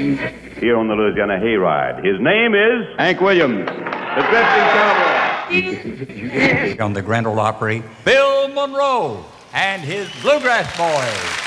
here 0.00 0.76
on 0.78 0.88
the 0.88 0.94
Louisiana 0.94 1.38
Hayride. 1.38 2.04
His 2.04 2.18
name 2.20 2.54
is 2.54 2.86
Hank 2.98 3.20
Williams. 3.20 3.66
the 3.66 4.22
Drifting 4.30 4.66
Cowboy. 6.78 6.82
on 6.82 6.92
the 6.94 7.02
Grand 7.02 7.26
Ole 7.26 7.38
Opry, 7.38 7.82
Bill 8.04 8.48
Monroe 8.48 9.24
and 9.52 9.82
his 9.82 10.08
Bluegrass 10.22 10.74
Boys. 10.76 11.46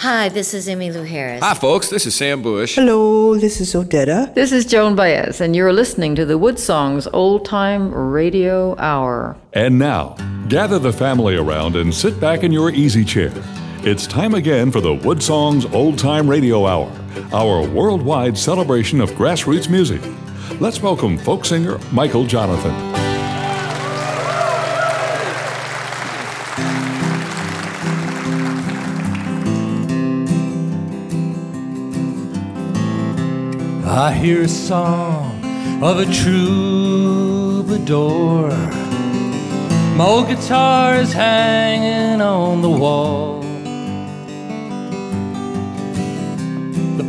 Hi, 0.00 0.28
this 0.28 0.54
is 0.54 0.68
Emmylou 0.68 1.06
Harris. 1.06 1.42
Hi, 1.42 1.54
folks. 1.54 1.88
This 1.88 2.06
is 2.06 2.14
Sam 2.14 2.40
Bush. 2.42 2.76
Hello, 2.76 3.36
this 3.36 3.60
is 3.60 3.74
Odetta. 3.74 4.32
This 4.34 4.52
is 4.52 4.64
Joan 4.64 4.94
Baez, 4.94 5.40
and 5.40 5.56
you're 5.56 5.72
listening 5.72 6.14
to 6.14 6.24
the 6.24 6.38
Wood 6.38 6.58
Songs 6.58 7.08
Old 7.08 7.44
Time 7.44 7.92
Radio 7.92 8.76
Hour. 8.78 9.36
And 9.52 9.78
now, 9.78 10.14
gather 10.48 10.78
the 10.78 10.92
family 10.92 11.36
around 11.36 11.74
and 11.74 11.92
sit 11.92 12.20
back 12.20 12.44
in 12.44 12.52
your 12.52 12.70
easy 12.70 13.04
chair. 13.04 13.32
It's 13.86 14.06
time 14.06 14.32
again 14.34 14.70
for 14.70 14.80
the 14.80 14.94
Wood 14.94 15.22
Songs 15.22 15.66
Old 15.66 15.98
Time 15.98 16.26
Radio 16.26 16.64
Hour, 16.64 16.90
our 17.34 17.68
worldwide 17.68 18.38
celebration 18.38 18.98
of 18.98 19.10
grassroots 19.10 19.68
music. 19.68 20.00
Let's 20.58 20.80
welcome 20.80 21.18
folk 21.18 21.44
singer 21.44 21.78
Michael 21.92 22.24
Jonathan. 22.24 22.72
I 33.86 34.12
hear 34.18 34.44
a 34.44 34.48
song 34.48 35.44
of 35.84 35.98
a 35.98 36.06
troubadour. 36.06 37.28
My 39.94 40.06
old 40.06 40.28
guitar 40.28 40.96
is 40.96 41.12
hanging 41.12 42.22
on 42.22 42.62
the 42.62 42.70
wall. 42.70 43.43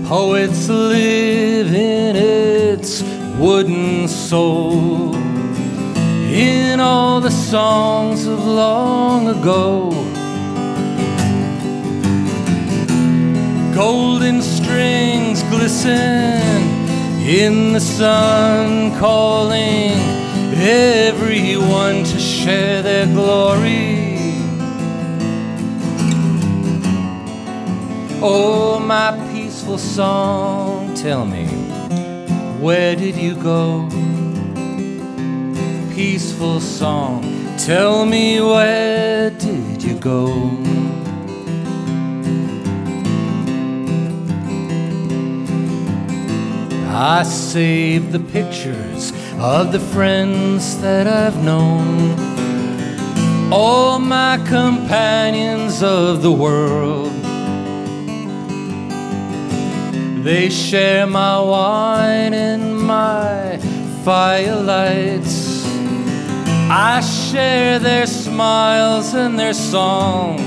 Poets 0.07 0.69
live 0.69 1.73
in 1.73 2.15
its 2.15 3.01
wooden 3.39 4.07
soul. 4.07 5.15
In 5.15 6.79
all 6.79 7.19
the 7.21 7.31
songs 7.31 8.27
of 8.27 8.45
long 8.45 9.29
ago. 9.29 9.89
Golden 13.73 14.41
strings 14.43 15.41
glisten 15.43 16.39
in 17.27 17.73
the 17.73 17.81
sun, 17.81 18.97
calling 18.99 19.91
everyone 20.53 22.03
to 22.03 22.19
share 22.19 22.83
their 22.83 23.07
glory. 23.07 24.05
Oh, 28.21 28.79
my 28.79 29.24
peaceful 29.65 29.79
song, 29.79 30.93
tell 30.93 31.25
me, 31.25 31.47
where 32.61 32.95
did 32.95 33.15
you 33.15 33.33
go? 33.33 33.89
Peaceful 35.95 36.59
song, 36.59 37.23
tell 37.57 38.05
me, 38.05 38.39
where 38.39 39.31
did 39.31 39.81
you 39.81 39.95
go? 39.95 40.27
I 46.87 47.23
saved 47.23 48.11
the 48.11 48.19
pictures 48.19 49.11
of 49.39 49.71
the 49.71 49.79
friends 49.79 50.79
that 50.81 51.07
I've 51.07 51.43
known, 51.43 52.13
all 53.51 53.97
my 53.97 54.37
companions 54.47 55.81
of 55.81 56.21
the 56.21 56.31
world. 56.31 57.24
They 60.25 60.49
share 60.49 61.05
my 61.05 61.39
wine 61.39 62.33
and 62.33 62.81
my 62.81 63.59
firelights. 64.03 65.63
I 66.67 66.99
share 67.01 67.77
their 67.77 68.07
smiles 68.07 69.13
and 69.13 69.37
their 69.37 69.53
song. 69.53 70.39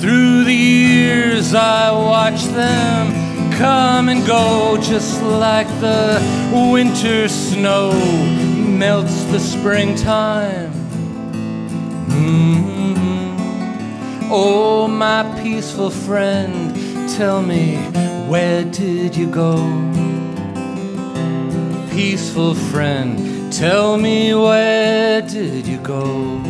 Through 0.00 0.44
the 0.44 0.54
years, 0.54 1.52
I 1.52 1.92
watch 1.92 2.44
them 2.44 3.12
come 3.58 4.08
and 4.08 4.26
go, 4.26 4.78
just 4.80 5.22
like 5.22 5.68
the 5.80 6.18
winter 6.72 7.28
snow 7.28 7.92
melts 8.56 9.22
the 9.24 9.38
springtime. 9.38 10.72
Mhm. 12.08 12.95
Oh, 14.28 14.88
my 14.88 15.22
peaceful 15.40 15.88
friend, 15.88 16.74
tell 17.16 17.42
me, 17.42 17.76
where 18.26 18.64
did 18.64 19.14
you 19.16 19.30
go? 19.30 19.54
Peaceful 21.92 22.56
friend, 22.56 23.52
tell 23.52 23.96
me, 23.96 24.34
where 24.34 25.22
did 25.22 25.68
you 25.68 25.78
go? 25.78 26.40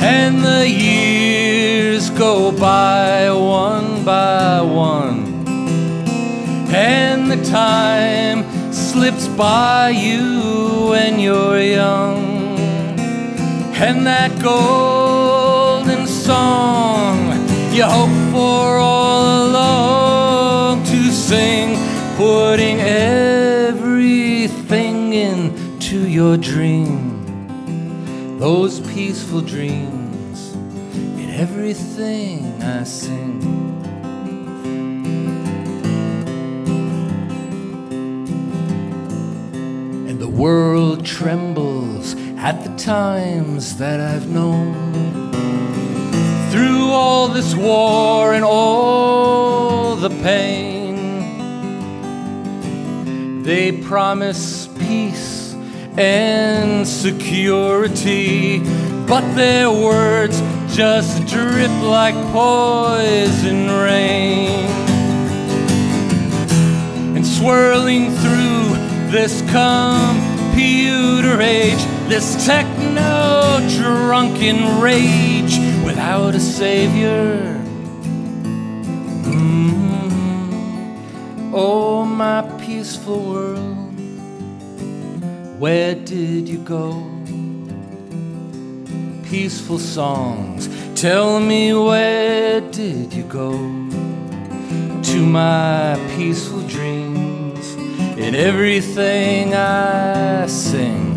And 0.00 0.44
the 0.44 0.68
years 0.68 2.10
go 2.10 2.52
by 2.56 3.32
one 3.32 4.04
by 4.04 4.60
one. 4.62 5.44
And 6.72 7.28
the 7.28 7.42
time 7.50 8.44
slips 8.72 9.26
by 9.26 9.90
you 9.90 10.90
when 10.90 11.18
you're 11.18 11.60
young. 11.60 12.56
And 13.74 14.06
that 14.06 14.40
golden 14.40 15.01
song 16.22 17.32
you 17.74 17.82
hope 17.82 18.10
for 18.30 18.78
all 18.78 19.48
along 19.48 20.84
to 20.84 21.10
sing, 21.10 21.76
putting 22.16 22.78
everything 22.80 23.94
into 25.14 26.08
your 26.08 26.36
dream 26.36 27.10
those 28.38 28.78
peaceful 28.92 29.40
dreams 29.40 30.54
in 31.18 31.30
everything 31.30 32.62
I 32.62 32.84
sing. 32.84 33.42
And 40.08 40.20
the 40.20 40.28
world 40.28 41.04
trembles 41.04 42.14
at 42.36 42.62
the 42.62 42.76
times 42.76 43.76
that 43.78 43.98
I've 43.98 44.28
known. 44.28 45.31
Through 46.52 46.90
all 46.90 47.28
this 47.28 47.54
war 47.54 48.34
and 48.34 48.44
all 48.44 49.96
the 49.96 50.10
pain, 50.10 50.92
they 53.42 53.72
promise 53.72 54.68
peace 54.78 55.54
and 55.96 56.86
security, 56.86 58.58
but 59.06 59.34
their 59.34 59.70
words 59.70 60.42
just 60.76 61.26
drip 61.26 61.70
like 61.80 62.14
poison 62.32 63.68
rain. 63.70 64.68
And 67.16 67.26
swirling 67.26 68.10
through 68.10 68.76
this 69.10 69.40
computer 69.50 71.40
age, 71.40 71.82
this 72.10 72.44
techno 72.44 73.58
drunken 73.70 74.82
rage 74.82 75.71
without 75.92 76.34
a 76.34 76.40
savior. 76.40 77.60
Mhm. 79.24 80.08
Oh, 81.52 82.06
my 82.06 82.40
peaceful 82.64 83.20
world. 83.32 83.92
Where 85.58 85.94
did 85.94 86.48
you 86.48 86.60
go? 86.76 86.86
Peaceful 89.30 89.78
songs, 89.78 90.62
tell 90.94 91.40
me 91.40 91.74
where 91.74 92.62
did 92.78 93.12
you 93.12 93.24
go? 93.24 93.50
To 95.10 95.18
my 95.40 95.98
peaceful 96.16 96.62
dreams 96.76 97.66
in 98.16 98.34
everything 98.34 99.54
I 99.54 100.46
sing. 100.46 101.11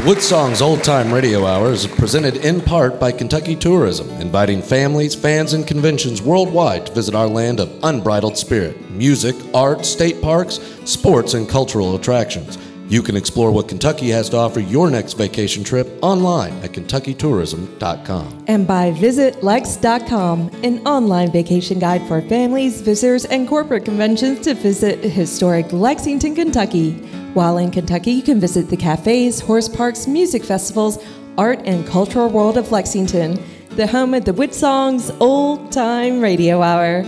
The 0.00 0.06
Wood 0.06 0.22
Songs 0.22 0.62
Old 0.62 0.82
Time 0.82 1.12
Radio 1.12 1.44
Hour 1.44 1.72
is 1.72 1.86
presented 1.86 2.36
in 2.36 2.62
part 2.62 2.98
by 2.98 3.12
Kentucky 3.12 3.54
Tourism, 3.54 4.08
inviting 4.12 4.62
families, 4.62 5.14
fans, 5.14 5.52
and 5.52 5.66
conventions 5.66 6.22
worldwide 6.22 6.86
to 6.86 6.92
visit 6.94 7.14
our 7.14 7.26
land 7.26 7.60
of 7.60 7.78
unbridled 7.82 8.38
spirit, 8.38 8.90
music, 8.90 9.36
art, 9.52 9.84
state 9.84 10.22
parks, 10.22 10.58
sports, 10.86 11.34
and 11.34 11.46
cultural 11.46 11.96
attractions. 11.96 12.56
You 12.88 13.02
can 13.02 13.14
explore 13.14 13.50
what 13.50 13.68
Kentucky 13.68 14.08
has 14.08 14.30
to 14.30 14.38
offer 14.38 14.60
your 14.60 14.88
next 14.88 15.18
vacation 15.18 15.62
trip 15.62 15.86
online 16.00 16.54
at 16.64 16.72
kentuckytourism.com. 16.72 18.44
And 18.46 18.66
by 18.66 18.92
visitlex.com, 18.92 20.50
an 20.64 20.78
online 20.86 21.30
vacation 21.30 21.78
guide 21.78 22.08
for 22.08 22.22
families, 22.22 22.80
visitors, 22.80 23.26
and 23.26 23.46
corporate 23.46 23.84
conventions 23.84 24.40
to 24.46 24.54
visit 24.54 25.04
historic 25.04 25.70
Lexington, 25.74 26.34
Kentucky. 26.34 27.19
While 27.34 27.58
in 27.58 27.70
Kentucky, 27.70 28.10
you 28.10 28.22
can 28.22 28.40
visit 28.40 28.70
the 28.70 28.76
cafes, 28.76 29.38
horse 29.38 29.68
parks, 29.68 30.08
music 30.08 30.42
festivals, 30.42 30.98
art 31.38 31.60
and 31.64 31.86
cultural 31.86 32.28
world 32.28 32.58
of 32.58 32.72
Lexington, 32.72 33.40
the 33.76 33.86
home 33.86 34.14
of 34.14 34.24
the 34.24 34.32
Wood 34.32 34.52
Songs 34.52 35.12
Old 35.20 35.70
Time 35.70 36.20
Radio 36.20 36.60
Hour. 36.60 37.04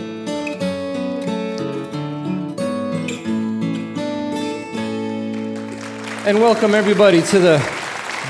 And 6.25 6.39
welcome 6.39 6.73
everybody 6.77 7.21
to 7.23 7.39
the 7.41 7.82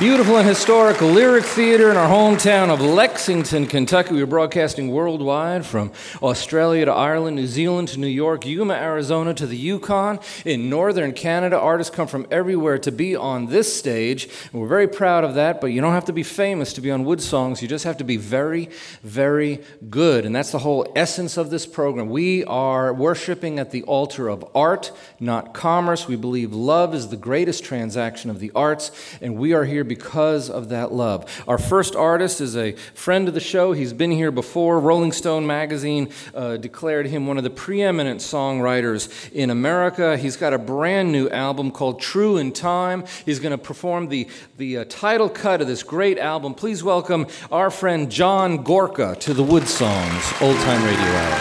beautiful 0.02 0.36
and 0.36 0.48
historic 0.48 1.00
Lyric 1.00 1.44
Theater 1.44 1.88
in 1.88 1.96
our 1.96 2.08
hometown 2.08 2.70
of 2.70 2.80
Lexington, 2.80 3.66
Kentucky. 3.66 4.12
We 4.12 4.22
are 4.22 4.26
broadcasting 4.26 4.88
worldwide 4.90 5.64
from 5.64 5.92
Australia 6.20 6.86
to 6.86 6.92
Ireland, 6.92 7.36
New 7.36 7.46
Zealand 7.46 7.86
to 7.90 8.00
New 8.00 8.08
York, 8.08 8.44
Yuma, 8.44 8.74
Arizona 8.74 9.32
to 9.34 9.46
the 9.46 9.56
Yukon. 9.56 10.18
In 10.44 10.68
northern 10.68 11.12
Canada, 11.12 11.56
artists 11.56 11.94
come 11.94 12.08
from 12.08 12.26
everywhere 12.32 12.78
to 12.78 12.90
be 12.90 13.14
on 13.14 13.46
this 13.46 13.76
stage. 13.76 14.28
And 14.52 14.60
we're 14.60 14.66
very 14.66 14.88
proud 14.88 15.22
of 15.22 15.36
that, 15.36 15.60
but 15.60 15.68
you 15.68 15.80
don't 15.80 15.92
have 15.92 16.06
to 16.06 16.12
be 16.12 16.24
famous 16.24 16.72
to 16.72 16.80
be 16.80 16.90
on 16.90 17.04
Wood 17.04 17.22
Songs. 17.22 17.62
You 17.62 17.68
just 17.68 17.84
have 17.84 17.98
to 17.98 18.04
be 18.04 18.16
very, 18.16 18.70
very 19.04 19.60
good. 19.88 20.26
And 20.26 20.34
that's 20.34 20.50
the 20.50 20.58
whole 20.58 20.84
essence 20.96 21.36
of 21.36 21.50
this 21.50 21.64
program. 21.64 22.08
We 22.08 22.44
are 22.46 22.92
worshiping 22.92 23.60
at 23.60 23.70
the 23.70 23.84
altar 23.84 24.26
of 24.26 24.44
art, 24.52 24.90
not 25.20 25.54
commerce. 25.54 26.08
We 26.08 26.16
believe 26.16 26.52
love 26.52 26.92
is 26.92 27.10
the 27.10 27.16
greatest 27.16 27.62
transaction 27.62 28.30
of 28.30 28.40
the 28.40 28.50
arts, 28.56 28.90
and 29.20 29.36
we 29.36 29.52
are 29.52 29.64
here 29.64 29.84
because 29.94 30.48
of 30.48 30.70
that 30.70 30.90
love. 30.90 31.26
Our 31.46 31.58
first 31.58 31.94
artist 31.94 32.40
is 32.40 32.56
a 32.56 32.72
friend 32.94 33.28
of 33.28 33.34
the 33.34 33.40
show. 33.40 33.74
He's 33.74 33.92
been 33.92 34.10
here 34.10 34.30
before. 34.30 34.80
Rolling 34.80 35.12
Stone 35.12 35.46
magazine 35.46 36.08
uh, 36.34 36.56
declared 36.56 37.08
him 37.08 37.26
one 37.26 37.36
of 37.36 37.44
the 37.44 37.50
preeminent 37.50 38.20
songwriters 38.20 39.30
in 39.32 39.50
America. 39.50 40.16
He's 40.16 40.38
got 40.38 40.54
a 40.54 40.58
brand 40.58 41.12
new 41.12 41.28
album 41.28 41.70
called 41.70 42.00
True 42.00 42.38
in 42.38 42.52
Time. 42.52 43.04
He's 43.26 43.38
going 43.38 43.50
to 43.50 43.58
perform 43.58 44.08
the, 44.08 44.28
the 44.56 44.78
uh, 44.78 44.84
title 44.88 45.28
cut 45.28 45.60
of 45.60 45.66
this 45.66 45.82
great 45.82 46.18
album. 46.18 46.54
Please 46.54 46.82
welcome 46.82 47.26
our 47.50 47.70
friend 47.70 48.10
John 48.10 48.62
Gorka 48.62 49.14
to 49.20 49.34
the 49.34 49.42
Wood 49.42 49.68
Songs 49.68 50.32
Old 50.40 50.56
Time 50.56 50.82
Radio 50.82 51.04
Hour. 51.04 51.38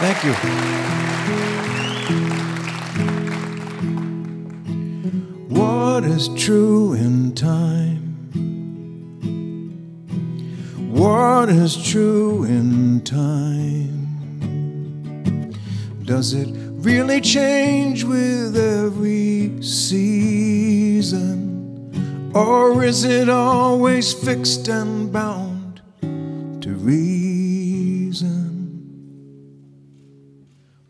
Thank 0.00 0.24
you. 0.24 1.83
What 5.94 6.06
is 6.06 6.26
true 6.30 6.94
in 6.94 7.36
time? 7.36 8.02
What 10.90 11.48
is 11.48 11.76
true 11.88 12.42
in 12.42 13.00
time? 13.02 14.18
Does 16.02 16.34
it 16.34 16.48
really 16.52 17.20
change 17.20 18.02
with 18.02 18.56
every 18.56 19.62
season? 19.62 21.12
Or 22.34 22.82
is 22.82 23.04
it 23.04 23.28
always 23.28 24.12
fixed 24.12 24.66
and 24.66 25.12
bound 25.12 25.80
to 26.00 26.74
reason? 26.74 28.24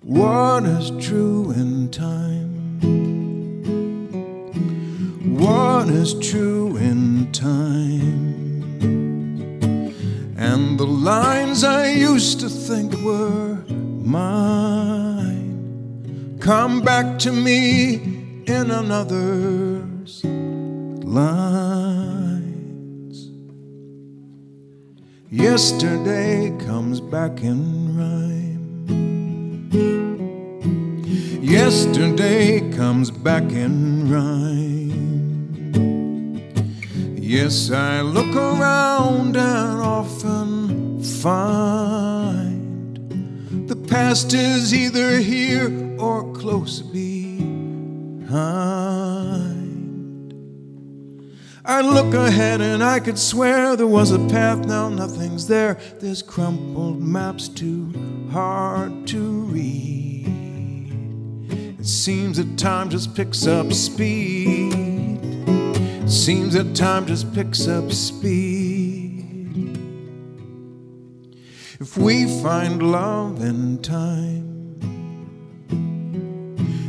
What 0.01 0.65
is 0.65 0.93
true 1.07 1.51
in 1.51 1.91
time? 1.91 3.14
What 5.45 5.89
is 5.91 6.15
true 6.31 6.77
in 6.79 7.31
time. 7.31 8.81
And 10.39 10.79
the 10.81 10.87
lines 10.87 11.63
I 11.65 11.89
used 11.93 12.41
to 12.41 12.49
think 12.49 12.95
were 13.05 13.63
mine 14.17 15.45
come 16.41 16.81
back 16.81 17.19
to 17.21 17.33
me 17.33 17.95
in 18.47 18.71
another's 18.71 20.25
lines. 21.05 22.35
Yesterday 25.31 26.57
comes 26.65 27.01
back 27.03 27.43
in 27.43 27.97
rhyme. 27.99 28.65
Yesterday 31.43 32.71
comes 32.73 33.11
back 33.11 33.53
in 33.53 34.11
rhyme. 34.11 34.84
Yes, 37.27 37.71
I 37.71 38.03
look 38.03 38.37
around 38.37 39.35
and 39.35 39.81
often 39.81 41.03
find 41.03 42.99
the 43.67 43.77
past 43.77 44.35
is 44.35 44.75
either 44.75 45.21
here 45.21 45.99
or 45.99 46.31
close 46.35 46.83
behind. 46.83 48.29
I 51.65 51.81
look 51.81 52.13
ahead 52.13 52.61
and 52.61 52.85
I 52.85 53.01
could 53.01 53.19
swear 53.19 53.75
there 53.75 53.87
was 53.87 54.11
a 54.11 54.19
path, 54.29 54.67
now 54.67 54.91
nothing's 54.91 55.47
there. 55.49 55.79
There's 56.01 56.21
crumpled 56.21 57.01
maps 57.03 57.49
too 57.49 57.91
hard 58.33 59.07
to 59.07 59.19
read. 59.47 60.29
It 61.81 61.87
seems 61.87 62.37
that 62.37 62.59
time 62.59 62.91
just 62.91 63.15
picks 63.17 63.47
up 63.47 63.73
speed. 63.73 64.84
Seems 66.07 66.53
that 66.53 66.77
time 66.77 67.07
just 67.07 67.33
picks 67.35 67.67
up 67.67 67.91
speed. 67.91 69.25
If 71.81 71.97
we 71.97 72.27
find 72.43 72.83
love 72.93 73.43
in 73.43 73.81
time, 73.81 74.77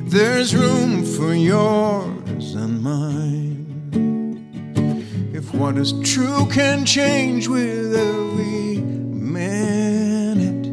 there's 0.09 0.53
room 0.53 1.05
for 1.05 1.33
yours 1.33 2.55
and 2.55 2.83
mine. 2.83 3.63
If 5.33 5.53
what 5.53 5.77
is 5.77 5.93
true 6.03 6.45
can 6.51 6.85
change 6.85 7.47
with 7.47 7.95
every 7.95 8.79
minute, 8.81 10.65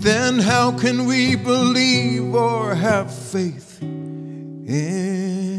then 0.00 0.38
how 0.38 0.72
can 0.78 1.04
we 1.04 1.36
believe 1.36 2.34
or 2.34 2.74
have 2.74 3.14
faith 3.14 3.82
in? 3.82 5.49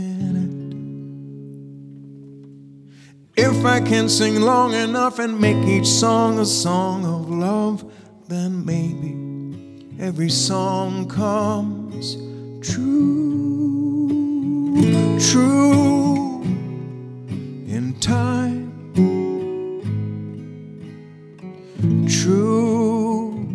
If 3.38 3.66
I 3.66 3.80
can 3.80 4.10
sing 4.10 4.42
long 4.42 4.74
enough 4.74 5.18
and 5.19 5.39
make 5.39 5.56
each 5.66 5.88
song 5.88 6.39
a 6.39 6.45
song 6.45 7.06
of 7.06 7.30
love, 7.30 7.89
then 8.28 8.66
maybe 8.66 9.95
every 10.00 10.30
song 10.30 11.07
comes 11.07 12.16
true, 12.62 14.10
true 15.19 16.42
in 17.68 17.95
time, 18.01 18.68
true 22.07 23.47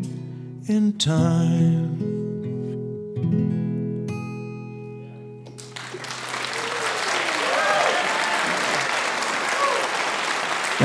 in 0.69 0.97
time. 0.99 1.96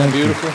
Isn't 0.01 0.13
beautiful? 0.13 0.49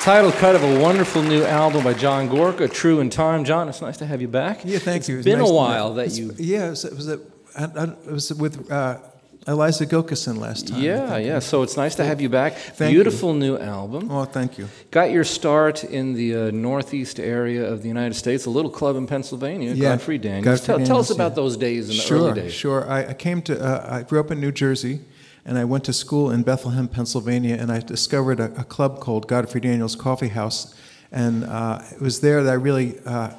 Title 0.00 0.32
cut 0.32 0.56
of 0.56 0.64
a 0.64 0.80
wonderful 0.80 1.22
new 1.22 1.44
album 1.44 1.84
by 1.84 1.94
John 1.94 2.28
Gorka, 2.28 2.66
True 2.66 2.98
in 2.98 3.10
Time. 3.10 3.44
John, 3.44 3.68
it's 3.68 3.80
nice 3.80 3.96
to 3.98 4.06
have 4.06 4.20
you 4.20 4.26
back. 4.26 4.64
Yeah, 4.64 4.80
thank 4.80 5.00
it's 5.00 5.08
you. 5.08 5.18
It's 5.18 5.24
been 5.24 5.38
nice 5.38 5.48
a 5.48 5.52
while 5.52 5.94
that 5.94 6.10
you. 6.18 6.34
Yeah, 6.36 6.66
it 6.66 6.70
was, 6.70 6.84
it 6.84 6.96
was, 6.96 7.08
a, 7.08 7.20
I, 7.56 7.64
I, 7.64 7.84
it 7.84 8.10
was 8.10 8.34
with 8.34 8.72
uh, 8.72 8.98
Eliza 9.46 9.86
Gilkyson 9.86 10.38
last 10.40 10.66
time. 10.66 10.82
Yeah, 10.82 11.16
yeah. 11.18 11.38
So 11.38 11.62
it's 11.62 11.76
nice 11.76 11.94
to 11.94 12.04
have 12.04 12.20
you 12.20 12.28
back. 12.28 12.54
Thank 12.54 12.92
Beautiful 12.92 13.34
new 13.34 13.56
album. 13.56 14.10
Oh, 14.10 14.24
thank 14.24 14.58
you. 14.58 14.68
Got 14.90 15.12
your 15.12 15.22
start 15.22 15.84
in 15.84 16.14
the 16.14 16.34
uh, 16.34 16.50
northeast 16.50 17.20
area 17.20 17.70
of 17.70 17.82
the 17.82 17.88
United 17.88 18.14
States, 18.14 18.46
a 18.46 18.50
little 18.50 18.72
club 18.72 18.96
in 18.96 19.06
Pennsylvania, 19.06 19.74
Yeah, 19.74 19.90
Godfrey 19.90 20.18
Daniels. 20.18 20.44
Godfrey 20.44 20.76
tell, 20.78 20.86
tell 20.86 20.98
us 20.98 21.10
about 21.10 21.32
yeah. 21.32 21.36
those 21.36 21.56
days 21.56 21.88
in 21.88 21.94
the 21.94 22.02
sure, 22.02 22.18
early 22.18 22.40
days. 22.40 22.52
Sure, 22.52 22.90
I, 22.90 23.10
I 23.10 23.14
came 23.14 23.42
to, 23.42 23.64
uh, 23.64 24.00
I 24.00 24.02
grew 24.02 24.18
up 24.18 24.32
in 24.32 24.40
New 24.40 24.50
Jersey, 24.50 25.02
and 25.44 25.58
I 25.58 25.64
went 25.64 25.84
to 25.84 25.92
school 25.92 26.30
in 26.30 26.42
Bethlehem, 26.42 26.88
Pennsylvania, 26.88 27.56
and 27.56 27.70
I 27.70 27.80
discovered 27.80 28.40
a, 28.40 28.60
a 28.60 28.64
club 28.64 29.00
called 29.00 29.28
Godfrey 29.28 29.60
Daniels 29.60 29.96
Coffee 29.96 30.28
House. 30.28 30.74
And 31.10 31.44
uh, 31.44 31.82
it 31.92 32.00
was 32.00 32.20
there 32.20 32.42
that 32.42 32.50
I 32.50 32.54
really 32.54 32.98
uh, 33.06 33.30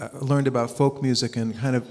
uh, 0.00 0.08
learned 0.20 0.46
about 0.46 0.70
folk 0.70 1.02
music 1.02 1.36
and 1.36 1.56
kind 1.56 1.76
of, 1.76 1.86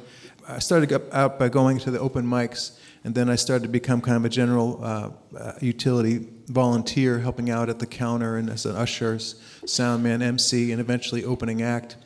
I 0.47 0.59
started 0.59 0.91
out 1.11 1.37
by 1.37 1.49
going 1.49 1.77
to 1.79 1.91
the 1.91 1.99
open 1.99 2.25
mics, 2.25 2.77
and 3.03 3.13
then 3.13 3.29
I 3.29 3.35
started 3.35 3.63
to 3.63 3.69
become 3.69 4.01
kind 4.01 4.17
of 4.17 4.25
a 4.25 4.29
general 4.29 4.79
uh, 4.81 5.09
uh, 5.37 5.53
utility 5.61 6.27
volunteer, 6.47 7.19
helping 7.19 7.49
out 7.49 7.69
at 7.69 7.79
the 7.79 7.85
counter 7.85 8.37
and 8.37 8.49
as 8.49 8.65
an 8.65 8.75
usher, 8.75 9.19
sound 9.19 10.03
man, 10.03 10.21
MC, 10.21 10.71
and 10.71 10.81
eventually 10.81 11.23
opening 11.23 11.61
act. 11.61 11.97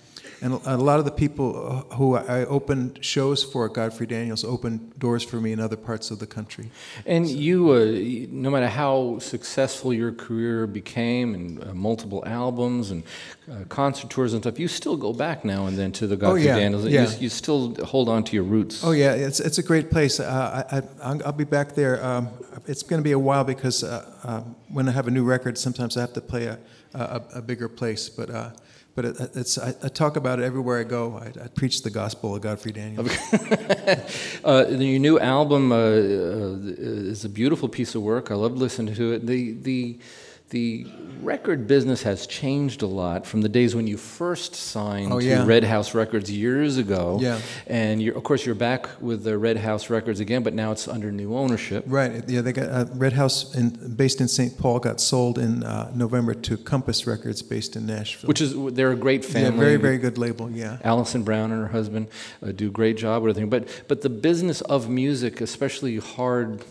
And 0.43 0.53
a 0.65 0.75
lot 0.77 0.97
of 0.97 1.05
the 1.05 1.11
people 1.11 1.85
uh, 1.91 1.95
who 1.95 2.15
I 2.15 2.45
opened 2.45 2.97
shows 3.05 3.43
for 3.43 3.67
at 3.67 3.73
Godfrey 3.73 4.07
Daniels 4.07 4.43
opened 4.43 4.79
doors 4.97 5.23
for 5.23 5.35
me 5.39 5.51
in 5.51 5.59
other 5.59 5.75
parts 5.77 6.09
of 6.09 6.17
the 6.17 6.25
country. 6.25 6.71
And 7.05 7.27
you, 7.29 7.69
uh, 7.71 7.85
no 8.31 8.49
matter 8.49 8.67
how 8.67 9.19
successful 9.19 9.93
your 9.93 10.11
career 10.11 10.65
became, 10.65 11.35
and 11.35 11.63
uh, 11.63 11.73
multiple 11.75 12.23
albums 12.25 12.89
and 12.89 13.03
uh, 13.51 13.65
concert 13.69 14.09
tours 14.09 14.33
and 14.33 14.41
stuff, 14.41 14.57
you 14.59 14.67
still 14.67 14.97
go 14.97 15.13
back 15.13 15.45
now 15.45 15.67
and 15.67 15.77
then 15.77 15.91
to 15.91 16.07
the 16.07 16.17
Godfrey 16.17 16.41
Oh, 16.41 16.45
yeah, 16.45 16.55
Daniels. 16.57 16.85
You- 16.85 16.89
yeah. 16.91 17.09
You, 17.19 17.29
still 17.29 17.75
hold 17.85 18.09
on 18.09 18.23
to 18.23 18.33
your 18.35 18.43
roots. 18.43 18.83
Oh 18.83 18.91
yeah, 18.93 19.13
it's 19.13 19.39
it's 19.39 19.59
a 19.59 19.63
great 19.63 19.91
place. 19.91 20.19
Uh, 20.19 20.65
I, 20.71 20.77
I 20.77 20.81
I'll 21.03 21.21
I'll 21.27 21.31
be 21.33 21.43
back 21.57 21.75
there. 21.75 22.03
Um, 22.03 22.29
it's 22.67 22.83
going 22.83 22.99
to 22.99 23.03
be 23.03 23.11
a 23.13 23.19
while 23.19 23.43
because 23.43 23.83
uh, 23.83 23.89
uh, 24.23 24.41
when 24.69 24.89
I 24.89 24.91
have 24.91 25.07
a 25.07 25.11
new 25.11 25.23
record, 25.23 25.57
sometimes 25.57 25.97
I 25.97 26.01
have 26.01 26.13
to 26.13 26.21
play 26.21 26.45
a 26.47 26.57
a, 26.93 27.21
a 27.35 27.41
bigger 27.41 27.69
place. 27.69 28.09
But 28.09 28.29
uh, 28.29 28.49
but 28.95 29.05
it, 29.05 29.15
it's 29.35 29.57
I, 29.57 29.73
I 29.83 29.87
talk 29.87 30.15
about 30.15 30.39
it 30.39 30.43
everywhere 30.43 30.79
I 30.79 30.83
go. 30.83 31.17
I, 31.17 31.43
I 31.43 31.47
preach 31.47 31.83
the 31.83 31.89
gospel 31.89 32.35
of 32.35 32.41
Godfrey 32.41 32.71
Daniels. 32.71 33.11
Uh, 34.43 34.65
your 34.69 34.99
new 34.99 35.19
album 35.19 35.71
uh, 35.71 35.75
uh, 35.75 36.57
is 36.63 37.23
a 37.23 37.29
beautiful 37.29 37.69
piece 37.69 37.93
of 37.93 38.01
work. 38.01 38.31
I 38.31 38.35
love 38.35 38.57
listening 38.57 38.95
to 38.95 39.13
it. 39.13 39.27
The 39.27 39.53
the 39.53 39.99
the 40.51 40.85
record 41.21 41.67
business 41.67 42.03
has 42.03 42.25
changed 42.25 42.81
a 42.81 42.87
lot 42.87 43.25
from 43.27 43.41
the 43.41 43.49
days 43.49 43.75
when 43.75 43.85
you 43.87 43.95
first 43.95 44.55
signed 44.55 45.13
Oh, 45.13 45.19
to. 45.19 45.43
Red 45.45 45.63
House 45.63 45.93
Records 45.93 46.31
years 46.31 46.77
ago. 46.77 47.19
Yeah. 47.21 47.39
And 47.67 48.01
you're, 48.01 48.17
of 48.17 48.23
course, 48.23 48.45
you're 48.45 48.55
back 48.55 48.89
with 48.99 49.23
the 49.23 49.37
Red 49.37 49.57
House 49.57 49.89
Records 49.89 50.19
again, 50.19 50.43
but 50.43 50.53
now 50.53 50.71
it's 50.71 50.87
under 50.87 51.11
new 51.11 51.35
ownership. 51.35 51.83
Right. 51.87 52.27
Yeah, 52.27 52.41
they 52.41 52.51
got 52.53 52.69
uh, 52.69 52.85
Red 52.95 53.13
House, 53.13 53.55
in, 53.55 53.95
based 53.95 54.19
in 54.19 54.27
St. 54.27 54.57
Paul, 54.57 54.79
got 54.79 54.99
sold 54.99 55.37
in 55.37 55.63
uh, 55.63 55.91
November 55.95 56.33
to 56.33 56.57
Compass 56.57 57.05
Records, 57.07 57.41
based 57.41 57.75
in 57.75 57.85
Nashville. 57.85 58.27
Which 58.27 58.41
is 58.41 58.53
they're 58.73 58.91
a 58.91 58.95
great 58.95 59.23
family. 59.23 59.57
Yeah, 59.59 59.63
very 59.63 59.77
very 59.77 59.97
good 59.97 60.17
label. 60.17 60.49
Yeah. 60.51 60.79
Alison 60.83 61.23
Brown 61.23 61.51
and 61.51 61.61
her 61.61 61.67
husband 61.69 62.07
uh, 62.43 62.51
do 62.51 62.67
a 62.67 62.71
great 62.71 62.97
job 62.97 63.23
with 63.23 63.37
everything. 63.37 63.49
But 63.49 63.85
but 63.87 64.01
the 64.01 64.09
business 64.09 64.61
of 64.61 64.89
music, 64.89 65.39
especially 65.39 65.97
hard 65.97 66.63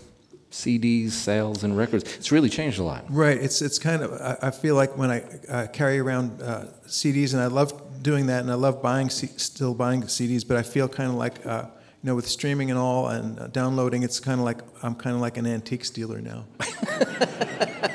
CDs, 0.51 1.13
sales, 1.13 1.63
and 1.63 1.77
records, 1.77 2.05
it's 2.17 2.33
really 2.33 2.49
changed 2.49 2.79
a 2.79 2.83
lot. 2.83 3.05
Right. 3.09 3.37
It's 3.39 3.63
it's 3.63 3.79
kind 3.79 4.03
of 4.03 4.13
I, 4.13 4.49
I 4.49 4.51
feel 4.51 4.75
like 4.75 4.97
when 4.97 5.11
I 5.11 5.25
uh, 5.49 5.67
carry 5.69 5.99
around 5.99 6.43
uh, 6.43 6.67
CDs, 6.87 7.33
and 7.33 7.43
I 7.43 7.47
love 7.47 8.03
doing 8.03 8.27
that, 8.27 8.41
and 8.43 8.51
I 8.51 8.55
love 8.55 8.83
buying 8.83 9.11
C- 9.11 9.29
still 9.37 9.75
buying 9.75 10.03
CDs, 10.03 10.47
but 10.47 10.57
I 10.57 10.63
feel 10.63 10.89
kind 10.89 11.11
of 11.11 11.17
like 11.17 11.45
uh, 11.47 11.65
you 12.03 12.07
know 12.09 12.15
with 12.15 12.27
streaming 12.27 12.71
and 12.71 12.79
all 12.79 13.09
and 13.09 13.39
uh, 13.39 13.47
downloading, 13.49 14.03
it's 14.03 14.19
kind 14.21 14.41
of 14.41 14.45
like 14.45 14.59
I'm 14.83 14.95
kind 14.95 15.15
of 15.15 15.23
like 15.23 15.37
an 15.37 15.47
antiques 15.47 15.91
dealer 15.91 16.21
now. 16.21 16.45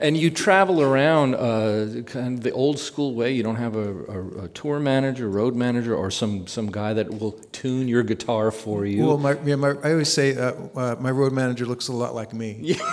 And 0.00 0.16
you 0.16 0.30
travel 0.30 0.80
around 0.80 1.34
uh, 1.34 2.02
kind 2.02 2.38
of 2.38 2.44
the 2.44 2.52
old 2.52 2.78
school 2.78 3.14
way. 3.14 3.32
You 3.32 3.42
don't 3.42 3.56
have 3.56 3.74
a, 3.74 3.94
a, 4.04 4.44
a 4.44 4.48
tour 4.48 4.78
manager, 4.78 5.28
road 5.28 5.56
manager, 5.56 5.94
or 5.94 6.10
some, 6.10 6.46
some 6.46 6.70
guy 6.70 6.94
that 6.94 7.18
will 7.18 7.32
tune 7.50 7.88
your 7.88 8.04
guitar 8.04 8.52
for 8.52 8.86
you. 8.86 9.04
Well, 9.04 9.18
my, 9.18 9.36
yeah, 9.44 9.56
my, 9.56 9.70
I 9.82 9.92
always 9.92 10.12
say 10.12 10.36
uh, 10.36 10.52
uh, 10.76 10.96
my 11.00 11.10
road 11.10 11.32
manager 11.32 11.66
looks 11.66 11.88
a 11.88 11.92
lot 11.92 12.14
like 12.14 12.32
me. 12.32 12.78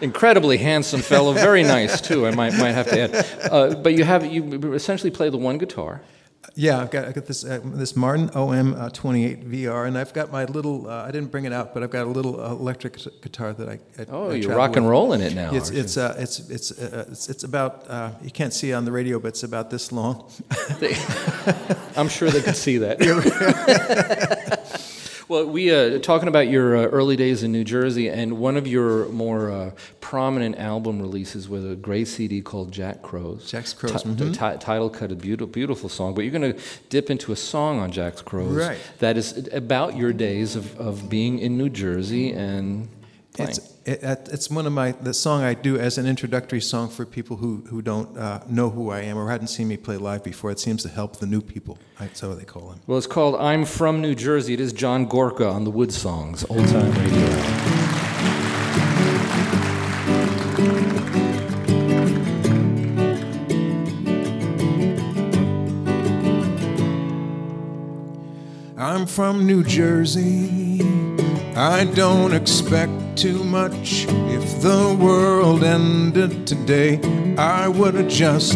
Incredibly 0.00 0.58
handsome 0.58 1.00
fellow, 1.00 1.32
very 1.32 1.62
nice 1.62 2.00
too. 2.00 2.26
I 2.26 2.30
might 2.30 2.52
might 2.52 2.72
have 2.72 2.88
to 2.88 3.00
add. 3.00 3.26
Uh, 3.50 3.74
but 3.74 3.94
you 3.94 4.04
have 4.04 4.24
you 4.24 4.74
essentially 4.74 5.10
play 5.10 5.28
the 5.28 5.38
one 5.38 5.58
guitar. 5.58 6.02
Yeah, 6.54 6.80
I've 6.80 6.90
got, 6.90 7.04
I 7.06 7.12
got 7.12 7.26
this 7.26 7.44
uh, 7.44 7.60
this 7.64 7.94
Martin 7.94 8.30
OM 8.34 8.74
uh, 8.74 8.88
28 8.90 9.48
VR, 9.48 9.86
and 9.86 9.96
I've 9.96 10.12
got 10.12 10.32
my 10.32 10.44
little. 10.44 10.88
Uh, 10.88 11.04
I 11.04 11.10
didn't 11.12 11.30
bring 11.30 11.44
it 11.44 11.52
out, 11.52 11.72
but 11.72 11.82
I've 11.84 11.90
got 11.90 12.06
a 12.06 12.10
little 12.10 12.40
uh, 12.40 12.50
electric 12.50 12.96
guitar 13.22 13.52
that 13.52 13.68
I. 13.68 13.78
I 13.98 14.06
Oh, 14.10 14.30
I 14.30 14.34
you're 14.34 14.56
rock 14.56 14.76
and 14.76 14.84
with. 14.86 14.90
rolling 14.90 15.20
it 15.20 15.34
now, 15.34 15.54
It's 15.54 15.70
it's 15.70 15.96
uh, 15.96 16.16
it's 16.18 16.40
it's 16.50 16.72
uh, 16.72 17.04
it's 17.12 17.28
it's 17.28 17.44
about. 17.44 17.88
Uh, 17.88 18.10
you 18.22 18.30
can't 18.30 18.52
see 18.52 18.70
it 18.70 18.74
on 18.74 18.84
the 18.84 18.92
radio, 18.92 19.20
but 19.20 19.28
it's 19.28 19.42
about 19.44 19.70
this 19.70 19.92
long. 19.92 20.28
I'm 21.96 22.08
sure 22.08 22.30
they 22.30 22.42
could 22.42 22.56
see 22.56 22.78
that. 22.78 22.98
well, 25.28 25.46
we 25.46 25.70
uh, 25.74 25.98
talking 25.98 26.28
about 26.28 26.48
your 26.48 26.76
uh, 26.76 26.82
early 26.86 27.16
days 27.16 27.42
in 27.42 27.52
New 27.52 27.64
Jersey, 27.64 28.08
and 28.08 28.38
one 28.38 28.56
of 28.56 28.66
your 28.66 29.08
more 29.08 29.50
uh, 29.50 29.70
prominent 30.00 30.56
album 30.58 31.00
releases 31.00 31.48
was 31.48 31.64
a 31.64 31.74
gray 31.76 32.04
CD 32.04 32.40
called 32.40 32.72
Jack 32.72 33.02
Crows. 33.02 33.50
Jack's 33.50 33.72
Crows, 33.74 34.02
Ti- 34.02 34.08
mhm. 34.08 34.32
ti- 34.32 34.58
title 34.58 34.88
cut, 34.88 35.12
a 35.12 35.14
beautiful, 35.16 35.46
beautiful 35.52 35.88
song. 35.88 36.14
But 36.14 36.22
you're 36.22 36.38
going 36.38 36.54
to 36.54 36.60
dip 36.88 37.10
into 37.10 37.32
a 37.32 37.36
song 37.36 37.78
on 37.78 37.90
Jack's 37.92 38.22
Crows 38.22 38.54
Right. 38.56 38.78
that 39.00 39.16
is 39.18 39.48
about 39.52 39.96
your 39.96 40.12
days 40.12 40.56
of, 40.56 40.78
of 40.80 41.08
being 41.10 41.38
in 41.38 41.58
New 41.58 41.68
Jersey 41.68 42.32
and 42.32 42.88
playing. 43.38 43.50
It's 43.50 43.58
it, 43.86 44.02
it- 44.02 44.28
it's 44.32 44.50
one 44.50 44.66
of 44.66 44.72
my 44.72 44.92
the 44.92 45.14
song 45.14 45.42
I 45.42 45.54
do 45.54 45.78
as 45.78 45.96
an 45.98 46.06
introductory 46.06 46.60
song 46.60 46.88
for 46.90 47.06
people 47.06 47.36
who 47.38 47.64
who 47.70 47.80
don't 47.82 48.16
uh, 48.18 48.40
know 48.48 48.68
who 48.70 48.90
I 48.90 49.00
am 49.00 49.16
or 49.16 49.30
hadn't 49.30 49.48
seen 49.48 49.68
me 49.68 49.76
play 49.76 49.96
live 49.96 50.22
before. 50.22 50.50
It 50.50 50.60
seems 50.60 50.82
to 50.82 50.88
help 50.90 51.16
the 51.16 51.26
new 51.26 51.40
people. 51.40 51.78
That's 51.98 52.22
what 52.22 52.38
they 52.38 52.44
call 52.44 52.68
them. 52.68 52.80
well, 52.86 52.98
it's 52.98 53.06
called 53.06 53.34
"I'm 53.36 53.64
from 53.64 54.00
New 54.00 54.14
Jersey." 54.14 54.52
It 54.54 54.60
is 54.60 54.72
John 54.72 55.06
Gorka 55.06 55.48
on 55.48 55.64
the 55.64 55.70
Wood 55.70 55.92
Songs, 55.92 56.44
old 56.50 56.66
time 56.68 56.92
radio. 56.92 57.28
I'm 68.76 69.06
from 69.06 69.44
New 69.46 69.64
Jersey. 69.64 70.78
I 71.58 71.86
don't 71.86 72.34
expect 72.34 73.16
too 73.16 73.42
much. 73.42 74.06
If 74.08 74.62
the 74.62 74.96
world 74.96 75.64
ended 75.64 76.46
today, 76.46 77.00
I 77.36 77.66
would 77.66 77.96
adjust. 77.96 78.54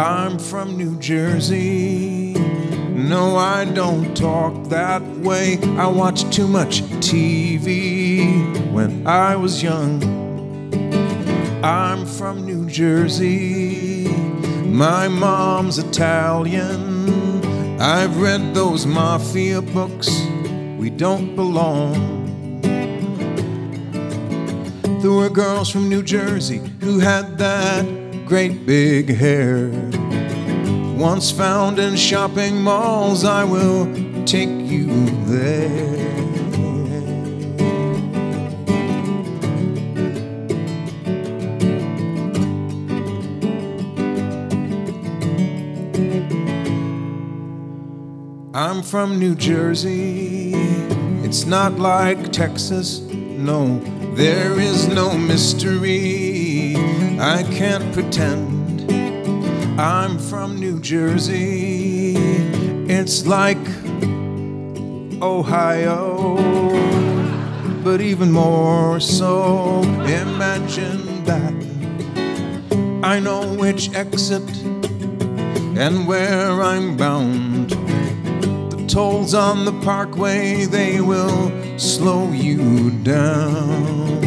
I'm 0.00 0.38
from 0.38 0.78
New 0.78 0.98
Jersey. 0.98 2.32
No, 2.94 3.36
I 3.36 3.66
don't 3.66 4.16
talk 4.16 4.70
that 4.70 5.02
way. 5.18 5.58
I 5.76 5.86
watched 5.86 6.32
too 6.32 6.48
much 6.48 6.80
TV 7.04 8.72
when 8.72 9.06
I 9.06 9.36
was 9.36 9.62
young. 9.62 10.02
I'm 11.62 12.06
from 12.06 12.46
New 12.46 12.64
Jersey. 12.70 14.08
My 14.64 15.08
mom's 15.08 15.78
Italian. 15.78 17.04
I've 17.78 18.18
read 18.18 18.54
those 18.54 18.86
mafia 18.86 19.60
books. 19.60 20.08
We 20.84 20.90
don't 20.90 21.34
belong. 21.34 22.60
There 25.00 25.12
were 25.12 25.30
girls 25.30 25.70
from 25.70 25.88
New 25.88 26.02
Jersey 26.02 26.60
who 26.80 26.98
had 26.98 27.38
that 27.38 27.86
great 28.26 28.66
big 28.66 29.08
hair. 29.08 29.70
Once 30.98 31.30
found 31.30 31.78
in 31.78 31.96
shopping 31.96 32.60
malls, 32.60 33.24
I 33.24 33.44
will 33.44 33.86
take 34.26 34.50
you 34.50 35.06
there. 35.24 35.94
I'm 48.52 48.82
from 48.82 49.18
New 49.18 49.34
Jersey. 49.34 50.43
It's 51.34 51.46
not 51.46 51.80
like 51.80 52.30
Texas. 52.30 53.00
No, 53.00 53.80
there 54.14 54.56
is 54.60 54.86
no 54.86 55.18
mystery. 55.18 56.76
I 57.18 57.42
can't 57.50 57.92
pretend. 57.92 58.88
I'm 59.80 60.16
from 60.16 60.60
New 60.60 60.78
Jersey. 60.78 62.14
It's 62.86 63.26
like 63.26 63.66
Ohio, 65.20 66.36
but 67.82 68.00
even 68.00 68.30
more 68.30 69.00
so. 69.00 69.82
Imagine 70.06 71.24
that. 71.24 71.54
I 73.02 73.18
know 73.18 73.54
which 73.54 73.92
exit 73.92 74.48
and 75.76 76.06
where 76.06 76.62
I'm 76.62 76.96
bound. 76.96 77.53
Tolls 78.94 79.34
on 79.34 79.64
the 79.64 79.72
parkway, 79.80 80.66
they 80.66 81.00
will 81.00 81.50
slow 81.80 82.30
you 82.30 82.90
down. 83.02 84.22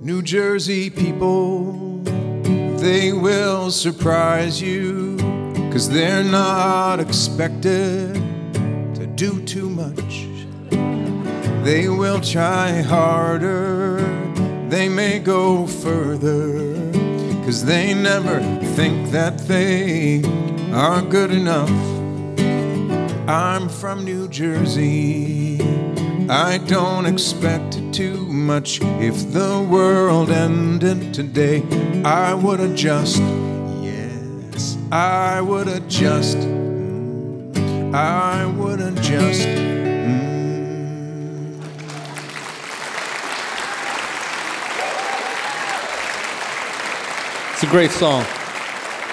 New 0.00 0.22
Jersey 0.22 0.88
people, 0.88 1.72
they 2.78 3.12
will 3.12 3.72
surprise 3.72 4.62
you, 4.62 5.16
cause 5.72 5.90
they're 5.90 6.22
not 6.22 7.00
expected 7.00 8.14
to 8.94 9.08
do 9.16 9.42
too. 9.42 9.65
They 11.66 11.88
will 11.88 12.20
try 12.20 12.80
harder, 12.80 13.98
they 14.68 14.88
may 14.88 15.18
go 15.18 15.66
further, 15.66 16.92
cause 17.44 17.64
they 17.64 17.92
never 17.92 18.38
think 18.76 19.10
that 19.10 19.36
they 19.48 20.22
are 20.72 21.02
good 21.02 21.32
enough. 21.32 21.68
I'm 23.28 23.68
from 23.68 24.04
New 24.04 24.28
Jersey. 24.28 25.60
I 26.30 26.58
don't 26.68 27.04
expect 27.04 27.82
too 27.92 28.18
much. 28.28 28.80
If 29.00 29.32
the 29.32 29.66
world 29.68 30.30
ended 30.30 31.12
today, 31.12 31.64
I 32.04 32.32
would 32.32 32.60
adjust. 32.60 33.20
Yes, 33.82 34.78
I 34.92 35.40
would 35.40 35.66
adjust. 35.66 36.38
I 37.92 38.46
would 38.56 38.80
adjust. 38.80 39.85
Great 47.76 47.90
song. 47.90 48.24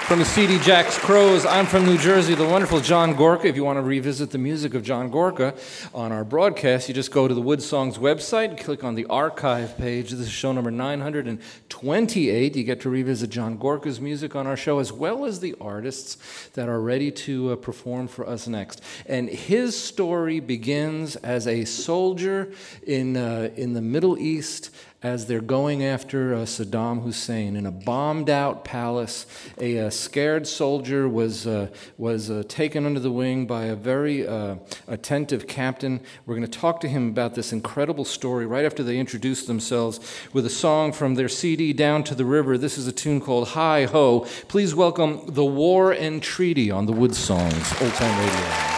From 0.07 0.19
the 0.19 0.25
CD 0.25 0.57
Jack's 0.57 0.97
Crows, 0.97 1.45
I'm 1.45 1.65
from 1.65 1.85
New 1.85 1.97
Jersey, 1.97 2.33
the 2.33 2.47
wonderful 2.47 2.79
John 2.79 3.13
Gorka. 3.13 3.47
If 3.47 3.57
you 3.57 3.65
want 3.65 3.75
to 3.75 3.81
revisit 3.81 4.31
the 4.31 4.37
music 4.37 4.73
of 4.73 4.83
John 4.83 5.09
Gorka 5.09 5.53
on 5.93 6.13
our 6.13 6.23
broadcast, 6.23 6.87
you 6.87 6.93
just 6.93 7.11
go 7.11 7.27
to 7.27 7.33
the 7.33 7.41
Wood 7.41 7.61
Songs 7.61 7.97
website, 7.97 8.57
click 8.57 8.85
on 8.85 8.95
the 8.95 9.05
archive 9.07 9.77
page. 9.77 10.11
This 10.11 10.19
is 10.21 10.29
show 10.29 10.53
number 10.53 10.71
928. 10.71 12.55
You 12.55 12.63
get 12.63 12.79
to 12.81 12.89
revisit 12.89 13.31
John 13.31 13.57
Gorka's 13.57 13.99
music 13.99 14.33
on 14.33 14.47
our 14.47 14.55
show, 14.55 14.79
as 14.79 14.93
well 14.93 15.25
as 15.25 15.41
the 15.41 15.55
artists 15.59 16.47
that 16.53 16.69
are 16.69 16.79
ready 16.79 17.11
to 17.11 17.51
uh, 17.51 17.55
perform 17.57 18.07
for 18.07 18.25
us 18.25 18.47
next. 18.47 18.81
And 19.07 19.27
his 19.27 19.77
story 19.77 20.39
begins 20.39 21.17
as 21.17 21.47
a 21.47 21.65
soldier 21.65 22.53
in, 22.87 23.17
uh, 23.17 23.49
in 23.57 23.73
the 23.73 23.81
Middle 23.81 24.17
East 24.17 24.69
as 25.03 25.25
they're 25.25 25.41
going 25.41 25.83
after 25.83 26.33
uh, 26.33 26.39
Saddam 26.39 27.03
Hussein 27.03 27.57
in 27.57 27.65
a 27.65 27.71
bombed 27.71 28.29
out 28.29 28.63
palace. 28.63 29.25
A, 29.59 29.77
uh, 29.77 29.89
scared 29.89 30.47
soldier 30.47 31.09
was, 31.09 31.45
uh, 31.45 31.67
was 31.97 32.31
uh, 32.31 32.43
taken 32.47 32.85
under 32.85 33.01
the 33.01 33.11
wing 33.11 33.45
by 33.45 33.65
a 33.65 33.75
very 33.75 34.25
uh, 34.25 34.55
attentive 34.87 35.45
captain. 35.45 35.99
We're 36.25 36.35
going 36.35 36.47
to 36.47 36.59
talk 36.59 36.79
to 36.81 36.87
him 36.87 37.09
about 37.09 37.35
this 37.35 37.51
incredible 37.51 38.05
story 38.05 38.45
right 38.45 38.63
after 38.63 38.81
they 38.81 38.97
introduce 38.97 39.45
themselves 39.45 39.99
with 40.31 40.45
a 40.45 40.49
song 40.49 40.93
from 40.93 41.15
their 41.15 41.29
CD 41.29 41.73
Down 41.73 42.03
to 42.05 42.15
the 42.15 42.25
River. 42.25 42.57
This 42.57 42.77
is 42.77 42.87
a 42.87 42.93
tune 42.93 43.19
called 43.19 43.49
Hi 43.49 43.83
Ho. 43.85 44.21
Please 44.47 44.73
welcome 44.73 45.21
The 45.27 45.45
War 45.45 45.91
and 45.91 46.23
Treaty 46.23 46.71
on 46.71 46.85
the 46.85 46.93
Wood 46.93 47.15
Songs, 47.15 47.81
Old 47.81 47.93
Time 47.93 48.19
Radio. 48.19 48.72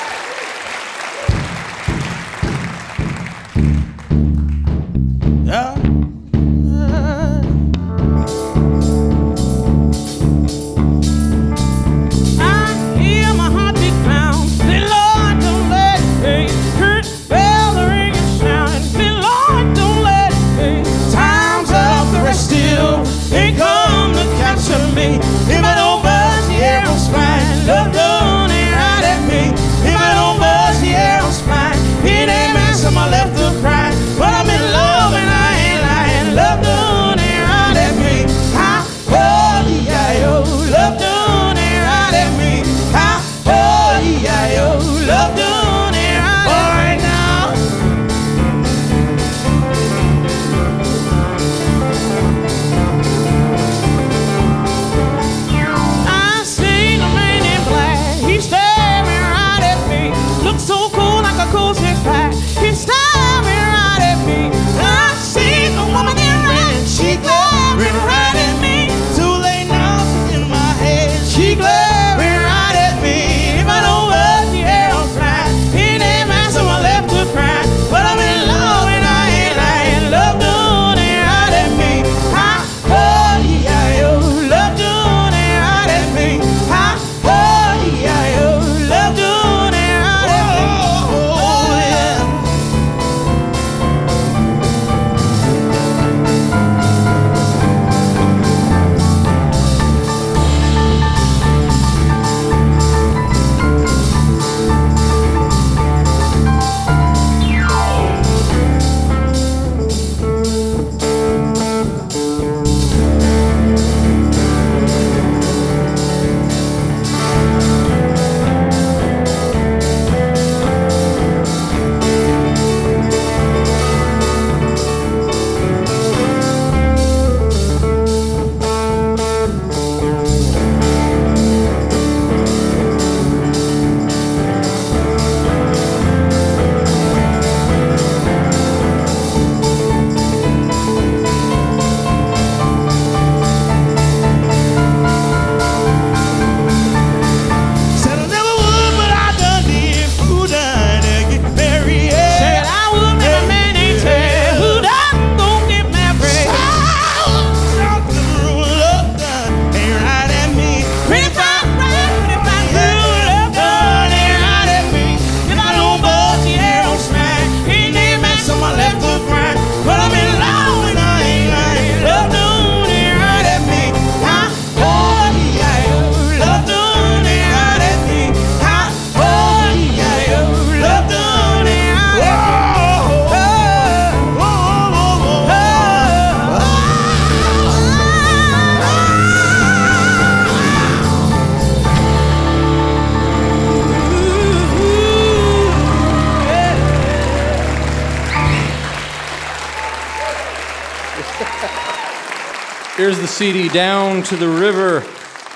CD, 203.35 203.67
Down 203.67 204.23
to 204.23 204.35
the 204.37 204.47
River. 204.47 205.03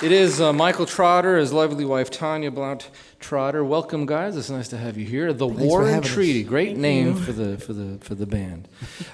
It 0.04 0.12
is 0.12 0.42
uh, 0.42 0.52
Michael 0.52 0.86
Trotter, 0.86 1.38
his 1.38 1.54
lovely 1.54 1.86
wife 1.86 2.10
Tanya 2.12 2.52
Blount 2.52 2.89
Trotter. 3.20 3.63
Welcome, 3.63 4.06
guys. 4.06 4.36
It's 4.36 4.50
nice 4.50 4.68
to 4.70 4.78
have 4.78 4.98
you 4.98 5.06
here. 5.06 5.32
The 5.32 5.48
Thanks 5.48 5.62
for 5.62 5.68
War 5.68 5.86
us. 5.89 6.06
Treaty. 6.08 6.44
Great 6.44 6.70
Thank 6.70 6.80
name 6.80 7.08
you. 7.08 7.15
for 7.15 7.32
the 7.32 7.58
for 7.58 7.72
the 7.74 7.98
for 8.00 8.15
the 8.15 8.26
band. 8.26 8.68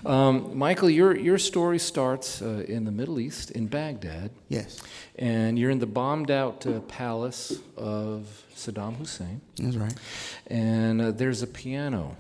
Um, 0.05 0.57
Michael, 0.57 0.89
your 0.89 1.15
your 1.15 1.37
story 1.37 1.77
starts 1.79 2.41
uh, 2.41 2.63
in 2.67 2.85
the 2.85 2.91
Middle 2.91 3.19
East, 3.19 3.51
in 3.51 3.67
Baghdad. 3.67 4.31
Yes. 4.49 4.81
And 5.17 5.57
you're 5.59 5.71
in 5.71 5.79
the 5.79 5.85
bombed 5.87 6.31
out 6.31 6.65
uh, 6.65 6.79
palace 6.81 7.59
of 7.77 8.43
Saddam 8.55 8.95
Hussein. 8.97 9.41
That's 9.57 9.75
right. 9.77 9.93
And 10.47 11.01
uh, 11.01 11.11
there's 11.11 11.41
a 11.43 11.47
piano 11.47 12.15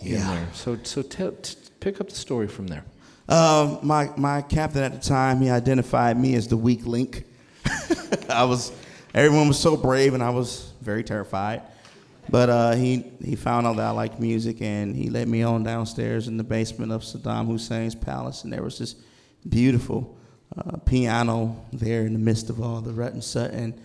in 0.00 0.12
Yeah. 0.12 0.30
there. 0.34 0.48
So 0.54 0.78
so 0.84 1.02
tell 1.02 1.32
t- 1.32 1.56
pick 1.80 2.00
up 2.00 2.08
the 2.08 2.16
story 2.16 2.46
from 2.48 2.68
there. 2.68 2.84
Um, 3.28 3.80
my 3.82 4.10
my 4.16 4.42
captain 4.42 4.82
at 4.82 4.92
the 4.92 5.06
time, 5.06 5.40
he 5.40 5.50
identified 5.50 6.18
me 6.18 6.34
as 6.34 6.48
the 6.48 6.56
weak 6.56 6.86
link. 6.86 7.24
I 8.30 8.44
was, 8.44 8.72
everyone 9.14 9.48
was 9.48 9.58
so 9.58 9.76
brave, 9.76 10.14
and 10.14 10.22
I 10.22 10.30
was 10.30 10.72
very 10.80 11.04
terrified. 11.04 11.62
But 12.30 12.50
uh, 12.50 12.72
he 12.72 13.04
he 13.22 13.36
found 13.36 13.66
out 13.66 13.76
that 13.76 13.86
I 13.86 13.90
liked 13.90 14.18
music, 14.18 14.62
and 14.62 14.96
he 14.96 15.10
led 15.10 15.28
me 15.28 15.42
on 15.42 15.62
downstairs 15.62 16.28
in 16.28 16.36
the 16.36 16.44
basement 16.44 16.92
of 16.92 17.02
Saddam 17.02 17.46
Hussein's 17.46 17.94
palace, 17.94 18.44
and 18.44 18.52
there 18.52 18.62
was 18.62 18.78
this 18.78 18.96
beautiful 19.48 20.16
uh, 20.56 20.78
piano 20.78 21.64
there 21.72 22.06
in 22.06 22.12
the 22.12 22.18
midst 22.18 22.50
of 22.50 22.60
all 22.62 22.80
the 22.80 22.92
rut 22.92 23.12
and 23.12 23.22
sut, 23.22 23.50
and 23.50 23.78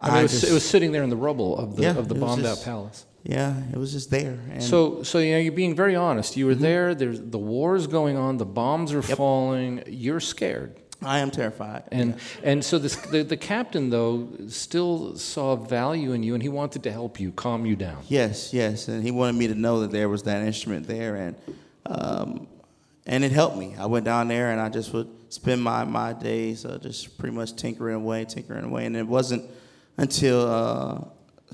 I 0.00 0.08
mean, 0.08 0.18
it, 0.18 0.22
was, 0.22 0.32
just- 0.32 0.50
it 0.50 0.54
was 0.54 0.68
sitting 0.68 0.92
there 0.92 1.02
in 1.02 1.10
the 1.10 1.16
rubble 1.16 1.58
of 1.58 1.76
the 1.76 1.82
yeah, 1.82 1.96
of 1.96 2.08
the 2.08 2.14
bombed 2.14 2.42
just, 2.42 2.60
out 2.62 2.64
palace. 2.64 3.06
Yeah, 3.24 3.54
it 3.72 3.76
was 3.76 3.92
just 3.92 4.10
there. 4.10 4.38
And 4.52 4.62
So, 4.62 5.02
so 5.02 5.18
you 5.18 5.32
know, 5.32 5.38
you're 5.38 5.52
being 5.52 5.74
very 5.74 5.96
honest. 5.96 6.36
You 6.36 6.46
were 6.46 6.54
there. 6.54 6.94
There's 6.94 7.20
the 7.20 7.38
war 7.38 7.76
is 7.76 7.86
going 7.86 8.16
on. 8.16 8.38
The 8.38 8.46
bombs 8.46 8.92
are 8.92 9.02
falling. 9.02 9.82
You're 9.86 10.20
scared. 10.20 10.78
I 11.02 11.18
am 11.20 11.30
terrified. 11.30 11.84
And 11.92 12.16
and 12.42 12.64
so 12.64 12.78
this 12.78 12.96
the, 12.96 13.22
the 13.22 13.36
captain 13.36 13.90
though 13.90 14.28
still 14.48 15.16
saw 15.16 15.54
value 15.56 16.12
in 16.12 16.22
you, 16.22 16.34
and 16.34 16.42
he 16.42 16.48
wanted 16.48 16.82
to 16.84 16.90
help 16.92 17.20
you, 17.20 17.30
calm 17.32 17.66
you 17.66 17.76
down. 17.76 18.02
Yes, 18.08 18.52
yes, 18.52 18.88
and 18.88 19.02
he 19.04 19.10
wanted 19.10 19.36
me 19.36 19.46
to 19.48 19.54
know 19.54 19.80
that 19.80 19.92
there 19.92 20.08
was 20.08 20.24
that 20.24 20.42
instrument 20.42 20.86
there, 20.86 21.14
and 21.16 21.36
um, 21.86 22.48
and 23.06 23.22
it 23.24 23.30
helped 23.32 23.56
me. 23.56 23.74
I 23.78 23.86
went 23.86 24.04
down 24.04 24.28
there, 24.28 24.50
and 24.50 24.60
I 24.60 24.68
just 24.70 24.92
would 24.92 25.08
spend 25.28 25.62
my 25.62 25.84
my 25.84 26.14
days 26.14 26.64
uh, 26.64 26.78
just 26.80 27.16
pretty 27.18 27.34
much 27.36 27.54
tinkering 27.54 27.94
away, 27.96 28.24
tinkering 28.24 28.64
away, 28.64 28.86
and 28.86 28.96
it 28.96 29.06
wasn't 29.06 29.48
until 29.98 30.40
uh, 30.50 31.00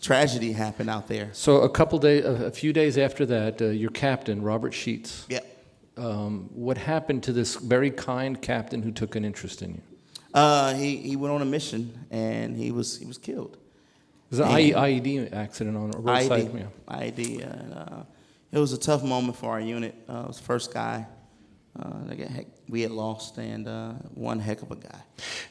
tragedy 0.01 0.53
happened 0.53 0.91
out 0.91 1.09
there. 1.09 1.31
So 1.33 1.63
a 1.63 1.69
couple 1.69 1.99
days, 1.99 2.25
a, 2.25 2.51
few 2.51 2.73
days 2.73 2.99
after 2.99 3.25
that, 3.27 3.61
uh, 3.61 3.67
your 3.67 3.91
captain 3.91 4.43
Robert 4.43 4.73
Sheets. 4.73 5.27
Yep. 5.29 5.51
Um, 5.97 6.51
what 6.53 6.77
happened 6.77 7.23
to 7.25 7.33
this 7.33 7.55
very 7.55 7.91
kind 7.91 8.41
captain 8.41 8.83
who 8.83 8.91
took 8.91 9.15
an 9.15 9.25
interest 9.25 9.63
in 9.63 9.75
you? 9.75 9.81
Uh, 10.33 10.75
he 10.75 10.97
he 10.97 11.15
went 11.15 11.33
on 11.33 11.41
a 11.43 11.45
mission, 11.45 12.07
and 12.11 12.57
he 12.57 12.73
was 12.73 12.99
he 12.99 13.07
was 13.07 13.19
killed. 13.19 13.57
It 14.31 14.39
was 14.39 14.41
an 14.41 14.49
IED 14.49 15.33
accident 15.33 15.77
on 15.77 15.95
a 15.95 15.99
roadside. 15.99 16.49
IED, 16.49 16.59
yeah. 16.59 16.97
IED, 16.97 17.61
and 17.61 17.75
uh, 17.75 18.03
it 18.51 18.59
was 18.59 18.73
a 18.73 18.79
tough 18.79 19.05
moment 19.05 19.37
for 19.37 19.53
our 19.53 19.61
unit. 19.61 19.95
Uh, 20.09 20.23
it 20.25 20.27
was 20.27 20.39
the 20.39 20.45
first 20.45 20.75
guy 20.75 21.07
uh, 21.79 22.15
heck, 22.17 22.47
we 22.69 22.83
had 22.83 22.91
lost, 22.91 23.39
and 23.39 23.67
uh, 23.67 23.93
one 24.15 24.39
heck 24.39 24.63
of 24.63 24.71
a 24.71 24.77
guy. 24.77 25.01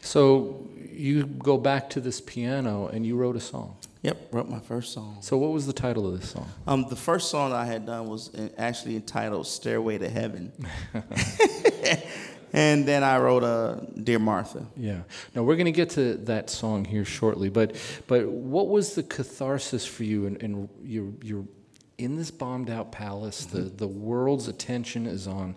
So 0.02 0.68
you 0.92 1.26
go 1.26 1.58
back 1.58 1.90
to 1.92 2.02
this 2.02 2.22
piano 2.22 2.88
and 2.88 3.06
you 3.06 3.16
wrote 3.16 3.36
a 3.36 3.42
song. 3.42 3.76
Yep, 4.04 4.34
wrote 4.34 4.50
my 4.50 4.60
first 4.60 4.92
song. 4.92 5.18
So 5.22 5.38
what 5.38 5.52
was 5.52 5.66
the 5.66 5.72
title 5.72 6.06
of 6.06 6.20
this 6.20 6.30
song? 6.30 6.50
Um, 6.68 6.86
the 6.90 6.96
first 6.96 7.30
song 7.30 7.54
I 7.54 7.64
had 7.64 7.86
done 7.86 8.08
was 8.08 8.30
actually 8.58 8.98
entitled 8.98 9.48
"Stairway 9.48 9.98
to 9.98 10.10
Heaven," 10.10 10.52
and 12.54 12.86
then 12.86 13.02
I 13.02 13.18
wrote 13.20 13.46
uh, 13.46 13.76
"Dear 14.04 14.20
Martha." 14.20 14.66
Yeah. 14.76 15.04
Now 15.34 15.44
we're 15.44 15.56
going 15.56 15.66
to 15.66 15.72
get 15.72 15.92
to 15.92 16.16
that 16.26 16.50
song 16.50 16.84
here 16.84 17.06
shortly, 17.06 17.48
but 17.48 17.78
but 18.08 18.28
what 18.28 18.68
was 18.68 18.94
the 18.94 19.04
catharsis 19.04 19.86
for 19.86 20.04
you? 20.04 20.26
And, 20.26 20.70
you're 20.84 21.14
you're 21.22 21.46
in 22.04 22.16
this 22.18 22.30
bombed 22.32 22.70
out 22.70 22.92
palace. 22.92 23.46
The 23.46 23.62
the 23.62 23.88
world's 23.88 24.48
attention 24.48 25.06
is 25.06 25.28
on 25.28 25.56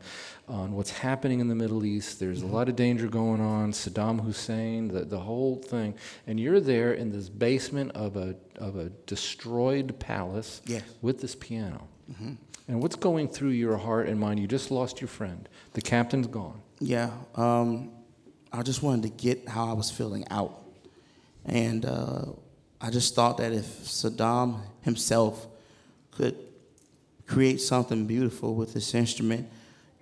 on 0.49 0.73
what's 0.73 0.91
happening 0.91 1.41
in 1.41 1.49
the 1.49 1.55
Middle 1.55 1.85
East. 1.85 2.21
There's 2.21 2.43
a 2.43 2.47
lot 2.47 2.69
of 2.69 2.77
danger 2.77 3.09
going 3.09 3.41
on. 3.41 3.73
Saddam 3.73 4.21
Hussein, 4.25 4.89
the 4.89 5.05
the 5.05 5.21
whole 5.21 5.57
thing, 5.57 5.95
and 6.27 6.39
you're 6.39 6.61
there 6.61 6.93
in 6.95 7.11
this 7.11 7.29
basement 7.29 7.93
of 7.93 8.17
a 8.17 8.37
of 8.57 8.77
a 8.77 8.91
destroyed 9.07 9.99
palace 9.99 10.63
Yes. 10.67 10.83
with 11.03 11.21
this 11.21 11.35
piano. 11.35 11.89
Mhm. 12.13 12.37
And 12.69 12.83
what's 12.83 12.97
going 12.97 13.29
through 13.29 13.51
your 13.51 13.77
heart 13.77 14.09
and 14.09 14.19
mind? 14.19 14.41
You 14.41 14.47
just 14.47 14.71
lost 14.71 15.01
your 15.01 15.09
friend. 15.09 15.49
The 15.75 15.83
captain's 15.83 16.27
gone. 16.27 16.61
Yeah, 16.81 17.11
um, 17.35 17.91
I 18.53 18.63
just 18.63 18.83
wanted 18.83 19.03
to 19.03 19.09
get 19.09 19.49
how 19.49 19.67
I 19.69 19.73
was 19.73 19.91
feeling 19.91 20.25
out, 20.31 20.63
and 21.45 21.85
uh, 21.85 22.25
I 22.81 22.91
just 22.91 23.15
thought 23.15 23.39
that 23.39 23.53
if 23.53 23.67
Saddam 23.85 24.61
himself 24.83 25.47
could 26.17 26.37
create 27.27 27.61
something 27.61 28.07
beautiful 28.07 28.55
with 28.55 28.75
this 28.75 28.95
instrument 28.95 29.49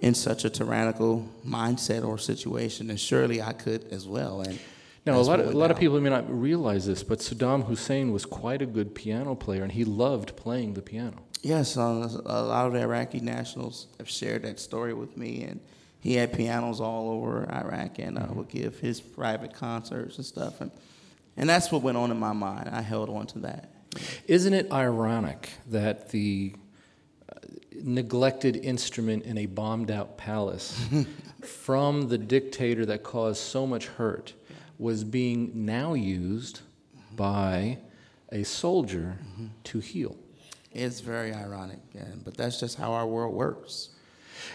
in 0.00 0.14
such 0.14 0.44
a 0.44 0.50
tyrannical 0.50 1.28
mindset 1.46 2.06
or 2.06 2.18
situation, 2.18 2.90
and 2.90 3.00
surely 3.00 3.40
I 3.40 3.52
could 3.52 3.84
as 3.90 4.06
well. 4.06 4.42
And 4.42 4.58
Now, 5.06 5.18
a 5.18 5.22
lot, 5.22 5.40
of, 5.40 5.46
a 5.54 5.56
lot 5.56 5.70
of 5.70 5.78
people 5.78 6.00
may 6.00 6.10
not 6.10 6.26
realize 6.28 6.86
this, 6.86 7.02
but 7.02 7.20
Saddam 7.20 7.64
Hussein 7.64 8.12
was 8.12 8.26
quite 8.26 8.60
a 8.60 8.66
good 8.66 8.94
piano 8.94 9.34
player, 9.34 9.62
and 9.62 9.72
he 9.72 9.84
loved 9.84 10.36
playing 10.36 10.74
the 10.74 10.82
piano. 10.82 11.22
Yes, 11.42 11.76
uh, 11.76 12.08
a 12.24 12.42
lot 12.42 12.66
of 12.66 12.72
the 12.72 12.80
Iraqi 12.80 13.20
nationals 13.20 13.86
have 13.98 14.08
shared 14.08 14.42
that 14.42 14.58
story 14.60 14.94
with 14.94 15.16
me, 15.16 15.42
and 15.44 15.60
he 16.00 16.14
had 16.14 16.32
pianos 16.32 16.80
all 16.80 17.10
over 17.10 17.50
Iraq, 17.50 17.98
and 17.98 18.18
uh, 18.18 18.26
would 18.30 18.48
give 18.48 18.80
his 18.80 19.00
private 19.00 19.54
concerts 19.54 20.16
and 20.16 20.26
stuff, 20.26 20.60
and 20.60 20.70
and 21.36 21.48
that's 21.48 21.72
what 21.72 21.82
went 21.82 21.96
on 21.96 22.10
in 22.10 22.18
my 22.18 22.32
mind. 22.32 22.68
I 22.70 22.80
held 22.80 23.08
on 23.10 23.26
to 23.28 23.40
that. 23.40 23.73
Isn't 24.26 24.54
it 24.54 24.70
ironic 24.72 25.50
that 25.68 26.10
the 26.10 26.54
uh, 27.30 27.38
neglected 27.82 28.56
instrument 28.56 29.24
in 29.24 29.38
a 29.38 29.46
bombed 29.46 29.90
out 29.90 30.16
palace 30.16 30.78
from 31.42 32.08
the 32.08 32.18
dictator 32.18 32.86
that 32.86 33.02
caused 33.02 33.40
so 33.40 33.66
much 33.66 33.86
hurt 33.86 34.34
was 34.78 35.04
being 35.04 35.52
now 35.54 35.94
used 35.94 36.60
by 37.14 37.78
a 38.32 38.42
soldier 38.42 39.16
to 39.64 39.78
heal? 39.80 40.16
It's 40.72 41.00
very 41.00 41.32
ironic, 41.32 41.78
but 42.24 42.36
that's 42.36 42.58
just 42.58 42.76
how 42.76 42.92
our 42.92 43.06
world 43.06 43.34
works. 43.34 43.90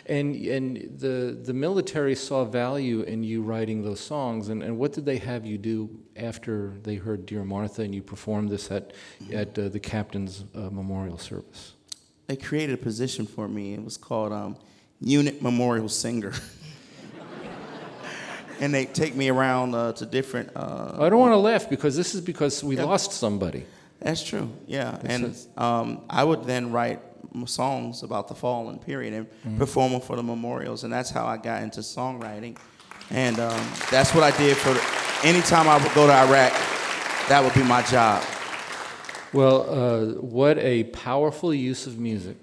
And 0.06 0.36
and 0.36 1.00
the 1.00 1.38
the 1.42 1.54
military 1.54 2.16
saw 2.16 2.46
value 2.46 3.02
in 3.02 3.24
you 3.24 3.42
writing 3.42 3.84
those 3.84 4.00
songs. 4.00 4.50
And, 4.50 4.64
and 4.64 4.78
what 4.78 4.94
did 4.94 5.06
they 5.06 5.18
have 5.18 5.46
you 5.46 5.58
do 5.58 5.90
after 6.16 6.74
they 6.84 6.96
heard 6.96 7.26
"Dear 7.26 7.44
Martha" 7.44 7.84
and 7.84 7.94
you 7.94 8.02
performed 8.02 8.50
this 8.50 8.72
at 8.72 8.94
at 9.34 9.58
uh, 9.58 9.70
the 9.70 9.80
captain's 9.80 10.44
uh, 10.56 10.70
memorial 10.72 11.18
service? 11.18 11.74
They 12.28 12.36
created 12.36 12.74
a 12.74 12.78
position 12.84 13.26
for 13.26 13.48
me. 13.48 13.74
It 13.74 13.84
was 13.84 13.98
called 13.98 14.32
um, 14.32 14.56
Unit 15.02 15.42
Memorial 15.42 15.90
Singer. 15.90 16.34
and 18.60 18.74
they 18.74 18.86
take 18.86 19.16
me 19.16 19.30
around 19.30 19.74
uh, 19.74 19.94
to 19.94 20.06
different. 20.06 20.52
Uh, 20.56 20.98
I 21.00 21.10
don't 21.10 21.20
want 21.20 21.34
to 21.34 21.38
laugh 21.38 21.70
because 21.70 21.96
this 21.96 22.14
is 22.14 22.22
because 22.22 22.64
we 22.64 22.78
Yeah. 22.78 22.84
lost 22.84 23.14
somebody. 23.14 23.66
That's 24.00 24.24
true. 24.24 24.50
Yeah, 24.68 24.98
and 25.04 25.36
um, 25.58 26.02
I 26.10 26.24
would 26.24 26.46
then 26.46 26.72
write 26.72 27.02
songs 27.46 28.04
about 28.04 28.28
the 28.28 28.36
fallen 28.36 28.80
period 28.80 29.14
and 29.14 29.28
Mhm. 29.46 29.58
perform 29.58 29.92
them 29.94 30.02
for 30.02 30.16
the 30.16 30.24
memorials, 30.24 30.84
and 30.84 30.92
that's 30.94 31.10
how 31.10 31.26
I 31.26 31.38
got 31.38 31.64
into 31.64 31.82
songwriting. 31.82 32.58
And 33.12 33.40
um, 33.40 33.60
that's 33.90 34.14
what 34.14 34.24
I 34.24 34.32
did 34.38 34.56
for. 34.58 34.74
The, 34.74 34.82
anytime 35.28 35.68
I 35.68 35.78
would 35.78 35.94
go 35.94 36.06
to 36.08 36.14
Iraq, 36.14 36.54
that 37.30 37.42
would 37.44 37.54
be 37.54 37.64
my 37.64 37.82
job. 37.84 38.24
Well, 39.34 39.66
uh, 39.70 40.06
what 40.22 40.58
a 40.58 40.86
powerful 40.86 41.54
use 41.54 41.86
of 41.88 42.00
music. 42.00 42.38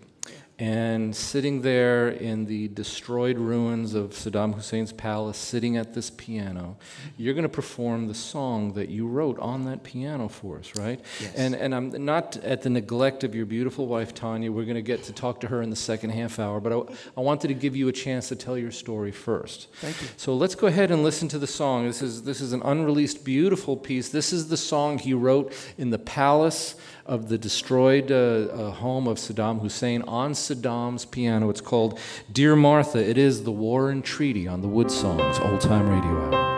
And 0.58 1.14
sitting 1.14 1.60
there 1.60 2.08
in 2.08 2.46
the 2.46 2.68
destroyed 2.68 3.36
ruins 3.36 3.92
of 3.92 4.12
Saddam 4.12 4.54
Hussein's 4.54 4.90
palace, 4.90 5.36
sitting 5.36 5.76
at 5.76 5.92
this 5.92 6.08
piano, 6.08 6.78
you're 7.18 7.34
going 7.34 7.42
to 7.42 7.48
perform 7.50 8.08
the 8.08 8.14
song 8.14 8.72
that 8.72 8.88
you 8.88 9.06
wrote 9.06 9.38
on 9.38 9.66
that 9.66 9.82
piano 9.82 10.30
for 10.30 10.58
us, 10.58 10.74
right? 10.74 10.98
Yes. 11.20 11.34
And, 11.34 11.54
and 11.54 11.74
I'm 11.74 12.04
not 12.06 12.38
at 12.38 12.62
the 12.62 12.70
neglect 12.70 13.22
of 13.22 13.34
your 13.34 13.44
beautiful 13.44 13.86
wife, 13.86 14.14
Tanya. 14.14 14.50
We're 14.50 14.64
going 14.64 14.76
to 14.76 14.82
get 14.82 15.02
to 15.04 15.12
talk 15.12 15.40
to 15.40 15.48
her 15.48 15.60
in 15.60 15.68
the 15.68 15.76
second 15.76 16.10
half 16.10 16.38
hour, 16.38 16.58
but 16.58 16.72
I, 16.72 16.94
I 17.18 17.20
wanted 17.20 17.48
to 17.48 17.54
give 17.54 17.76
you 17.76 17.88
a 17.88 17.92
chance 17.92 18.28
to 18.28 18.36
tell 18.36 18.56
your 18.56 18.70
story 18.70 19.12
first. 19.12 19.68
Thank 19.80 20.00
you. 20.00 20.08
So 20.16 20.34
let's 20.34 20.54
go 20.54 20.68
ahead 20.68 20.90
and 20.90 21.02
listen 21.02 21.28
to 21.28 21.38
the 21.38 21.46
song. 21.46 21.86
This 21.86 22.00
is, 22.00 22.22
this 22.22 22.40
is 22.40 22.54
an 22.54 22.62
unreleased, 22.62 23.26
beautiful 23.26 23.76
piece. 23.76 24.08
This 24.08 24.32
is 24.32 24.48
the 24.48 24.56
song 24.56 24.96
he 24.96 25.12
wrote 25.12 25.52
in 25.76 25.90
the 25.90 25.98
palace 25.98 26.76
of 27.06 27.28
the 27.28 27.38
destroyed 27.38 28.10
uh, 28.10 28.14
uh, 28.14 28.70
home 28.72 29.06
of 29.06 29.18
Saddam 29.18 29.60
Hussein 29.60 30.02
on 30.02 30.32
Saddam's 30.32 31.04
piano. 31.04 31.50
It's 31.50 31.60
called 31.60 31.98
Dear 32.32 32.56
Martha. 32.56 32.98
It 32.98 33.16
is 33.18 33.44
the 33.44 33.52
War 33.52 33.90
and 33.90 34.04
Treaty 34.04 34.48
on 34.48 34.60
the 34.60 34.68
Wood 34.68 34.90
Songs 34.90 35.38
Old 35.38 35.60
Time 35.60 35.88
Radio 35.88 36.34
Hour. 36.34 36.56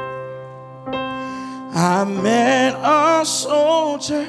I 1.74 2.04
met 2.04 2.74
a 2.74 3.24
soldier 3.24 4.26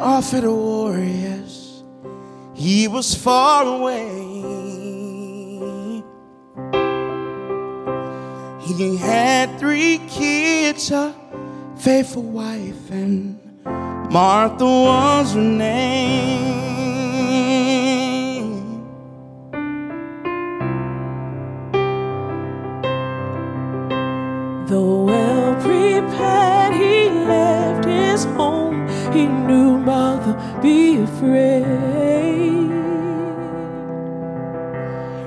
off 0.00 0.34
at 0.34 0.44
Warriors. 0.44 1.82
He 2.54 2.88
was 2.88 3.14
far 3.14 3.64
away. 3.64 4.32
He 8.60 8.96
had 8.96 9.58
three 9.58 9.98
kids, 10.08 10.90
a 10.90 11.14
faithful 11.76 12.22
wife, 12.22 12.90
and 12.90 13.43
Martha 14.10 14.64
was 14.64 15.34
her 15.34 15.40
name. 15.40 16.54
Though 24.66 25.04
well 25.04 25.54
prepared, 25.60 26.74
he 26.74 27.10
left 27.10 27.84
his 27.86 28.24
home. 28.24 28.86
He 29.12 29.26
knew 29.26 29.78
Martha 29.78 30.34
be 30.62 31.02
afraid. 31.02 31.64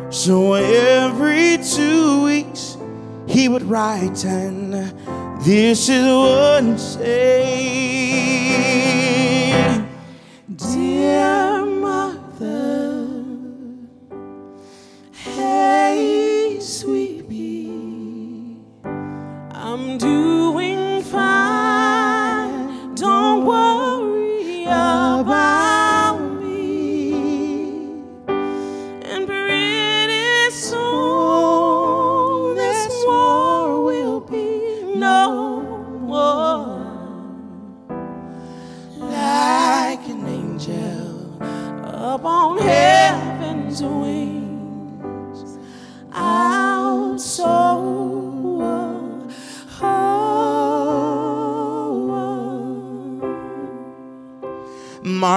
So 0.09 0.53
every 0.55 1.57
two 1.57 2.23
weeks 2.23 2.77
he 3.27 3.47
would 3.49 3.63
write, 3.63 4.25
and 4.25 4.73
this 5.47 5.87
is 5.87 6.03
what 6.03 6.61
he 6.65 6.77
say. 6.77 7.07
Dear 10.57 11.46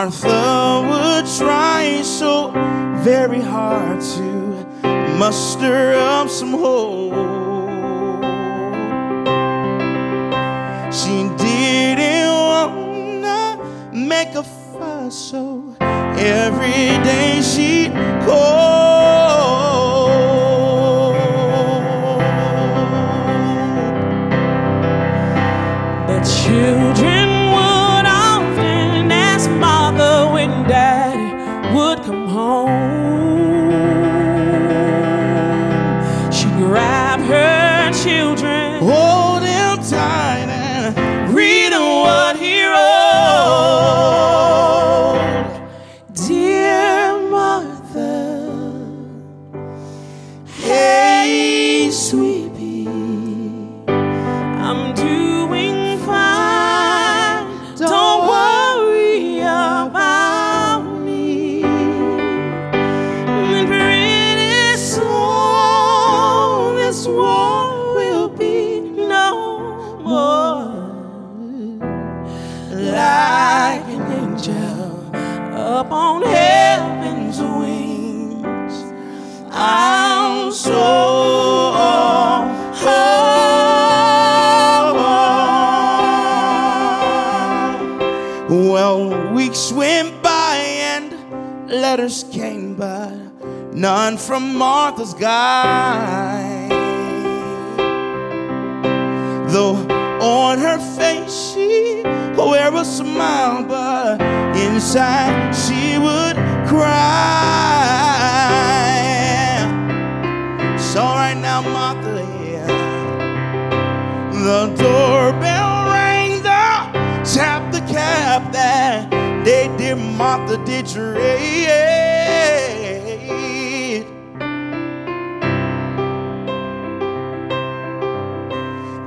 Martha 0.00 0.80
would 0.88 1.26
try 1.36 2.00
so 2.02 2.52
very 3.04 3.42
hard 3.42 4.00
to 4.00 4.22
muster 5.18 5.92
up 5.92 6.26
some 6.30 6.52
hope. 6.52 7.12
She 10.90 11.28
didn't 11.44 12.32
wanna 12.32 13.58
make 13.92 14.34
a 14.34 14.42
fuss, 14.42 15.14
so 15.14 15.76
every 16.16 16.88
day 17.04 17.42
she'd 17.42 17.92
call. 18.24 18.89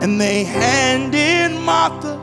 And 0.04 0.20
they 0.20 0.44
handed 0.44 1.58
Martha 1.62 2.18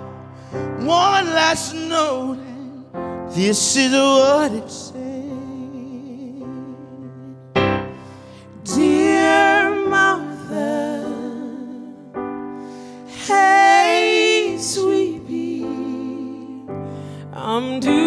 one 0.84 1.30
last 1.32 1.72
note, 1.72 2.36
and 2.36 2.84
this 3.32 3.74
is 3.74 3.92
what 3.92 4.52
it 4.52 4.70
said. 4.70 5.00
Dear 8.64 9.70
Martha, 9.88 11.08
hey, 13.26 14.58
sweetie, 14.60 15.64
I'm 17.32 17.80
doing 17.80 17.99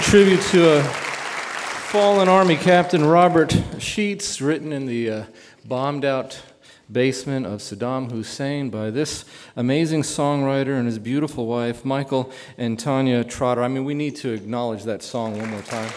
tribute 0.00 0.40
to 0.42 0.78
a 0.78 0.82
fallen 0.82 2.28
Army 2.28 2.56
Captain 2.56 3.04
Robert 3.04 3.54
Sheets, 3.78 4.40
written 4.40 4.72
in 4.72 4.86
the 4.86 5.10
uh, 5.10 5.24
bombed 5.64 6.04
out 6.04 6.42
basement 6.90 7.46
of 7.46 7.60
Saddam 7.60 8.10
Hussein 8.10 8.70
by 8.70 8.90
this 8.90 9.24
amazing 9.56 10.02
songwriter 10.02 10.78
and 10.78 10.86
his 10.86 10.98
beautiful 10.98 11.46
wife, 11.46 11.84
Michael 11.84 12.32
and 12.56 12.78
Tanya 12.78 13.24
Trotter. 13.24 13.62
I 13.62 13.68
mean, 13.68 13.84
we 13.84 13.94
need 13.94 14.16
to 14.16 14.32
acknowledge 14.32 14.84
that 14.84 15.02
song 15.02 15.38
one 15.38 15.50
more 15.50 15.62
time. 15.62 15.90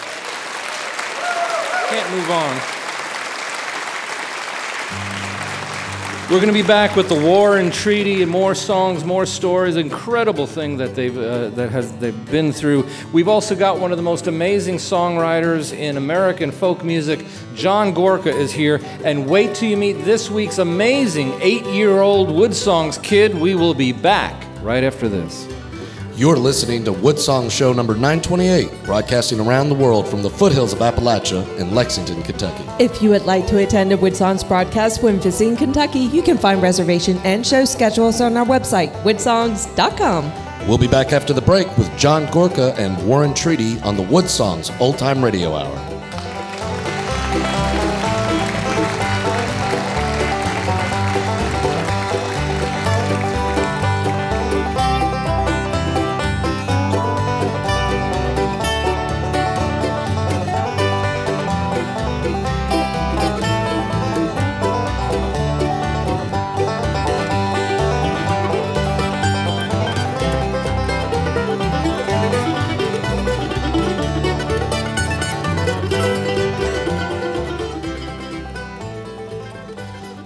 Can't 1.90 2.12
move 2.12 2.30
on. 2.30 2.60
We're 6.34 6.40
going 6.40 6.52
to 6.52 6.60
be 6.60 6.68
back 6.68 6.96
with 6.96 7.10
the 7.10 7.22
War 7.22 7.58
and 7.58 7.72
Treaty 7.72 8.24
and 8.24 8.32
more 8.32 8.56
songs, 8.56 9.04
more 9.04 9.24
stories. 9.24 9.76
Incredible 9.76 10.48
thing 10.48 10.78
that 10.78 10.96
they've 10.96 11.16
uh, 11.16 11.50
that 11.50 11.70
has 11.70 11.96
they've 11.98 12.32
been 12.32 12.52
through. 12.52 12.88
We've 13.12 13.28
also 13.28 13.56
got 13.56 13.80
one 13.80 13.92
of 13.92 13.98
the 13.98 14.04
most 14.04 14.26
amazing 14.26 14.78
songwriters 14.78 15.78
in 15.78 15.96
American 15.96 16.50
folk 16.50 16.84
music. 16.84 17.24
John 17.54 17.94
Gorka 17.94 18.32
is 18.32 18.52
here, 18.52 18.82
and 19.04 19.30
wait 19.30 19.54
till 19.54 19.70
you 19.70 19.78
meet 19.78 20.04
this 20.06 20.32
week's 20.32 20.58
amazing 20.58 21.40
eight-year-old 21.40 22.32
Wood 22.32 22.56
Songs 22.56 22.98
kid. 22.98 23.36
We 23.36 23.54
will 23.54 23.76
be 23.76 23.92
back 23.92 24.34
right 24.64 24.84
after 24.84 25.08
this. 25.08 25.48
You're 26.16 26.38
listening 26.38 26.84
to 26.86 26.92
Woodsong 26.94 27.50
Show 27.50 27.74
number 27.74 27.96
928, 27.96 28.84
broadcasting 28.84 29.40
around 29.40 29.70
the 29.70 29.76
world 29.76 30.08
from 30.08 30.22
the 30.22 30.30
foothills 30.30 30.72
of 30.72 30.78
Appalachia 30.78 31.58
in 31.58 31.74
Lexington, 31.74 32.22
Kentucky. 32.22 32.64
If 32.78 33.02
you 33.02 33.10
would 33.10 33.24
like 33.24 33.48
to 33.48 33.58
attend 33.64 33.92
a 33.92 33.98
Woodsongs 33.98 34.48
broadcast 34.48 35.02
when 35.02 35.20
visiting 35.20 35.56
Kentucky, 35.56 36.02
you 36.02 36.22
can 36.22 36.38
find 36.38 36.62
reservation 36.62 37.18
and 37.24 37.44
show 37.46 37.66
schedules 37.66 38.22
on 38.22 38.38
our 38.38 38.46
website, 38.46 38.92
woodsongs.com. 39.02 40.68
We'll 40.68 40.78
be 40.78 40.88
back 40.88 41.14
after 41.14 41.34
the 41.34 41.42
break 41.42 41.76
with 41.80 41.90
John 41.98 42.32
Gorka 42.32 42.76
and 42.78 42.96
War 43.08 43.24
and 43.24 43.36
Treaty 43.36 43.80
on 43.82 43.98
the 43.98 44.04
Woodsongs 44.04 44.70
Old 44.80 45.00
Time 45.00 45.26
Radio 45.26 45.56
Hour. 45.56 45.94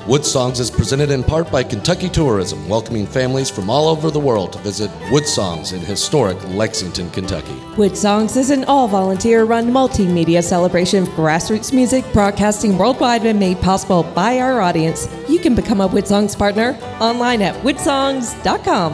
Woodsongs 0.07 0.61
is 0.61 0.71
presented 0.71 1.11
in 1.11 1.21
part 1.21 1.51
by 1.51 1.63
Kentucky 1.63 2.07
Tourism, 2.07 2.65
welcoming 2.69 3.05
families 3.05 3.49
from 3.49 3.69
all 3.69 3.89
over 3.89 4.09
the 4.09 4.17
world 4.17 4.53
to 4.53 4.59
visit 4.59 4.89
Woodsongs 5.11 5.73
in 5.73 5.81
historic 5.81 6.41
Lexington, 6.47 7.09
Kentucky. 7.09 7.51
Woodsongs 7.75 8.37
is 8.37 8.49
an 8.49 8.63
all 8.63 8.87
volunteer 8.87 9.43
run 9.43 9.67
multimedia 9.67 10.41
celebration 10.41 11.03
of 11.03 11.09
grassroots 11.09 11.73
music 11.73 12.05
broadcasting 12.13 12.77
worldwide 12.77 13.25
and 13.25 13.37
made 13.37 13.59
possible 13.59 14.03
by 14.03 14.39
our 14.39 14.61
audience. 14.61 15.09
You 15.27 15.39
can 15.39 15.55
become 15.55 15.81
a 15.81 15.89
Woodsongs 15.89 16.37
partner 16.37 16.79
online 17.01 17.41
at 17.41 17.61
woodsongs.com. 17.65 18.93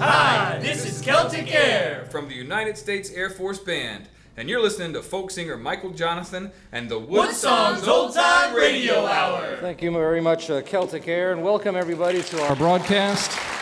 Hi, 0.00 0.58
this 0.60 0.84
is 0.84 1.00
Celtic 1.00 1.54
Air 1.54 2.08
from 2.10 2.26
the 2.26 2.34
United 2.34 2.76
States 2.76 3.12
Air 3.12 3.30
Force 3.30 3.60
Band, 3.60 4.08
and 4.36 4.48
you're 4.48 4.62
listening 4.62 4.92
to 4.92 5.02
folk 5.02 5.30
singer 5.30 5.56
Michael 5.56 5.90
Johnathon 5.90 6.50
and 6.72 6.88
the 6.88 6.98
Wood 6.98 7.32
Songs 7.32 7.86
Old 7.86 8.14
Time 8.14 8.54
Radio 8.54 9.06
Hour. 9.06 9.58
Thank 9.60 9.82
you 9.82 9.92
very 9.92 10.20
much, 10.20 10.50
uh, 10.50 10.62
Celtic 10.62 11.06
Air, 11.06 11.32
and 11.32 11.42
welcome 11.42 11.76
everybody 11.76 12.22
to 12.22 12.42
our 12.42 12.56
broadcast. 12.56 13.53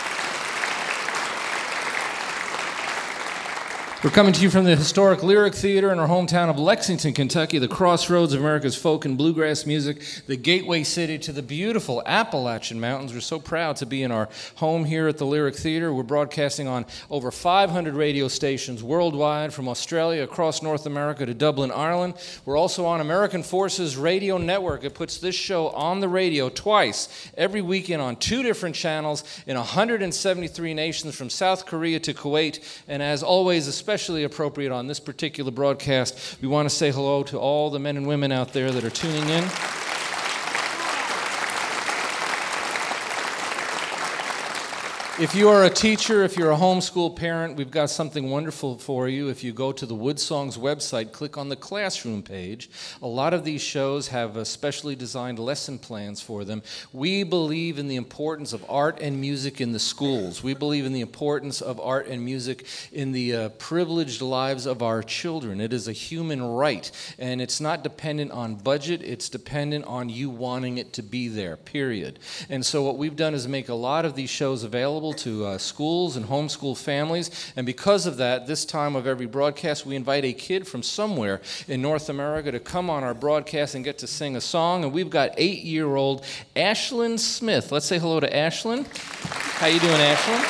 We're 4.02 4.10
coming 4.10 4.32
to 4.32 4.42
you 4.42 4.50
from 4.50 4.64
the 4.64 4.74
historic 4.74 5.22
Lyric 5.22 5.54
Theater 5.54 5.92
in 5.92 6.00
our 6.00 6.08
hometown 6.08 6.50
of 6.50 6.58
Lexington, 6.58 7.12
Kentucky, 7.12 7.58
the 7.58 7.68
crossroads 7.68 8.34
of 8.34 8.40
America's 8.40 8.74
folk 8.74 9.04
and 9.04 9.16
bluegrass 9.16 9.64
music, 9.64 10.02
the 10.26 10.34
gateway 10.34 10.82
city 10.82 11.18
to 11.18 11.30
the 11.30 11.40
beautiful 11.40 12.02
Appalachian 12.04 12.80
Mountains. 12.80 13.14
We're 13.14 13.20
so 13.20 13.38
proud 13.38 13.76
to 13.76 13.86
be 13.86 14.02
in 14.02 14.10
our 14.10 14.28
home 14.56 14.86
here 14.86 15.06
at 15.06 15.18
the 15.18 15.24
Lyric 15.24 15.54
Theater. 15.54 15.94
We're 15.94 16.02
broadcasting 16.02 16.66
on 16.66 16.84
over 17.10 17.30
500 17.30 17.94
radio 17.94 18.26
stations 18.26 18.82
worldwide, 18.82 19.54
from 19.54 19.68
Australia 19.68 20.24
across 20.24 20.62
North 20.62 20.84
America 20.84 21.24
to 21.24 21.32
Dublin, 21.32 21.70
Ireland. 21.70 22.14
We're 22.44 22.58
also 22.58 22.84
on 22.84 23.00
American 23.00 23.44
Forces 23.44 23.96
Radio 23.96 24.36
Network. 24.36 24.82
It 24.82 24.94
puts 24.94 25.18
this 25.18 25.36
show 25.36 25.68
on 25.68 26.00
the 26.00 26.08
radio 26.08 26.48
twice 26.48 27.30
every 27.38 27.62
weekend 27.62 28.02
on 28.02 28.16
two 28.16 28.42
different 28.42 28.74
channels 28.74 29.22
in 29.46 29.56
173 29.56 30.74
nations 30.74 31.14
from 31.14 31.30
South 31.30 31.66
Korea 31.66 32.00
to 32.00 32.12
Kuwait. 32.12 32.58
And 32.88 33.00
as 33.00 33.22
always, 33.22 33.68
especially 33.68 33.91
appropriate 33.92 34.72
on 34.72 34.86
this 34.86 34.98
particular 34.98 35.50
broadcast, 35.50 36.40
we 36.40 36.48
want 36.48 36.68
to 36.68 36.74
say 36.74 36.90
hello 36.90 37.22
to 37.24 37.38
all 37.38 37.68
the 37.68 37.78
men 37.78 37.98
and 37.98 38.06
women 38.06 38.32
out 38.32 38.54
there 38.54 38.70
that 38.70 38.84
are 38.84 38.90
tuning 38.90 39.28
in. 39.28 39.44
If 45.22 45.36
you 45.36 45.50
are 45.50 45.62
a 45.62 45.70
teacher, 45.70 46.24
if 46.24 46.36
you're 46.36 46.50
a 46.50 46.56
homeschool 46.56 47.14
parent, 47.14 47.54
we've 47.54 47.70
got 47.70 47.90
something 47.90 48.28
wonderful 48.28 48.76
for 48.76 49.08
you. 49.08 49.28
If 49.28 49.44
you 49.44 49.52
go 49.52 49.70
to 49.70 49.86
the 49.86 49.94
Woodsongs 49.94 50.58
website, 50.58 51.12
click 51.12 51.38
on 51.38 51.48
the 51.48 51.54
classroom 51.54 52.24
page. 52.24 52.68
A 53.00 53.06
lot 53.06 53.32
of 53.32 53.44
these 53.44 53.62
shows 53.62 54.08
have 54.08 54.44
specially 54.48 54.96
designed 54.96 55.38
lesson 55.38 55.78
plans 55.78 56.20
for 56.20 56.44
them. 56.44 56.60
We 56.92 57.22
believe 57.22 57.78
in 57.78 57.86
the 57.86 57.94
importance 57.94 58.52
of 58.52 58.68
art 58.68 58.98
and 59.00 59.20
music 59.20 59.60
in 59.60 59.70
the 59.70 59.78
schools. 59.78 60.42
We 60.42 60.54
believe 60.54 60.84
in 60.84 60.92
the 60.92 61.02
importance 61.02 61.60
of 61.60 61.78
art 61.78 62.08
and 62.08 62.24
music 62.24 62.66
in 62.90 63.12
the 63.12 63.36
uh, 63.36 63.48
privileged 63.50 64.22
lives 64.22 64.66
of 64.66 64.82
our 64.82 65.04
children. 65.04 65.60
It 65.60 65.72
is 65.72 65.86
a 65.86 65.92
human 65.92 66.42
right, 66.42 66.90
and 67.16 67.40
it's 67.40 67.60
not 67.60 67.84
dependent 67.84 68.32
on 68.32 68.56
budget, 68.56 69.02
it's 69.02 69.28
dependent 69.28 69.84
on 69.84 70.08
you 70.08 70.30
wanting 70.30 70.78
it 70.78 70.92
to 70.94 71.02
be 71.02 71.28
there, 71.28 71.56
period. 71.56 72.18
And 72.48 72.66
so, 72.66 72.82
what 72.82 72.98
we've 72.98 73.14
done 73.14 73.34
is 73.34 73.46
make 73.46 73.68
a 73.68 73.74
lot 73.74 74.04
of 74.04 74.16
these 74.16 74.28
shows 74.28 74.64
available 74.64 75.11
to 75.12 75.46
uh, 75.46 75.58
schools 75.58 76.16
and 76.16 76.26
homeschool 76.26 76.76
families. 76.76 77.30
And 77.56 77.66
because 77.66 78.06
of 78.06 78.16
that, 78.18 78.46
this 78.46 78.64
time 78.64 78.96
of 78.96 79.06
every 79.06 79.26
broadcast, 79.26 79.86
we 79.86 79.96
invite 79.96 80.24
a 80.24 80.32
kid 80.32 80.66
from 80.66 80.82
somewhere 80.82 81.40
in 81.68 81.82
North 81.82 82.08
America 82.08 82.50
to 82.50 82.60
come 82.60 82.90
on 82.90 83.04
our 83.04 83.14
broadcast 83.14 83.74
and 83.74 83.84
get 83.84 83.98
to 83.98 84.06
sing 84.06 84.36
a 84.36 84.40
song. 84.40 84.84
And 84.84 84.92
we've 84.92 85.10
got 85.10 85.32
eight-year-old 85.36 86.24
Ashlyn 86.56 87.18
Smith. 87.18 87.72
Let's 87.72 87.86
say 87.86 87.98
hello 87.98 88.20
to 88.20 88.30
Ashlyn. 88.30 88.86
How 89.58 89.66
you 89.66 89.80
doing, 89.80 90.00
Ashlyn? 90.00 90.42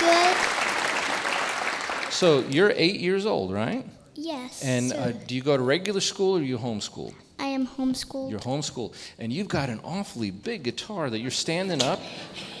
Good. 0.00 0.36
So 2.12 2.40
you're 2.48 2.72
eight 2.76 3.00
years 3.00 3.26
old, 3.26 3.52
right? 3.52 3.84
Yes. 4.14 4.62
And 4.62 4.92
uh, 4.92 5.12
do 5.12 5.34
you 5.34 5.42
go 5.42 5.56
to 5.56 5.62
regular 5.62 6.00
school 6.00 6.36
or 6.36 6.40
are 6.40 6.42
you 6.42 6.58
homeschooled? 6.58 7.14
I 7.42 7.46
am 7.46 7.66
homeschooled. 7.66 8.30
You're 8.30 8.38
homeschooled. 8.38 8.94
And 9.18 9.32
you've 9.32 9.48
got 9.48 9.68
an 9.68 9.80
awfully 9.82 10.30
big 10.30 10.62
guitar 10.62 11.10
that 11.10 11.18
you're 11.18 11.32
standing 11.32 11.82
up, 11.82 12.00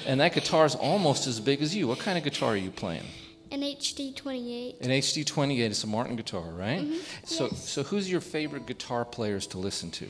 and 0.06 0.20
that 0.20 0.34
guitar 0.34 0.66
is 0.66 0.74
almost 0.74 1.28
as 1.28 1.38
big 1.38 1.62
as 1.62 1.74
you. 1.74 1.86
What 1.86 2.00
kind 2.00 2.18
of 2.18 2.24
guitar 2.24 2.50
are 2.54 2.56
you 2.56 2.72
playing? 2.72 3.04
An 3.52 3.60
HD 3.62 4.12
28. 4.16 4.80
An 4.80 4.90
HD 4.90 5.24
28. 5.24 5.70
It's 5.70 5.84
a 5.84 5.86
Martin 5.86 6.16
guitar, 6.16 6.50
right? 6.50 6.80
Mhm, 6.80 6.98
So, 7.24 7.48
yes. 7.52 7.68
so 7.70 7.84
who's 7.84 8.10
your 8.10 8.20
favorite 8.20 8.66
guitar 8.66 9.04
players 9.04 9.46
to 9.48 9.58
listen 9.58 9.92
to? 9.92 10.08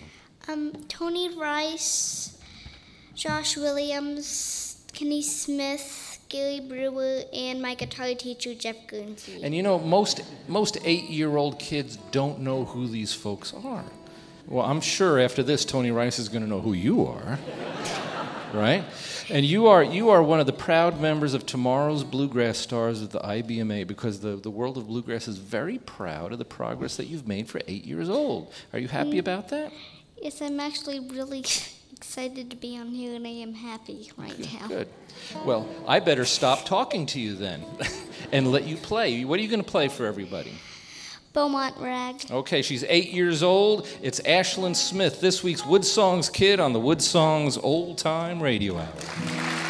Um, 0.49 0.73
Tony 0.89 1.29
Rice, 1.37 2.39
Josh 3.15 3.59
Williams, 3.59 4.77
Kenny 4.95 5.21
Smith, 5.23 6.19
Gary 6.31 6.61
Brewer, 6.61 7.25
and 7.35 7.61
my 7.61 7.75
guitar 7.75 8.15
teacher 8.15 8.55
Jeff 8.55 8.87
Guernsey. 8.87 9.41
And 9.43 9.55
you 9.55 9.63
know, 9.63 9.79
most 9.79 10.23
most 10.49 10.79
eight-year-old 10.83 11.59
kids 11.59 11.99
don't 12.11 12.41
know 12.41 12.65
who 12.65 12.89
these 12.89 13.13
folks 13.13 13.53
are. 13.53 13.85
Well, 14.47 14.65
I'm 14.65 14.81
sure 14.81 15.19
after 15.21 15.43
this, 15.43 15.65
Tony 15.65 15.91
Rice 15.91 16.19
is 16.19 16.29
going 16.29 16.43
to 16.43 16.49
know 16.49 16.61
who 16.61 16.73
you 16.73 17.07
are, 17.07 17.39
right? 18.53 18.85
And 19.31 19.47
you 19.47 19.69
are 19.69 19.83
you 19.83 20.11
are 20.11 20.23
one 20.23 20.41
of 20.41 20.47
the 20.47 20.53
proud 20.53 21.01
members 21.01 21.33
of 21.33 21.47
tomorrow's 21.47 22.05
bluegrass 22.05 22.59
stars 22.59 23.03
at 23.03 23.11
the 23.11 23.21
IBMA 23.21 23.87
because 23.87 24.21
the, 24.21 24.37
the 24.37 24.51
world 24.51 24.77
of 24.77 24.89
bluegrass 24.89 25.29
is 25.29 25.39
very 25.39 25.79
proud 25.79 26.33
of 26.33 26.39
the 26.39 26.45
progress 26.45 26.97
that 26.97 27.07
you've 27.07 27.27
made 27.27 27.49
for 27.49 27.61
eight 27.69 27.85
years 27.85 28.11
old. 28.11 28.53
Are 28.73 28.79
you 28.79 28.89
happy 28.89 29.13
Mm. 29.15 29.21
about 29.21 29.49
that? 29.51 29.73
Yes, 30.21 30.43
I'm 30.43 30.61
actually 30.61 31.01
really 31.01 31.41
excited 31.97 32.51
to 32.51 32.57
be 32.57 32.77
on 32.77 32.89
here, 32.89 33.15
and 33.15 33.27
I 33.27 33.31
am 33.31 33.55
happy 33.55 34.11
right 34.19 34.39
now. 34.61 34.67
Good. 34.69 34.89
Well, 35.47 35.67
I 35.87 36.01
better 36.01 36.25
stop 36.25 36.65
talking 36.67 37.07
to 37.07 37.21
you 37.21 37.35
then, 37.37 37.65
and 38.33 38.51
let 38.51 38.65
you 38.67 38.77
play. 38.77 39.25
What 39.25 39.39
are 39.39 39.43
you 39.43 39.49
going 39.49 39.65
to 39.65 39.71
play 39.71 39.89
for 39.89 40.05
everybody? 40.05 40.53
Beaumont 41.33 41.77
Rag. 41.79 42.17
Okay, 42.31 42.61
she's 42.61 42.85
eight 42.89 43.13
years 43.13 43.43
old. 43.43 43.89
It's 44.03 44.21
Ashlyn 44.21 44.77
Smith, 44.77 45.21
this 45.21 45.43
week's 45.43 45.65
Wood 45.65 45.85
Songs 45.85 46.29
Kid 46.29 46.61
on 46.61 46.73
the 46.75 46.81
Wood 46.81 47.01
Songs 47.01 47.57
Old 47.57 47.97
Time 47.97 48.43
Radio 48.43 48.77
Hour. 48.77 49.62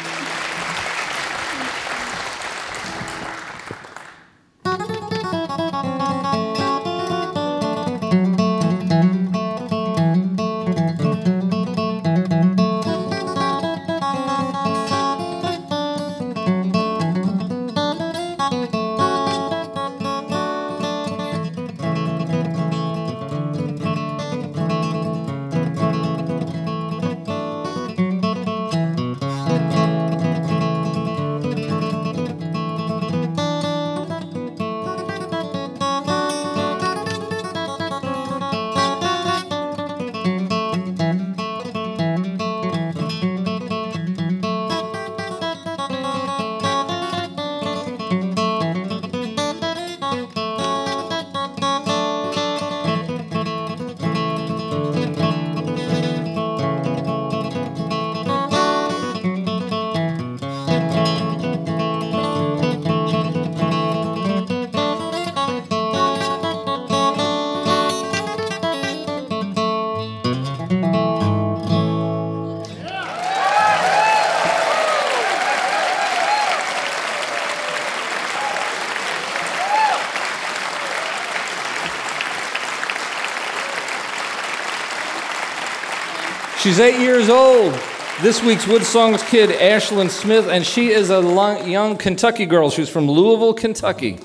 She's 86.63 86.79
eight 86.79 86.97
years 87.01 87.27
old. 87.27 87.77
This 88.21 88.41
week's 88.41 88.65
Wood 88.65 88.85
Songs 88.85 89.21
kid, 89.23 89.49
Ashlyn 89.49 90.09
Smith, 90.09 90.47
and 90.47 90.65
she 90.65 90.91
is 90.91 91.09
a 91.09 91.21
young 91.67 91.97
Kentucky 91.97 92.45
girl. 92.45 92.69
She's 92.69 92.87
from 92.87 93.05
Louisville, 93.11 93.53
Kentucky. 93.53 94.17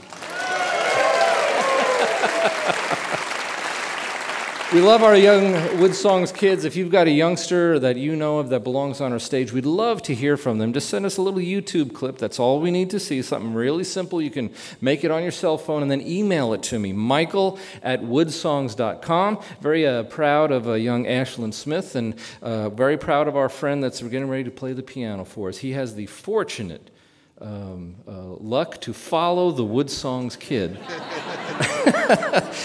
We 4.71 4.83
love 4.83 5.03
our 5.03 5.17
young 5.17 5.81
Wood 5.81 5.95
Songs 5.95 6.31
kids. 6.31 6.67
If 6.67 6.77
you've 6.77 6.91
got 6.91 7.07
a 7.07 7.11
youngster 7.11 7.79
that 7.79 7.97
you 7.97 8.15
know 8.15 8.39
of 8.39 8.51
that 8.51 8.65
belongs 8.65 9.01
on 9.01 9.15
our 9.15 9.19
stage, 9.19 9.51
we'd 9.51 9.65
love 9.65 10.03
to 10.03 10.15
hear 10.15 10.37
from 10.37 10.59
them. 10.59 10.75
Just 10.75 10.91
send 10.91 11.07
us 11.07 11.17
a 11.17 11.23
little 11.23 11.41
YouTube 11.41 11.95
clip. 11.95 12.19
That's 12.19 12.39
all 12.39 12.61
we 12.61 12.71
need 12.71 12.91
to 12.91 13.01
see. 13.01 13.23
Something 13.23 13.55
really 13.55 13.83
simple. 13.83 14.21
You 14.21 14.29
can 14.29 14.53
make 14.83 15.05
it 15.05 15.11
on 15.11 15.23
your 15.23 15.33
cell 15.33 15.57
phone 15.57 15.81
and 15.81 15.91
then 15.91 16.03
email 16.03 16.53
it 16.53 16.63
to 16.65 16.79
me, 16.79 16.93
michael 16.93 17.59
at 17.83 18.03
woodsongs.com. 18.03 19.41
Very 19.63 19.87
uh, 19.87 20.03
proud 20.03 20.53
of 20.53 20.69
uh, 20.69 20.75
young 20.75 21.07
Ashlyn 21.07 21.55
Smith 21.55 21.97
and 21.97 22.15
uh, 22.43 22.69
very 22.69 22.99
proud 22.99 23.27
of 23.27 23.37
our 23.39 23.49
friend 23.49 23.83
that's 23.83 24.03
getting 24.03 24.29
ready 24.29 24.45
to 24.45 24.51
play 24.51 24.75
the 24.75 24.83
piano 24.83 25.25
for 25.25 25.49
us. 25.49 25.57
He 25.57 25.73
has 25.73 25.95
the 25.95 26.05
fortunate 26.05 26.91
um, 27.41 27.97
uh, 28.07 28.11
luck 28.41 28.81
to 28.81 28.93
follow 28.93 29.51
the 29.51 29.65
Wood 29.65 29.91
Songs 29.91 30.37
kid. 30.37 30.77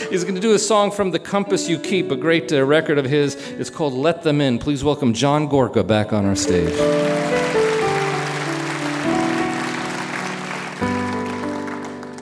He's 0.10 0.24
going 0.24 0.36
to 0.36 0.42
do 0.42 0.54
a 0.54 0.60
song 0.60 0.92
from 0.92 1.12
The 1.12 1.20
Company 1.20 1.64
You 1.68 1.78
Keep, 1.78 2.12
a 2.12 2.16
great 2.16 2.52
uh, 2.52 2.64
record 2.66 2.98
of 2.98 3.06
his. 3.06 3.36
It's 3.52 3.70
called 3.70 3.94
Let 3.94 4.24
Them 4.24 4.42
In. 4.42 4.58
Please 4.60 4.84
welcome 4.84 5.14
John 5.14 5.48
Gorka 5.48 5.84
back 5.84 6.12
on 6.12 6.26
our 6.26 6.36
stage. 6.36 6.74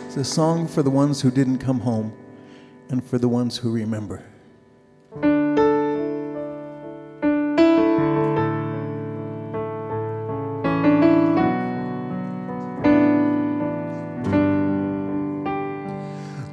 It's 0.05 0.17
a 0.17 0.23
song 0.25 0.67
for 0.67 0.83
the 0.83 0.89
ones 0.89 1.21
who 1.21 1.31
didn't 1.31 1.59
come 1.59 1.79
home 1.79 2.13
and 2.89 3.01
for 3.03 3.17
the 3.17 3.29
ones 3.29 3.57
who 3.57 3.71
remember. 3.71 4.25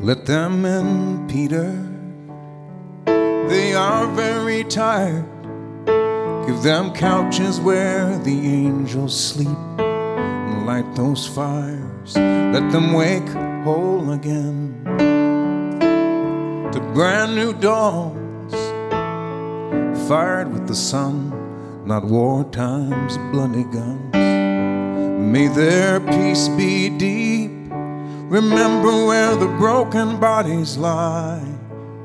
Let 0.09 0.25
them 0.25 0.65
in, 0.65 1.29
Peter. 1.29 1.71
They 3.05 3.75
are 3.75 4.07
very 4.07 4.65
tired. 4.65 5.27
Give 6.47 6.63
them 6.63 6.95
couches 6.95 7.61
where 7.61 8.17
the 8.21 8.39
angels 8.41 9.15
sleep 9.15 9.59
and 9.77 10.65
light 10.65 10.95
those 10.97 11.27
fires. 11.27 12.17
Let 12.17 12.73
them 12.73 12.95
wake 12.95 13.29
whole 13.65 14.13
again 14.13 14.83
to 16.73 16.81
brand 16.95 17.35
new 17.35 17.53
dawns, 17.53 18.55
fired 20.09 20.51
with 20.51 20.67
the 20.67 20.75
sun, 20.75 21.35
not 21.85 22.05
wartime's 22.05 23.19
bloody 23.31 23.65
guns. 23.65 24.15
May 25.35 25.49
their 25.49 26.01
peace 26.01 26.49
be 26.49 26.89
deep. 26.89 27.58
Remember 28.29 29.07
where 29.07 29.35
the 29.37 29.47
broken 29.57 30.21
bodies 30.21 30.77
lie. 30.77 31.41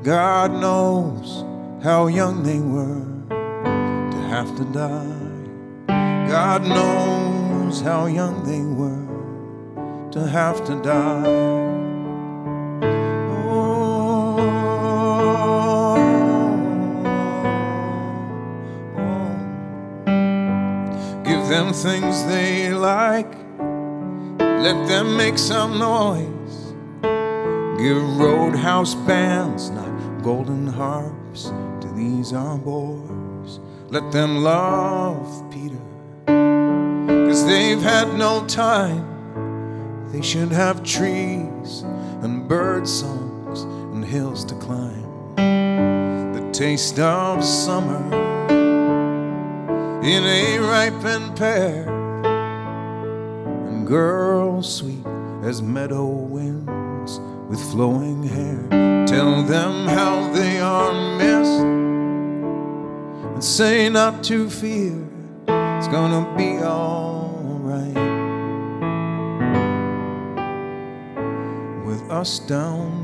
God 0.02 0.52
knows 0.52 1.44
how 1.84 2.06
young 2.06 2.42
they 2.42 2.60
were 2.60 3.04
to 4.10 4.16
have 4.28 4.56
to 4.56 4.64
die. 4.72 5.18
God 6.26 6.66
knows 6.66 7.82
how 7.82 8.06
young 8.06 8.42
they 8.44 8.62
were 8.62 9.06
to 10.12 10.26
have 10.26 10.64
to 10.64 10.80
die. 10.80 11.26
Oh, 13.28 14.38
oh, 14.80 15.96
oh. 18.96 19.36
Give 21.22 21.46
them 21.48 21.74
things 21.74 22.24
they 22.24 22.72
like. 22.72 23.43
Let 24.64 24.88
them 24.88 25.14
make 25.18 25.36
some 25.36 25.78
noise. 25.78 26.72
Give 27.76 28.02
roadhouse 28.16 28.94
bands, 28.94 29.68
not 29.68 30.22
golden 30.22 30.66
harps, 30.66 31.52
to 31.82 31.92
these 31.94 32.32
our 32.32 32.56
boys. 32.56 33.60
Let 33.90 34.10
them 34.10 34.38
love 34.38 35.44
Peter, 35.50 35.76
cause 36.26 37.44
they've 37.44 37.82
had 37.82 38.14
no 38.14 38.46
time. 38.46 39.04
They 40.10 40.22
should 40.22 40.50
have 40.50 40.82
trees 40.82 41.82
and 42.22 42.48
bird 42.48 42.88
songs 42.88 43.64
and 43.92 44.02
hills 44.02 44.46
to 44.46 44.54
climb. 44.54 45.34
The 45.36 46.50
taste 46.52 46.98
of 46.98 47.44
summer 47.44 48.02
in 50.02 50.24
a 50.24 50.58
ripened 50.58 51.36
pear 51.36 52.03
and 53.84 53.88
girls 53.90 54.76
sweet 54.76 55.06
as 55.42 55.60
meadow 55.60 56.06
winds 56.06 57.20
with 57.50 57.60
flowing 57.70 58.22
hair. 58.22 59.06
Tell 59.06 59.42
them 59.42 59.86
how 59.86 60.32
they 60.32 60.58
are 60.58 60.92
missed 61.18 61.64
and 63.34 63.44
say 63.44 63.90
not 63.90 64.24
to 64.24 64.48
fear, 64.48 65.06
it's 65.76 65.88
gonna 65.88 66.24
be 66.36 66.58
alright. 66.62 67.94
With 71.84 72.10
us 72.10 72.38
down 72.38 73.03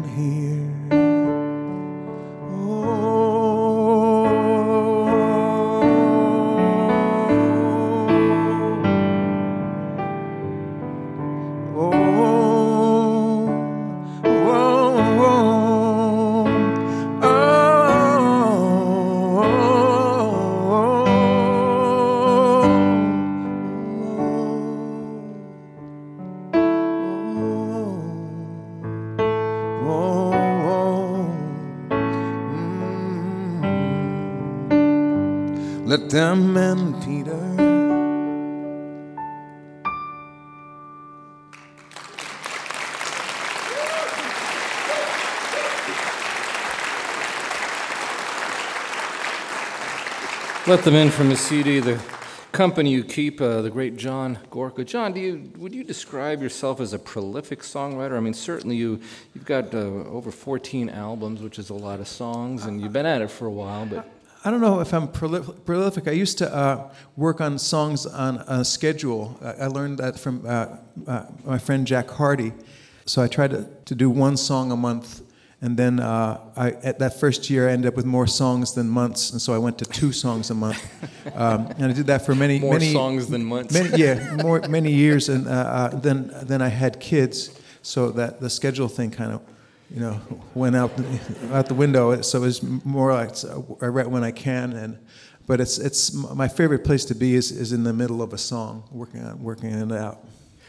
Let 35.91 36.09
them 36.09 36.57
in, 36.57 36.95
Peter. 37.03 37.35
Let 50.69 50.85
them 50.85 50.95
in 50.95 51.11
from 51.11 51.29
his 51.29 51.41
CD, 51.41 51.81
The 51.81 52.01
Company 52.53 52.93
You 52.93 53.03
Keep, 53.03 53.41
uh, 53.41 53.61
the 53.61 53.69
great 53.69 53.97
John 53.97 54.39
Gorka. 54.49 54.85
John, 54.85 55.13
do 55.13 55.19
you, 55.19 55.51
would 55.59 55.75
you 55.75 55.83
describe 55.83 56.41
yourself 56.41 56.81
as 56.81 56.93
a 56.93 57.01
prolific 57.01 57.63
songwriter? 57.63 58.17
I 58.17 58.21
mean, 58.21 58.35
certainly 58.35 58.77
you, 58.77 59.01
you've 59.35 59.45
got 59.45 59.75
uh, 59.75 59.79
over 59.79 60.31
14 60.31 60.89
albums, 60.89 61.43
which 61.43 61.59
is 61.59 61.71
a 61.71 61.75
lot 61.75 61.99
of 61.99 62.07
songs, 62.07 62.67
and 62.67 62.81
you've 62.81 62.93
been 62.93 63.07
at 63.07 63.23
it 63.23 63.31
for 63.33 63.47
a 63.47 63.51
while, 63.51 63.87
but. 63.87 64.09
I 64.43 64.51
don't 64.51 64.63
know 64.63 64.81
if 64.81 64.95
I'm 64.95 65.07
prolif- 65.09 65.65
prolific. 65.67 66.09
I 66.09 66.13
used 66.13 66.39
to 66.39 66.55
uh, 66.55 66.91
work 67.15 67.43
on 67.43 67.59
songs 67.59 68.07
on 68.07 68.39
a 68.49 68.65
schedule. 68.65 69.39
I, 69.43 69.65
I 69.65 69.67
learned 69.67 69.99
that 69.99 70.19
from 70.19 70.47
uh, 70.47 70.77
uh, 71.07 71.27
my 71.45 71.59
friend 71.59 71.87
Jack 71.87 72.09
Hardy. 72.09 72.53
So 73.05 73.21
I 73.23 73.29
tried 73.29 73.51
to, 73.51 73.69
to 73.85 73.95
do 73.95 74.09
one 74.09 74.39
song 74.39 74.73
a 74.73 74.77
month. 74.77 75.23
And 75.63 75.77
then 75.77 76.01
uh, 76.01 76.41
I, 76.57 76.71
at 76.71 77.01
that 77.01 77.21
first 77.21 77.51
year, 77.51 77.69
I 77.69 77.73
ended 77.73 77.89
up 77.89 77.97
with 77.97 78.07
more 78.07 78.27
songs 78.27 78.73
than 78.73 78.89
months, 78.89 79.31
and 79.33 79.43
so 79.43 79.53
I 79.53 79.59
went 79.59 79.77
to 79.81 79.85
two 79.85 80.11
songs 80.11 80.51
a 80.51 80.55
month. 80.55 80.83
Um, 81.35 81.67
and 81.77 81.85
I 81.85 81.93
did 81.93 82.07
that 82.07 82.25
for 82.25 82.35
many, 82.35 82.59
More 82.59 82.73
many 82.73 82.93
songs 82.93 83.29
than 83.29 83.45
months. 83.45 83.75
Many, 83.75 84.03
yeah, 84.03 84.37
more 84.43 84.61
many 84.69 84.91
years. 84.91 85.29
And 85.29 85.47
uh, 85.47 85.51
uh, 85.51 85.89
then 85.91 86.33
then 86.43 86.63
I 86.63 86.69
had 86.69 86.99
kids, 86.99 87.61
so 87.83 88.11
that 88.13 88.41
the 88.41 88.49
schedule 88.49 88.89
thing 88.89 89.11
kind 89.11 89.33
of, 89.33 89.43
you 89.93 90.01
know, 90.01 90.21
went 90.55 90.77
out 90.77 90.93
out 91.53 91.67
the 91.67 91.75
window. 91.75 92.21
So 92.23 92.39
it 92.39 92.47
was 92.47 92.63
more 92.63 93.13
like 93.13 93.33
I 93.83 93.87
write 93.87 94.11
when 94.11 94.25
I 94.25 94.31
can, 94.31 94.73
and 94.73 94.99
but 95.47 95.61
it's 95.61 95.79
it's 95.79 96.13
my 96.13 96.49
favorite 96.49 96.85
place 96.85 97.05
to 97.07 97.15
be 97.15 97.35
is, 97.35 97.51
is 97.51 97.73
in 97.73 97.85
the 97.85 97.93
middle 97.93 98.23
of 98.23 98.33
a 98.33 98.39
song, 98.39 98.85
working 98.91 99.23
on 99.25 99.43
working 99.43 99.71
it 99.71 99.93
out. 99.93 100.25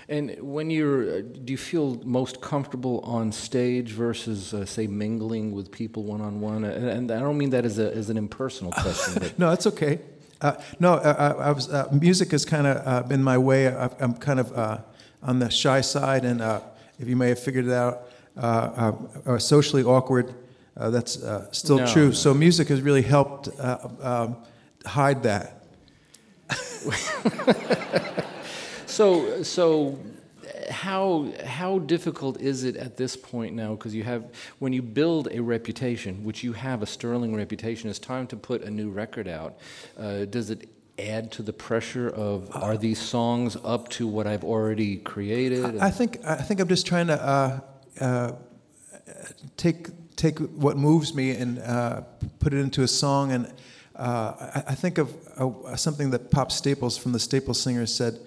And 0.09 0.35
when 0.41 0.69
you're, 0.69 1.19
uh, 1.19 1.21
do 1.21 1.53
you 1.53 1.57
feel 1.57 2.01
most 2.03 2.41
comfortable 2.41 2.99
on 2.99 3.31
stage 3.31 3.91
versus, 3.91 4.53
uh, 4.53 4.65
say, 4.65 4.85
mingling 4.85 5.53
with 5.53 5.71
people 5.71 6.03
one 6.03 6.19
on 6.19 6.41
one? 6.41 6.65
And 6.65 7.09
I 7.09 7.19
don't 7.19 7.37
mean 7.37 7.51
that 7.51 7.63
as, 7.63 7.79
a, 7.79 7.95
as 7.95 8.09
an 8.09 8.17
impersonal 8.17 8.73
question. 8.73 9.13
But 9.21 9.39
no, 9.39 9.49
that's 9.49 9.67
okay. 9.67 10.01
Uh, 10.41 10.55
no, 10.81 10.95
uh, 10.95 11.35
I, 11.39 11.43
I 11.47 11.51
was 11.51 11.69
uh, 11.69 11.87
music 11.93 12.31
has 12.31 12.43
kind 12.43 12.67
of 12.67 12.85
uh, 12.85 13.03
been 13.07 13.23
my 13.23 13.37
way. 13.37 13.69
I, 13.69 13.89
I'm 14.01 14.15
kind 14.15 14.41
of 14.41 14.51
uh, 14.51 14.79
on 15.23 15.39
the 15.39 15.49
shy 15.49 15.79
side, 15.79 16.25
and 16.25 16.41
uh, 16.41 16.59
if 16.99 17.07
you 17.07 17.15
may 17.15 17.29
have 17.29 17.39
figured 17.39 17.67
it 17.67 17.71
out, 17.71 18.10
uh, 18.37 18.93
uh, 19.25 19.37
socially 19.37 19.83
awkward. 19.83 20.33
Uh, 20.77 20.89
that's 20.89 21.21
uh, 21.21 21.51
still 21.51 21.79
No, 21.79 21.87
true. 21.87 22.05
no. 22.07 22.11
So 22.11 22.33
music 22.33 22.69
has 22.69 22.81
really 22.81 23.01
helped 23.01 23.49
uh, 23.59 23.89
um, 24.01 24.37
hide 24.85 25.23
that. 25.23 25.57
So, 28.91 29.41
so 29.41 29.97
how 30.69 31.31
how 31.45 31.79
difficult 31.79 32.41
is 32.41 32.65
it 32.65 32.75
at 32.75 32.97
this 32.97 33.15
point 33.15 33.55
now? 33.55 33.71
Because 33.71 33.95
you 33.95 34.03
have 34.03 34.25
when 34.59 34.73
you 34.73 34.81
build 34.81 35.29
a 35.31 35.39
reputation, 35.41 36.25
which 36.25 36.43
you 36.43 36.51
have 36.51 36.81
a 36.81 36.85
sterling 36.85 37.33
reputation, 37.33 37.89
it's 37.89 37.99
time 37.99 38.27
to 38.27 38.35
put 38.35 38.63
a 38.63 38.69
new 38.69 38.89
record 38.89 39.29
out. 39.29 39.57
Uh, 39.97 40.25
does 40.25 40.49
it 40.49 40.67
add 40.99 41.31
to 41.31 41.41
the 41.41 41.53
pressure 41.53 42.09
of 42.09 42.53
are 42.53 42.75
these 42.75 42.99
songs 42.99 43.55
up 43.63 43.87
to 43.89 44.07
what 44.07 44.27
I've 44.27 44.43
already 44.43 44.97
created? 44.97 45.79
I 45.79 45.89
think 45.89 46.19
I 46.25 46.35
think 46.35 46.59
I'm 46.59 46.67
just 46.67 46.85
trying 46.85 47.07
to 47.07 47.21
uh, 47.21 47.59
uh, 47.99 48.33
take 49.57 49.87
take 50.15 50.39
what 50.39 50.77
moves 50.77 51.13
me 51.13 51.31
and 51.31 51.59
uh, 51.59 52.01
put 52.39 52.53
it 52.53 52.57
into 52.57 52.83
a 52.83 52.87
song. 52.87 53.31
And 53.31 53.53
uh, 53.95 54.33
I, 54.55 54.63
I 54.67 54.75
think 54.75 54.97
of 54.97 55.13
uh, 55.37 55.75
something 55.75 56.11
that 56.11 56.31
Pop 56.31 56.51
Staples 56.51 56.97
from 56.97 57.11
the 57.11 57.19
Staples 57.19 57.59
Singers 57.59 57.93
said: 57.93 58.19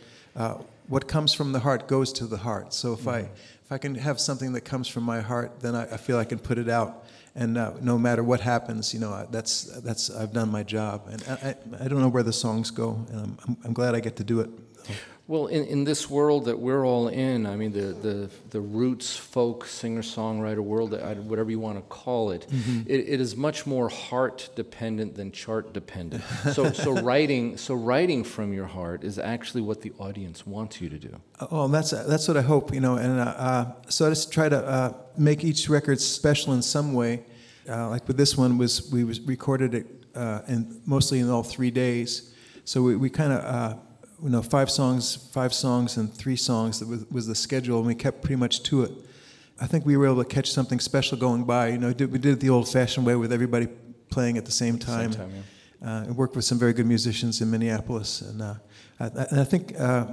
"What 0.89 1.09
comes 1.09 1.35
from 1.35 1.53
the 1.53 1.61
heart 1.61 1.89
goes 1.89 2.13
to 2.15 2.27
the 2.27 2.39
heart." 2.39 2.75
So 2.75 2.93
if 2.93 3.09
I 3.09 3.29
if 3.65 3.73
I 3.73 3.79
can 3.79 3.95
have 3.95 4.21
something 4.21 4.53
that 4.53 4.63
comes 4.63 4.89
from 4.89 5.05
my 5.05 5.21
heart, 5.21 5.61
then 5.61 5.75
I, 5.75 5.85
I 5.85 5.97
feel 5.97 6.19
I 6.19 6.25
can 6.25 6.39
put 6.39 6.59
it 6.59 6.69
out. 6.69 7.05
And 7.37 7.59
uh, 7.59 7.73
no 7.81 7.99
matter 7.99 8.23
what 8.23 8.41
happens, 8.41 8.95
you 8.95 9.01
know, 9.01 9.27
that's 9.31 9.65
that's 9.81 10.11
I've 10.11 10.33
done 10.33 10.51
my 10.51 10.63
job. 10.63 11.09
And 11.11 11.25
I, 11.29 11.49
I, 11.49 11.85
I 11.85 11.89
don't 11.89 12.01
know 12.01 12.09
where 12.09 12.23
the 12.23 12.33
songs 12.33 12.71
go, 12.71 13.05
and 13.11 13.21
I'm, 13.21 13.39
I'm, 13.49 13.57
I'm 13.65 13.73
glad 13.73 13.95
I 13.95 14.01
get 14.01 14.17
to 14.17 14.25
do 14.25 14.41
it. 14.41 14.51
Well, 15.27 15.47
in, 15.47 15.65
in 15.65 15.85
this 15.85 16.11
world 16.11 16.45
that 16.45 16.59
we're 16.59 16.85
all 16.87 17.09
in, 17.09 17.47
I 17.47 17.57
mean, 17.57 17.73
the, 17.73 17.95
the, 17.95 18.31
the 18.51 18.61
roots 18.61 19.17
folk 19.17 19.65
singer 19.65 20.03
songwriter 20.03 20.59
world, 20.59 20.91
whatever 21.27 21.51
you 21.51 21.59
want 21.59 21.79
to 21.79 21.83
call 21.83 22.31
it, 22.31 22.47
Mhm. 22.51 22.85
it, 22.87 23.09
it 23.09 23.21
is 23.23 23.35
much 23.35 23.65
more 23.67 23.89
heart 23.89 24.51
dependent 24.55 25.15
than 25.15 25.33
chart 25.33 25.73
dependent. 25.73 26.23
So, 26.53 26.73
so, 26.73 26.93
writing, 27.03 27.57
so 27.57 27.75
writing 27.75 28.23
from 28.23 28.53
your 28.53 28.67
heart 28.67 29.03
is 29.03 29.19
actually 29.19 29.63
what 29.63 29.81
the 29.81 29.93
audience 29.99 30.47
wants 30.47 30.83
you 30.83 30.91
to 30.91 30.99
do. 30.99 31.17
Oh, 31.51 31.69
that's 31.69 31.93
that's 31.93 32.29
what 32.29 32.37
I 32.37 32.43
hope, 32.43 32.75
you 32.75 32.81
know. 32.81 32.97
And 32.97 33.19
uh, 33.19 33.23
uh, 33.25 33.73
so 33.89 34.07
I 34.07 34.11
just 34.11 34.31
try 34.31 34.51
to 34.51 34.59
uh, 34.59 34.93
make 35.17 35.43
each 35.43 35.71
record 35.71 36.03
special 36.03 36.53
in 36.53 36.61
some 36.61 36.93
way. 36.93 37.25
Uh, 37.67 37.89
like 37.89 38.07
with 38.07 38.19
this 38.19 38.37
one, 38.37 38.59
was 38.59 38.91
we 38.93 39.05
was 39.05 39.21
recorded 39.23 39.75
it 39.75 39.87
uh, 40.15 40.43
in 40.49 40.83
mostly 40.85 41.21
in 41.21 41.31
all 41.31 41.43
three 41.43 41.71
days. 41.71 42.31
So 42.67 42.83
we, 42.83 42.97
we 42.97 43.09
kind 43.11 43.33
of 43.33 43.41
uh, 43.43 43.77
you 44.25 44.31
know 44.31 44.43
five 44.43 44.71
songs, 44.71 45.17
five 45.33 45.53
songs, 45.53 45.97
and 45.99 46.13
three 46.13 46.37
songs. 46.37 46.81
That 46.81 46.89
was, 46.89 47.05
was 47.11 47.27
the 47.27 47.35
schedule, 47.35 47.79
and 47.79 47.87
we 47.87 47.95
kept 47.95 48.23
pretty 48.23 48.37
much 48.37 48.63
to 48.65 48.83
it. 48.85 48.91
I 49.61 49.67
think 49.67 49.87
we 49.87 49.97
were 49.97 50.07
able 50.07 50.25
to 50.25 50.29
catch 50.29 50.51
something 50.51 50.81
special 50.81 51.17
going 51.19 51.45
by. 51.45 51.69
You 51.69 51.79
know, 51.79 51.93
did- 51.93 52.11
we 52.11 52.19
did 52.19 52.33
it 52.33 52.41
the 52.41 52.51
old-fashioned 52.51 53.07
way 53.07 53.15
with 53.17 53.33
everybody 53.33 53.69
playing 54.11 54.39
at 54.39 54.45
the 54.47 54.53
same 54.53 54.79
time. 54.79 55.13
Same 55.13 55.21
time, 55.31 55.45
Uh, 55.83 56.07
and 56.07 56.17
worked 56.17 56.35
with 56.35 56.45
some 56.47 56.59
very 56.59 56.73
good 56.73 56.87
musicians 56.87 57.41
in 57.43 57.51
Minneapolis, 57.51 58.23
and, 58.23 58.41
uh, 58.41 58.55
I, 58.99 59.07
and 59.31 59.41
I 59.41 59.45
think 59.45 59.79
uh, 59.79 60.07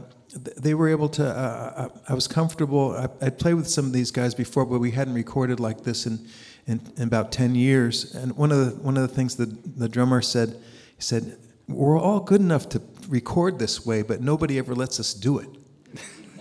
they 0.57 0.73
were 0.73 0.89
able 0.89 1.07
to. 1.09 1.25
Uh, 1.25 1.87
I, 2.07 2.11
I 2.11 2.13
was 2.13 2.27
comfortable. 2.27 2.91
I, 3.03 3.07
I'd 3.25 3.37
played 3.39 3.55
with 3.55 3.67
some 3.69 3.85
of 3.85 3.93
these 3.93 4.11
guys 4.11 4.35
before, 4.35 4.65
but 4.65 4.79
we 4.79 4.91
hadn't 4.91 5.13
recorded 5.13 5.59
like 5.59 5.83
this 5.83 6.05
in, 6.05 6.19
in, 6.67 6.81
in 6.97 7.03
about 7.03 7.31
ten 7.31 7.55
years. 7.55 8.13
And 8.15 8.35
one 8.35 8.51
of 8.51 8.59
the 8.65 8.71
one 8.83 8.97
of 8.97 9.07
the 9.07 9.15
things 9.15 9.35
that 9.37 9.49
the 9.77 9.87
drummer 9.87 10.21
said, 10.21 10.49
he 10.97 11.01
said, 11.01 11.37
"We're 11.67 11.99
all 11.99 12.19
good 12.19 12.41
enough 12.41 12.67
to 12.69 12.79
record 13.11 13.59
this 13.59 13.85
way, 13.85 14.01
but 14.01 14.21
nobody 14.21 14.57
ever 14.57 14.73
lets 14.73 14.99
us 14.99 15.13
do 15.13 15.37
it." 15.37 15.49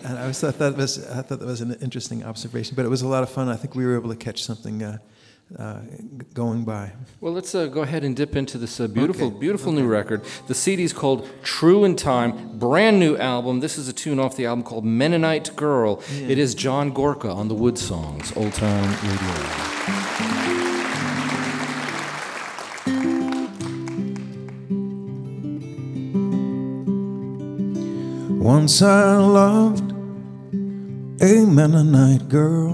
And 0.04 0.18
I 0.18 0.26
was 0.26 0.40
thought 0.40 0.58
that 0.58 0.76
was 0.76 1.06
I 1.10 1.22
thought 1.22 1.40
that 1.40 1.46
was 1.46 1.60
an 1.60 1.76
interesting 1.82 2.24
observation, 2.24 2.74
but 2.74 2.86
it 2.86 2.88
was 2.88 3.02
a 3.02 3.08
lot 3.08 3.22
of 3.22 3.30
fun. 3.30 3.48
I 3.48 3.56
think 3.56 3.74
we 3.74 3.84
were 3.84 3.96
able 3.96 4.08
to 4.08 4.16
catch 4.16 4.42
something 4.42 4.82
uh, 4.82 4.98
uh, 5.58 5.80
going 6.32 6.64
by. 6.64 6.92
Well, 7.20 7.32
let's 7.32 7.54
uh, 7.54 7.66
go 7.66 7.82
ahead 7.82 8.04
and 8.04 8.16
dip 8.16 8.36
into 8.36 8.56
this 8.56 8.80
uh, 8.80 8.86
beautiful, 8.86 9.28
Okay, 9.28 9.38
beautiful 9.38 9.72
new 9.72 9.86
record. 9.86 10.22
The 10.46 10.54
CD 10.54 10.84
is 10.84 10.92
called 10.92 11.28
True 11.42 11.84
in 11.84 11.96
Time, 11.96 12.58
brand 12.58 12.98
new 12.98 13.16
album. 13.16 13.60
This 13.60 13.76
is 13.76 13.88
a 13.88 13.92
tune 13.92 14.18
off 14.18 14.36
the 14.36 14.46
album 14.46 14.64
called 14.64 14.84
Mennonite 14.84 15.54
Girl. 15.56 16.02
Yeah. 16.12 16.28
It 16.28 16.38
is 16.38 16.54
John 16.54 16.92
Gorka 16.92 17.30
on 17.30 17.48
the 17.48 17.54
Wood 17.54 17.78
Songs, 17.78 18.32
Old 18.36 18.54
Time 18.54 18.90
Radio. 19.02 20.39
Once 28.56 28.82
I 28.82 29.14
loved 29.14 29.92
a 31.22 31.46
Mennonite 31.46 32.28
girl, 32.28 32.72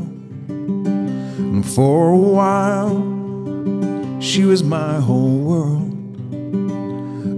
and 0.49 1.69
for 1.69 2.13
a 2.13 2.17
while 2.17 2.97
she 4.19 4.45
was 4.45 4.65
my 4.65 4.95
whole 4.99 5.39
world. 5.51 5.93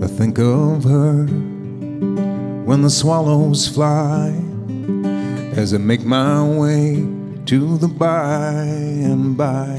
I 0.04 0.06
think 0.06 0.38
of 0.38 0.84
her 0.84 1.26
when 2.68 2.82
the 2.82 2.90
swallows 2.90 3.66
fly 3.66 4.28
as 5.60 5.74
I 5.74 5.78
make 5.78 6.04
my 6.04 6.40
way 6.44 7.04
to 7.46 7.76
the 7.76 7.88
by 7.88 8.62
and 9.10 9.36
by. 9.36 9.74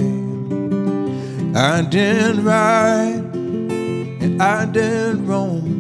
I 1.58 1.82
did 1.84 2.40
ride 2.40 3.24
and 4.22 4.44
I 4.44 4.66
did 4.66 5.16
roam. 5.22 5.79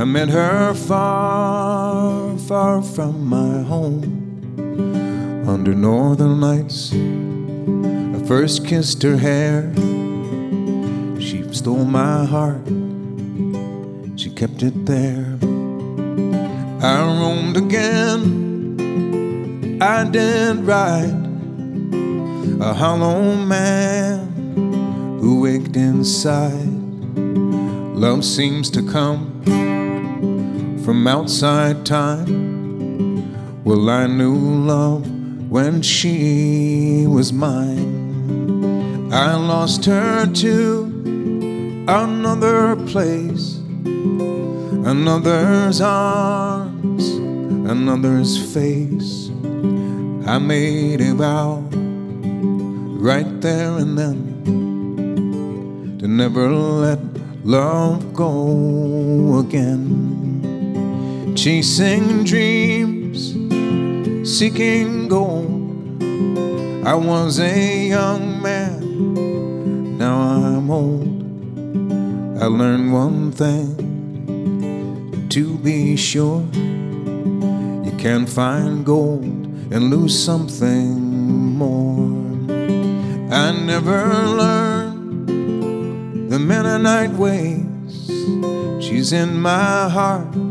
I 0.00 0.04
met 0.04 0.30
her 0.30 0.72
far, 0.72 2.38
far 2.38 2.80
from 2.80 3.26
my 3.26 3.60
home 3.60 5.44
under 5.46 5.74
northern 5.74 6.40
lights. 6.40 6.90
I 6.94 8.26
first 8.26 8.66
kissed 8.66 9.02
her 9.02 9.18
hair. 9.18 9.70
She 11.20 11.44
stole 11.52 11.84
my 11.84 12.24
heart. 12.24 12.66
She 14.16 14.30
kept 14.30 14.62
it 14.62 14.86
there. 14.86 15.36
I 16.80 17.02
roamed 17.20 17.58
again. 17.58 18.78
I 19.82 20.04
did 20.08 20.64
ride 20.64 21.12
a 22.58 22.72
hollow 22.72 23.34
man 23.36 24.28
who 25.20 25.44
ached 25.44 25.76
inside. 25.76 26.72
Love 27.94 28.24
seems 28.24 28.70
to 28.70 28.82
come 28.82 29.30
from 30.84 31.06
outside 31.06 31.84
time. 31.84 32.50
Well, 33.64 33.90
I 33.90 34.06
knew 34.06 34.36
love 34.36 35.06
when 35.50 35.82
she 35.82 37.06
was 37.06 37.32
mine. 37.32 39.12
I 39.12 39.34
lost 39.34 39.84
her 39.86 40.26
to 40.26 40.84
another 41.88 42.76
place, 42.86 43.56
another's 44.86 45.80
arms, 45.80 47.08
another's 47.68 48.38
face. 48.54 49.30
I 50.26 50.38
made 50.38 51.00
a 51.00 51.14
vow 51.14 51.64
right 53.00 53.40
there 53.40 53.78
and 53.78 53.98
then 53.98 54.18
to 55.98 56.06
never 56.06 56.50
let 56.50 57.00
love 57.44 58.14
go 58.14 59.38
again. 59.40 60.19
Chasing 61.40 62.22
dreams, 62.24 63.32
seeking 64.30 65.08
gold. 65.08 66.02
I 66.84 66.94
was 66.94 67.40
a 67.40 67.88
young 67.88 68.42
man, 68.42 69.96
now 69.96 70.20
I'm 70.20 70.70
old. 70.70 71.22
I 72.42 72.44
learned 72.44 72.92
one 72.92 73.32
thing 73.32 73.74
to 75.30 75.56
be 75.56 75.96
sure 75.96 76.42
you 76.52 77.94
can 77.96 78.26
find 78.26 78.84
gold 78.84 79.24
and 79.72 79.88
lose 79.88 80.22
something 80.22 81.00
more. 81.56 82.36
I 83.32 83.52
never 83.64 84.12
learned 84.26 85.26
the 86.30 86.38
Mennonite 86.38 87.12
ways. 87.12 87.64
She's 88.84 89.14
in 89.14 89.40
my 89.40 89.88
heart 89.88 90.49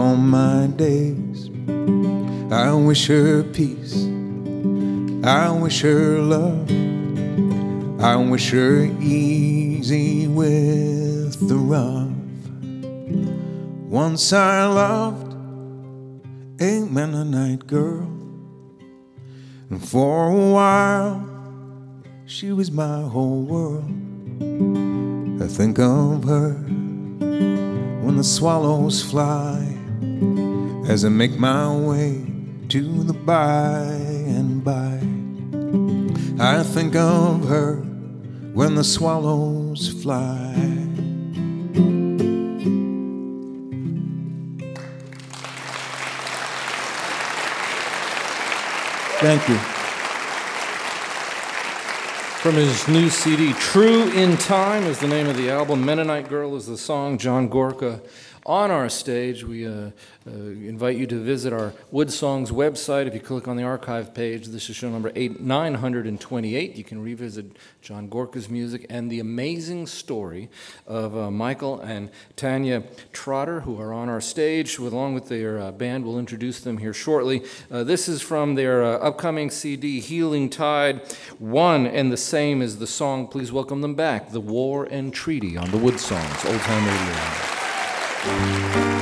all 0.00 0.16
my 0.16 0.66
days. 0.76 1.50
I 2.50 2.72
wish 2.72 3.06
her 3.08 3.42
peace. 3.42 4.06
I 5.22 5.50
wish 5.50 5.82
her 5.82 6.18
love. 6.20 6.70
I 8.00 8.16
wish 8.16 8.50
her 8.50 8.86
easy 8.98 10.26
with 10.26 11.46
the 11.46 11.56
rough. 11.56 12.08
Once 13.90 14.32
I 14.32 14.64
loved 14.64 15.34
a 16.62 16.80
Mennonite 16.96 17.66
girl, 17.66 18.08
and 19.68 19.86
for 19.86 20.30
a 20.30 20.50
while 20.54 21.26
she 22.24 22.52
was 22.52 22.70
my 22.70 23.02
whole 23.02 23.42
world. 23.42 23.92
I 25.42 25.46
think 25.46 25.78
of 25.78 26.24
her 26.24 26.54
when 28.02 28.16
the 28.16 28.24
swallows 28.24 29.02
fly 29.02 29.76
as 30.90 31.04
I 31.04 31.08
make 31.08 31.38
my 31.38 31.72
way 31.72 32.26
to 32.68 33.04
the 33.04 33.12
by 33.12 33.84
and 34.26 34.64
by. 34.64 34.98
I 36.44 36.64
think 36.64 36.96
of 36.96 37.46
her 37.46 37.76
when 38.54 38.74
the 38.74 38.82
swallows 38.82 40.02
fly. 40.02 40.52
Thank 49.20 49.48
you. 49.48 49.58
From 52.40 52.54
his 52.54 52.88
new 52.88 53.10
CD, 53.10 53.52
True 53.52 54.10
in 54.10 54.36
Time 54.38 54.82
is 54.84 54.98
the 54.98 55.06
name 55.06 55.28
of 55.28 55.36
the 55.36 55.50
album. 55.50 55.84
Mennonite 55.84 56.28
Girl 56.28 56.56
is 56.56 56.66
the 56.66 56.78
song. 56.78 57.16
John 57.16 57.48
Gorka 57.48 58.00
on 58.50 58.72
our 58.72 58.88
stage. 58.88 59.44
We 59.44 59.64
uh, 59.64 59.70
uh, 59.70 59.90
invite 60.26 60.96
you 60.96 61.06
to 61.06 61.20
visit 61.20 61.52
our 61.52 61.72
Wood 61.92 62.10
Songs 62.10 62.50
website. 62.50 63.06
If 63.06 63.14
you 63.14 63.20
click 63.20 63.46
on 63.46 63.56
the 63.56 63.62
archive 63.62 64.12
page, 64.12 64.48
this 64.48 64.68
is 64.68 64.74
show 64.74 64.90
number 64.90 65.12
eight, 65.14 65.38
928. 65.38 66.74
You 66.74 66.82
can 66.82 67.00
revisit 67.00 67.56
John 67.80 68.08
Gorka's 68.08 68.50
music 68.50 68.86
and 68.90 69.08
the 69.08 69.20
amazing 69.20 69.86
story 69.86 70.48
of 70.88 71.16
uh, 71.16 71.30
Michael 71.30 71.80
and 71.80 72.10
Tanya 72.34 72.82
Trotter, 73.12 73.60
who 73.60 73.80
are 73.80 73.92
on 73.92 74.08
our 74.08 74.20
stage, 74.20 74.78
along 74.78 75.14
with 75.14 75.28
their 75.28 75.60
uh, 75.60 75.70
band. 75.70 76.04
We'll 76.04 76.18
introduce 76.18 76.58
them 76.60 76.78
here 76.78 76.92
shortly. 76.92 77.44
Uh, 77.70 77.84
this 77.84 78.08
is 78.08 78.20
from 78.20 78.56
their 78.56 78.82
uh, 78.82 78.98
upcoming 78.98 79.50
CD, 79.50 80.00
Healing 80.00 80.50
Tide. 80.50 81.02
One 81.38 81.86
and 81.86 82.10
the 82.10 82.16
same 82.16 82.62
as 82.62 82.80
the 82.80 82.88
song. 82.88 83.28
Please 83.28 83.52
welcome 83.52 83.80
them 83.80 83.94
back 83.94 84.32
The 84.32 84.40
War 84.40 84.88
and 84.90 85.14
Treaty 85.14 85.56
on 85.56 85.70
the 85.70 85.78
Wood 85.78 86.00
Songs, 86.00 86.44
Old 86.44 86.60
Time 86.62 86.84
Radio. 86.84 87.49
Some 88.22 88.99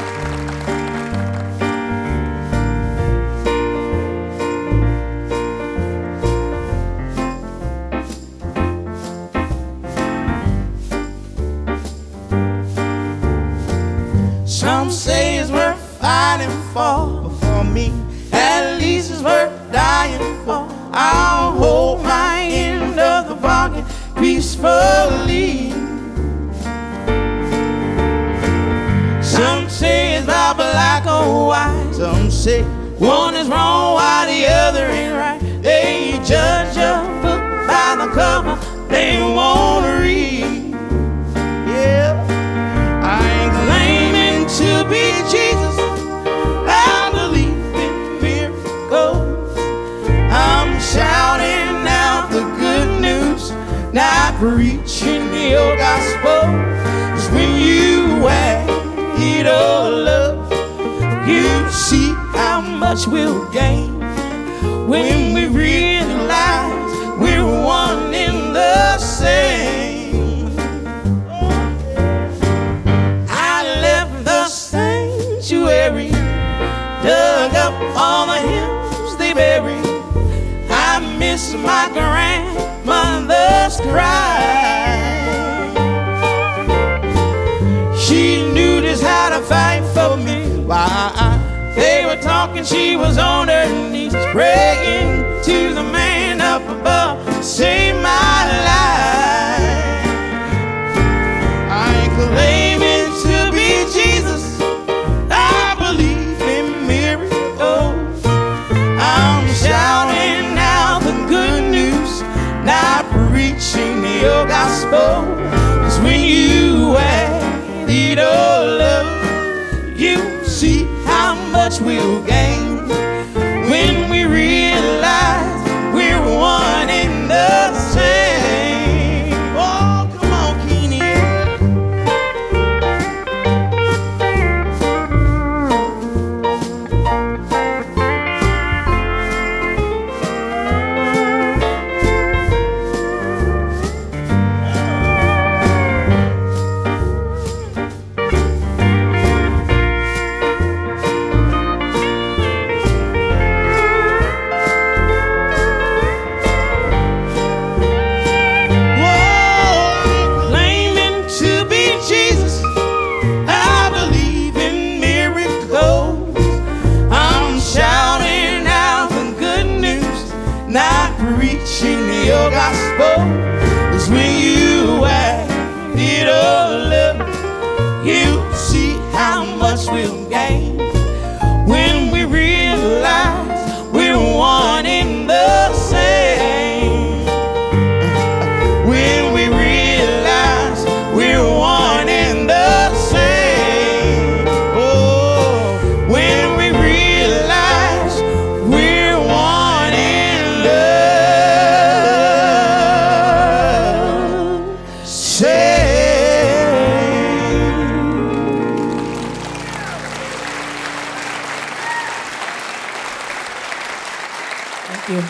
Thank 214.88 215.08
you. 215.10 215.20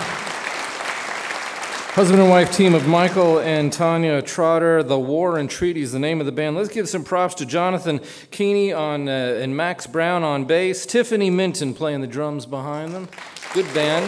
Husband 1.94 2.20
and 2.20 2.30
wife 2.30 2.52
team 2.52 2.76
of 2.76 2.86
Michael 2.86 3.40
and 3.40 3.72
Tanya 3.72 4.22
Trotter, 4.22 4.84
The 4.84 5.00
War 5.00 5.36
and 5.36 5.50
Treaty 5.50 5.82
is 5.82 5.90
the 5.90 5.98
name 5.98 6.20
of 6.20 6.26
the 6.26 6.32
band. 6.32 6.54
Let's 6.54 6.68
give 6.68 6.88
some 6.88 7.02
props 7.02 7.34
to 7.36 7.44
Jonathan 7.44 8.00
Keeney 8.30 8.72
on, 8.72 9.08
uh, 9.08 9.40
and 9.40 9.56
Max 9.56 9.88
Brown 9.88 10.22
on 10.22 10.44
bass, 10.44 10.86
Tiffany 10.86 11.28
Minton 11.28 11.74
playing 11.74 12.00
the 12.02 12.06
drums 12.06 12.46
behind 12.46 12.94
them. 12.94 13.08
Good 13.52 13.66
band. 13.74 14.04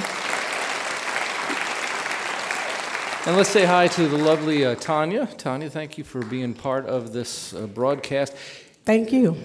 And 3.27 3.37
let's 3.37 3.51
say 3.51 3.65
hi 3.65 3.89
to 3.89 4.07
the 4.07 4.19
lovely 4.19 4.65
uh, 4.65 4.77
Tanya. 4.77 5.27
Tanya, 5.27 5.69
thank 5.69 5.99
you 5.99 6.05
for 6.05 6.25
being 6.25 6.55
part 6.55 6.87
of 6.87 7.13
this 7.13 7.53
uh, 7.55 7.67
broadcast. 7.67 8.37
Thank 8.85 9.11
you. 9.11 9.37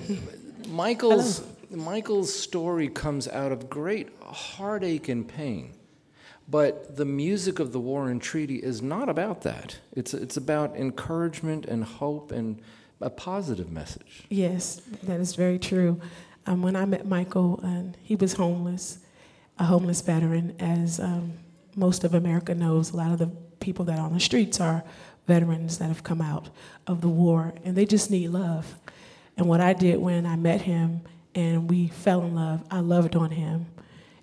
Michael's, 0.70 1.42
Michael's 1.72 2.32
story 2.32 2.90
comes 2.90 3.28
out 3.28 3.52
of 3.52 3.72
great 3.72 4.10
heartache 4.22 5.10
and 5.10 5.28
pain. 5.28 5.74
But 6.48 6.96
the 6.96 7.06
music 7.06 7.60
of 7.60 7.72
the 7.72 7.80
War 7.80 8.10
and 8.10 8.22
Treaty 8.22 8.58
is 8.58 8.82
not 8.82 9.10
about 9.10 9.42
that. 9.42 9.80
It's, 9.94 10.14
it's 10.14 10.38
about 10.38 10.76
encouragement 10.76 11.66
and 11.66 11.84
hope 11.84 12.32
and 12.32 12.62
a 13.02 13.10
positive 13.10 13.72
message. 13.72 14.24
Yes, 14.30 14.82
that 15.04 15.20
is 15.20 15.36
very 15.36 15.60
true. 15.60 16.00
Um, 16.46 16.62
when 16.62 16.76
I 16.76 16.86
met 16.86 17.06
Michael, 17.08 17.60
and 17.64 17.98
he 18.02 18.16
was 18.16 18.34
homeless, 18.34 19.00
a 19.58 19.66
homeless 19.66 20.02
veteran, 20.02 20.56
as 20.60 21.00
um, 21.00 21.34
most 21.76 22.04
of 22.04 22.14
America 22.14 22.54
knows. 22.54 22.92
A 22.92 22.98
lot 22.98 23.12
of 23.12 23.20
the 23.20 23.32
people 23.60 23.86
that 23.86 23.98
are 23.98 24.06
on 24.06 24.14
the 24.14 24.20
streets 24.20 24.60
are 24.60 24.84
veterans 25.28 25.80
that 25.80 25.88
have 25.88 26.04
come 26.04 26.22
out 26.22 26.50
of 26.88 27.02
the 27.02 27.10
war, 27.10 27.54
and 27.64 27.76
they 27.76 27.86
just 27.86 28.12
need 28.12 28.30
love. 28.30 28.76
And 29.38 29.48
what 29.48 29.62
I 29.62 29.74
did 29.74 30.00
when 30.00 30.26
I 30.26 30.36
met 30.36 30.62
him 30.62 31.02
and 31.34 31.70
we 31.70 31.88
fell 31.88 32.22
in 32.22 32.36
love, 32.36 32.64
I 32.72 32.80
loved 32.80 33.16
on 33.16 33.32
him. 33.32 33.66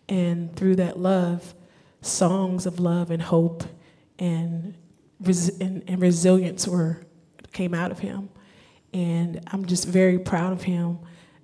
And 0.09 0.55
through 0.57 0.77
that 0.77 0.99
love, 0.99 1.55
songs 2.03 2.67
of 2.67 2.79
love 2.79 3.11
and 3.11 3.23
hope 3.23 3.65
and, 4.19 4.75
res- 5.21 5.59
and, 5.61 5.83
and 5.89 6.03
resilience 6.03 6.69
were 6.69 7.01
came 7.53 7.75
out 7.75 7.91
of 7.91 7.99
him. 8.01 8.29
And 8.93 9.41
I'm 9.53 9.65
just 9.67 9.87
very 9.87 10.19
proud 10.19 10.53
of 10.53 10.63
him 10.63 10.99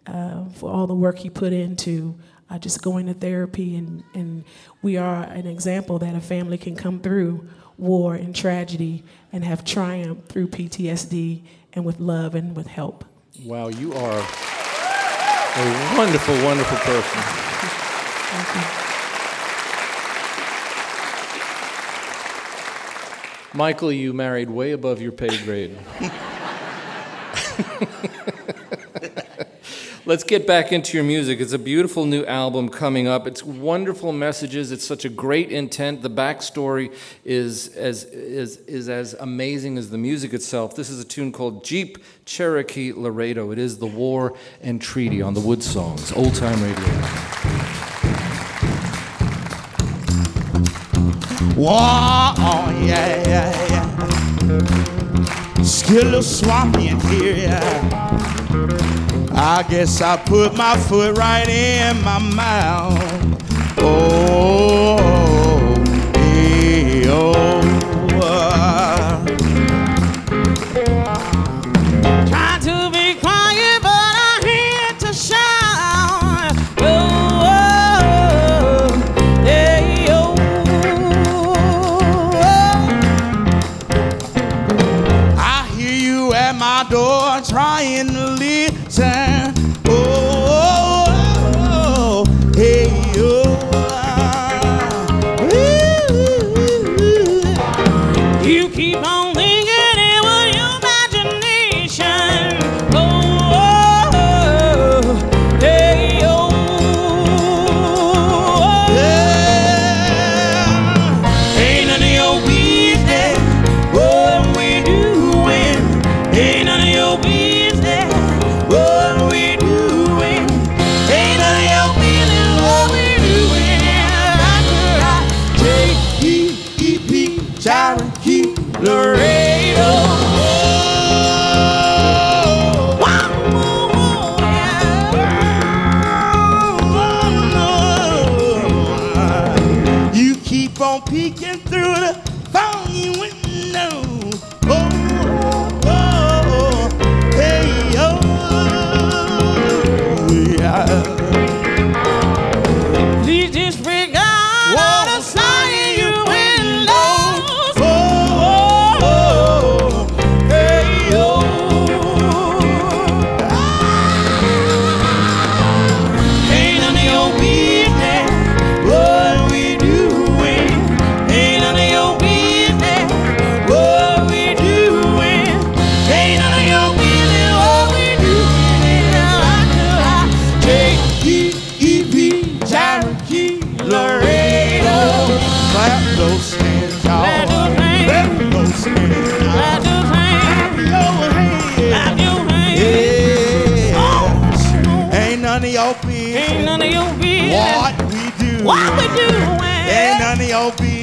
uh, 0.06 0.48
for 0.50 0.70
all 0.70 0.86
the 0.86 0.94
work 0.94 1.18
he 1.18 1.30
put 1.30 1.52
into 1.52 2.18
uh, 2.50 2.58
just 2.58 2.82
going 2.82 3.06
to 3.06 3.14
therapy. 3.14 3.76
And, 3.76 4.02
and 4.14 4.44
we 4.82 4.96
are 4.96 5.22
an 5.24 5.46
example 5.46 5.98
that 6.00 6.14
a 6.14 6.20
family 6.20 6.58
can 6.58 6.76
come 6.76 7.00
through 7.00 7.48
war 7.76 8.14
and 8.14 8.34
tragedy 8.34 9.04
and 9.32 9.44
have 9.44 9.64
triumph 9.64 10.26
through 10.26 10.48
PTSD 10.48 11.42
and 11.74 11.84
with 11.84 12.00
love 12.00 12.34
and 12.34 12.56
with 12.56 12.66
help. 12.66 13.04
Wow, 13.44 13.68
you 13.68 13.92
are 13.92 14.18
a 14.18 15.96
wonderful, 15.96 16.34
wonderful 16.44 16.78
person. 16.78 17.20
Thank 18.30 18.56
you. 18.56 18.78
Michael, 23.54 23.90
you 23.90 24.12
married 24.12 24.50
way 24.50 24.72
above 24.72 25.00
your 25.00 25.12
pay 25.12 25.36
grade. 25.44 25.76
Let's 30.04 30.24
get 30.24 30.46
back 30.46 30.72
into 30.72 30.96
your 30.96 31.04
music. 31.04 31.38
It's 31.38 31.52
a 31.52 31.58
beautiful 31.58 32.06
new 32.06 32.24
album 32.24 32.70
coming 32.70 33.06
up. 33.06 33.26
It's 33.26 33.42
wonderful 33.42 34.10
messages. 34.12 34.72
It's 34.72 34.86
such 34.86 35.04
a 35.04 35.10
great 35.10 35.52
intent. 35.52 36.00
The 36.00 36.08
backstory 36.08 36.94
is 37.26 37.68
as, 37.76 38.04
is, 38.04 38.56
is 38.58 38.88
as 38.88 39.12
amazing 39.14 39.76
as 39.76 39.90
the 39.90 39.98
music 39.98 40.32
itself. 40.32 40.74
This 40.76 40.88
is 40.88 40.98
a 40.98 41.04
tune 41.04 41.30
called 41.30 41.62
Jeep 41.62 41.98
Cherokee 42.24 42.92
Laredo. 42.92 43.50
It 43.50 43.58
is 43.58 43.78
the 43.78 43.86
War 43.86 44.34
and 44.62 44.80
Treaty 44.80 45.20
on 45.20 45.34
the 45.34 45.40
Wood 45.40 45.62
Songs, 45.62 46.10
Old 46.12 46.34
Time 46.34 46.62
Radio. 46.62 46.84
Oh, 51.60 52.57
yeah, 52.86 53.28
yeah, 53.28 53.50
yeah. 53.70 55.62
Still 55.62 56.02
a 56.02 56.04
little 56.04 56.22
swampy 56.22 56.88
in 56.88 57.00
here, 57.00 57.34
yeah. 57.34 58.08
I 59.32 59.62
guess 59.68 60.00
I 60.00 60.16
put 60.16 60.56
my 60.56 60.76
foot 60.76 61.16
right 61.16 61.48
in 61.48 62.02
my 62.02 62.18
mouth. 62.18 63.78
Oh, 63.78 64.98
hey, 66.14 67.08
oh. 67.08 67.32
oh, 67.34 67.34
oh. 67.36 67.57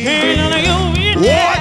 What 0.06 1.55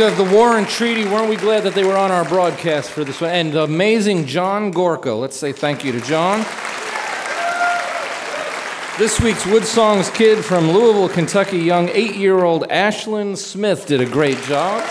Of 0.00 0.16
the 0.16 0.24
War 0.24 0.58
and 0.58 0.66
Treaty. 0.66 1.04
Weren't 1.04 1.28
we 1.28 1.36
glad 1.36 1.62
that 1.62 1.74
they 1.74 1.84
were 1.84 1.96
on 1.96 2.10
our 2.10 2.24
broadcast 2.24 2.90
for 2.90 3.04
this 3.04 3.20
one? 3.20 3.30
And 3.30 3.52
the 3.52 3.62
amazing 3.62 4.26
John 4.26 4.72
Gorka. 4.72 5.12
Let's 5.12 5.36
say 5.36 5.52
thank 5.52 5.84
you 5.84 5.92
to 5.92 6.00
John. 6.00 6.40
This 8.98 9.20
week's 9.20 9.46
Wood 9.46 9.64
Songs 9.64 10.10
kid 10.10 10.44
from 10.44 10.70
Louisville, 10.70 11.08
Kentucky, 11.08 11.58
young 11.58 11.90
eight 11.90 12.16
year 12.16 12.42
old 12.42 12.64
Ashlyn 12.68 13.36
Smith 13.36 13.86
did 13.86 14.00
a 14.00 14.06
great 14.06 14.38
job. 14.42 14.82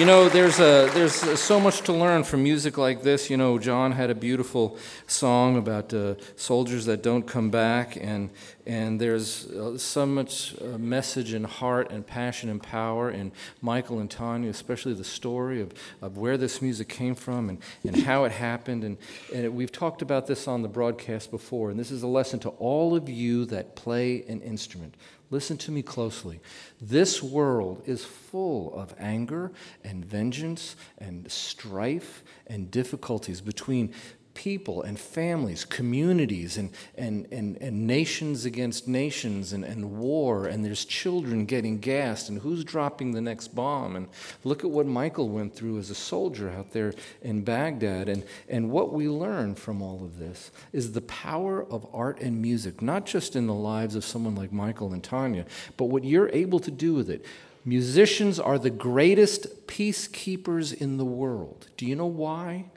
You 0.00 0.06
know, 0.06 0.30
there's 0.30 0.58
a 0.60 0.88
there's 0.94 1.22
uh, 1.22 1.36
so 1.36 1.60
much 1.60 1.82
to 1.82 1.92
learn 1.92 2.24
from 2.24 2.42
music 2.42 2.78
like 2.78 3.02
this. 3.02 3.28
You 3.28 3.36
know, 3.36 3.58
John 3.58 3.92
had 3.92 4.08
a 4.08 4.14
beautiful 4.14 4.78
song 5.06 5.58
about 5.58 5.92
uh, 5.92 6.14
soldiers 6.36 6.86
that 6.86 7.02
don't 7.02 7.26
come 7.26 7.50
back, 7.50 7.98
and 8.00 8.30
and 8.64 8.98
there's 8.98 9.50
uh, 9.50 9.76
so 9.76 10.06
much 10.06 10.54
uh, 10.58 10.78
message 10.78 11.34
and 11.34 11.44
heart 11.44 11.90
and 11.90 12.06
passion 12.06 12.48
and 12.48 12.62
power 12.62 13.10
in 13.10 13.30
Michael 13.60 13.98
and 13.98 14.10
Tanya, 14.10 14.48
especially 14.48 14.94
the 14.94 15.04
story 15.04 15.60
of, 15.60 15.74
of 16.00 16.16
where 16.16 16.38
this 16.38 16.62
music 16.62 16.88
came 16.88 17.14
from 17.14 17.50
and, 17.50 17.58
and 17.84 17.96
how 18.04 18.24
it 18.24 18.32
happened. 18.32 18.84
And, 18.84 18.96
and 19.34 19.54
we've 19.54 19.72
talked 19.72 20.00
about 20.00 20.26
this 20.26 20.48
on 20.48 20.62
the 20.62 20.68
broadcast 20.68 21.30
before, 21.30 21.68
and 21.68 21.78
this 21.78 21.90
is 21.90 22.02
a 22.02 22.06
lesson 22.06 22.38
to 22.40 22.48
all 22.50 22.96
of 22.96 23.10
you 23.10 23.44
that 23.46 23.76
play 23.76 24.24
an 24.28 24.40
instrument. 24.40 24.94
Listen 25.30 25.56
to 25.58 25.70
me 25.70 25.82
closely. 25.82 26.40
This 26.80 27.22
world 27.22 27.82
is 27.86 28.04
full 28.04 28.74
of 28.74 28.94
anger 28.98 29.52
and 29.84 30.04
vengeance 30.04 30.74
and 30.98 31.30
strife 31.30 32.24
and 32.48 32.70
difficulties 32.70 33.40
between 33.40 33.94
people 34.34 34.82
and 34.82 34.98
families, 34.98 35.64
communities, 35.64 36.56
and, 36.56 36.70
and, 36.96 37.26
and, 37.30 37.56
and 37.60 37.86
nations 37.86 38.44
against 38.44 38.88
nations, 38.88 39.52
and, 39.52 39.64
and 39.64 39.98
war, 39.98 40.46
and 40.46 40.64
there's 40.64 40.84
children 40.84 41.44
getting 41.44 41.78
gassed, 41.78 42.28
and 42.28 42.40
who's 42.40 42.64
dropping 42.64 43.12
the 43.12 43.20
next 43.20 43.54
bomb. 43.54 43.96
And 43.96 44.08
look 44.44 44.64
at 44.64 44.70
what 44.70 44.86
Michael 44.86 45.28
went 45.28 45.54
through 45.54 45.78
as 45.78 45.90
a 45.90 45.94
soldier 45.94 46.50
out 46.50 46.72
there 46.72 46.94
in 47.22 47.42
Baghdad. 47.42 48.08
And, 48.08 48.24
and 48.48 48.70
what 48.70 48.92
we 48.92 49.08
learn 49.08 49.54
from 49.54 49.82
all 49.82 50.04
of 50.04 50.18
this 50.18 50.50
is 50.72 50.92
the 50.92 51.00
power 51.02 51.64
of 51.64 51.86
art 51.92 52.20
and 52.20 52.40
music, 52.40 52.82
not 52.82 53.06
just 53.06 53.36
in 53.36 53.46
the 53.46 53.54
lives 53.54 53.94
of 53.94 54.04
someone 54.04 54.34
like 54.34 54.52
Michael 54.52 54.92
and 54.92 55.02
Tanya, 55.02 55.44
but 55.76 55.86
what 55.86 56.04
you're 56.04 56.30
able 56.30 56.60
to 56.60 56.70
do 56.70 56.94
with 56.94 57.10
it. 57.10 57.24
Musicians 57.64 58.40
are 58.40 58.58
the 58.58 58.70
greatest 58.70 59.66
peacekeepers 59.66 60.72
in 60.72 60.96
the 60.96 61.04
world. 61.04 61.68
Do 61.76 61.84
you 61.84 61.94
know 61.94 62.06
why? 62.06 62.70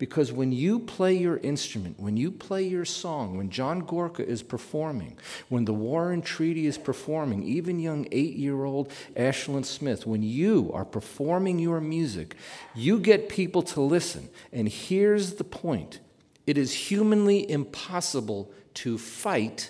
Because 0.00 0.32
when 0.32 0.50
you 0.50 0.78
play 0.78 1.12
your 1.12 1.36
instrument, 1.36 2.00
when 2.00 2.16
you 2.16 2.30
play 2.30 2.62
your 2.62 2.86
song, 2.86 3.36
when 3.36 3.50
John 3.50 3.80
Gorka 3.80 4.26
is 4.26 4.42
performing, 4.42 5.18
when 5.50 5.66
the 5.66 5.74
War 5.74 6.10
and 6.10 6.24
Treaty 6.24 6.64
is 6.64 6.78
performing, 6.78 7.42
even 7.42 7.78
young 7.78 8.08
eight 8.10 8.34
year 8.34 8.64
old 8.64 8.90
Ashlyn 9.14 9.62
Smith, 9.62 10.06
when 10.06 10.22
you 10.22 10.70
are 10.72 10.86
performing 10.86 11.58
your 11.58 11.82
music, 11.82 12.34
you 12.74 12.98
get 12.98 13.28
people 13.28 13.60
to 13.60 13.82
listen. 13.82 14.30
And 14.54 14.70
here's 14.70 15.34
the 15.34 15.44
point 15.44 16.00
it 16.46 16.56
is 16.56 16.72
humanly 16.72 17.48
impossible 17.50 18.50
to 18.76 18.96
fight 18.96 19.68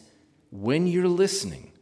when 0.52 0.86
you're 0.86 1.08
listening. 1.08 1.72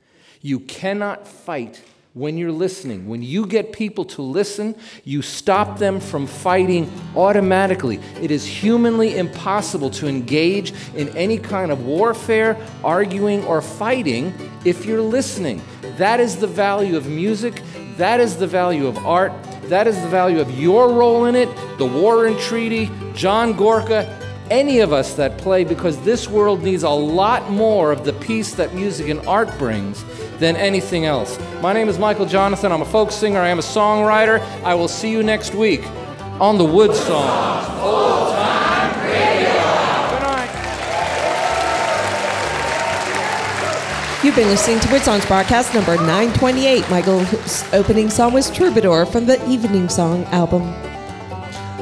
You 0.40 0.60
cannot 0.60 1.28
fight 1.28 1.82
when 2.14 2.36
you're 2.36 2.52
listening. 2.52 3.08
When 3.08 3.22
you 3.22 3.46
get 3.46 3.72
people 3.72 4.04
to 4.06 4.22
listen, 4.22 4.74
you 5.04 5.22
stop 5.22 5.78
them 5.78 6.00
from 6.00 6.26
fighting 6.26 6.90
automatically. 7.14 8.00
It 8.20 8.30
is 8.30 8.44
humanly 8.44 9.16
impossible 9.16 9.90
to 9.90 10.08
engage 10.08 10.72
in 10.96 11.08
any 11.16 11.38
kind 11.38 11.70
of 11.70 11.84
warfare, 11.84 12.56
arguing, 12.82 13.44
or 13.44 13.62
fighting 13.62 14.34
if 14.64 14.84
you're 14.84 15.02
listening. 15.02 15.62
That 15.96 16.18
is 16.20 16.36
the 16.36 16.46
value 16.46 16.96
of 16.96 17.06
music. 17.06 17.62
That 17.96 18.20
is 18.20 18.36
the 18.36 18.46
value 18.46 18.86
of 18.86 18.96
art. 18.98 19.32
That 19.64 19.86
is 19.86 20.00
the 20.00 20.08
value 20.08 20.40
of 20.40 20.58
your 20.58 20.92
role 20.92 21.26
in 21.26 21.36
it, 21.36 21.48
the 21.76 21.86
War 21.86 22.26
and 22.26 22.38
Treaty, 22.38 22.90
John 23.14 23.52
Gorka, 23.52 24.18
any 24.50 24.78
of 24.80 24.94
us 24.94 25.14
that 25.14 25.36
play, 25.36 25.62
because 25.62 26.00
this 26.02 26.26
world 26.26 26.62
needs 26.62 26.82
a 26.82 26.88
lot 26.88 27.50
more 27.50 27.92
of 27.92 28.04
the 28.06 28.14
peace 28.14 28.54
that 28.54 28.74
music 28.74 29.08
and 29.08 29.20
art 29.26 29.58
brings 29.58 30.02
than 30.38 30.56
anything 30.56 31.04
else. 31.04 31.38
My 31.60 31.72
name 31.72 31.88
is 31.88 31.98
Michael 31.98 32.26
Johnathon. 32.26 32.70
I'm 32.70 32.82
a 32.82 32.84
folk 32.86 33.10
singer. 33.10 33.40
I 33.40 33.48
am 33.48 33.58
a 33.58 33.62
songwriter. 33.62 34.40
I 34.62 34.74
will 34.74 34.88
see 34.88 35.10
you 35.10 35.22
next 35.22 35.54
week 35.54 35.84
on 36.40 36.58
the 36.58 36.64
Wood 36.64 36.94
Songs. 36.94 37.68
Old 37.80 38.32
Time 38.34 39.00
Radio. 39.04 39.50
Good 40.10 40.22
night. 40.22 40.50
You've 44.22 44.36
been 44.36 44.48
listening 44.48 44.80
to 44.80 44.92
Wood 44.92 45.02
Songs 45.02 45.26
broadcast 45.26 45.74
number 45.74 45.96
928. 45.96 46.88
Michael's 46.90 47.64
opening 47.72 48.08
song 48.08 48.32
was 48.32 48.50
Troubadour 48.50 49.06
from 49.06 49.26
the 49.26 49.44
Evening 49.48 49.88
Song 49.88 50.24
album. 50.26 50.62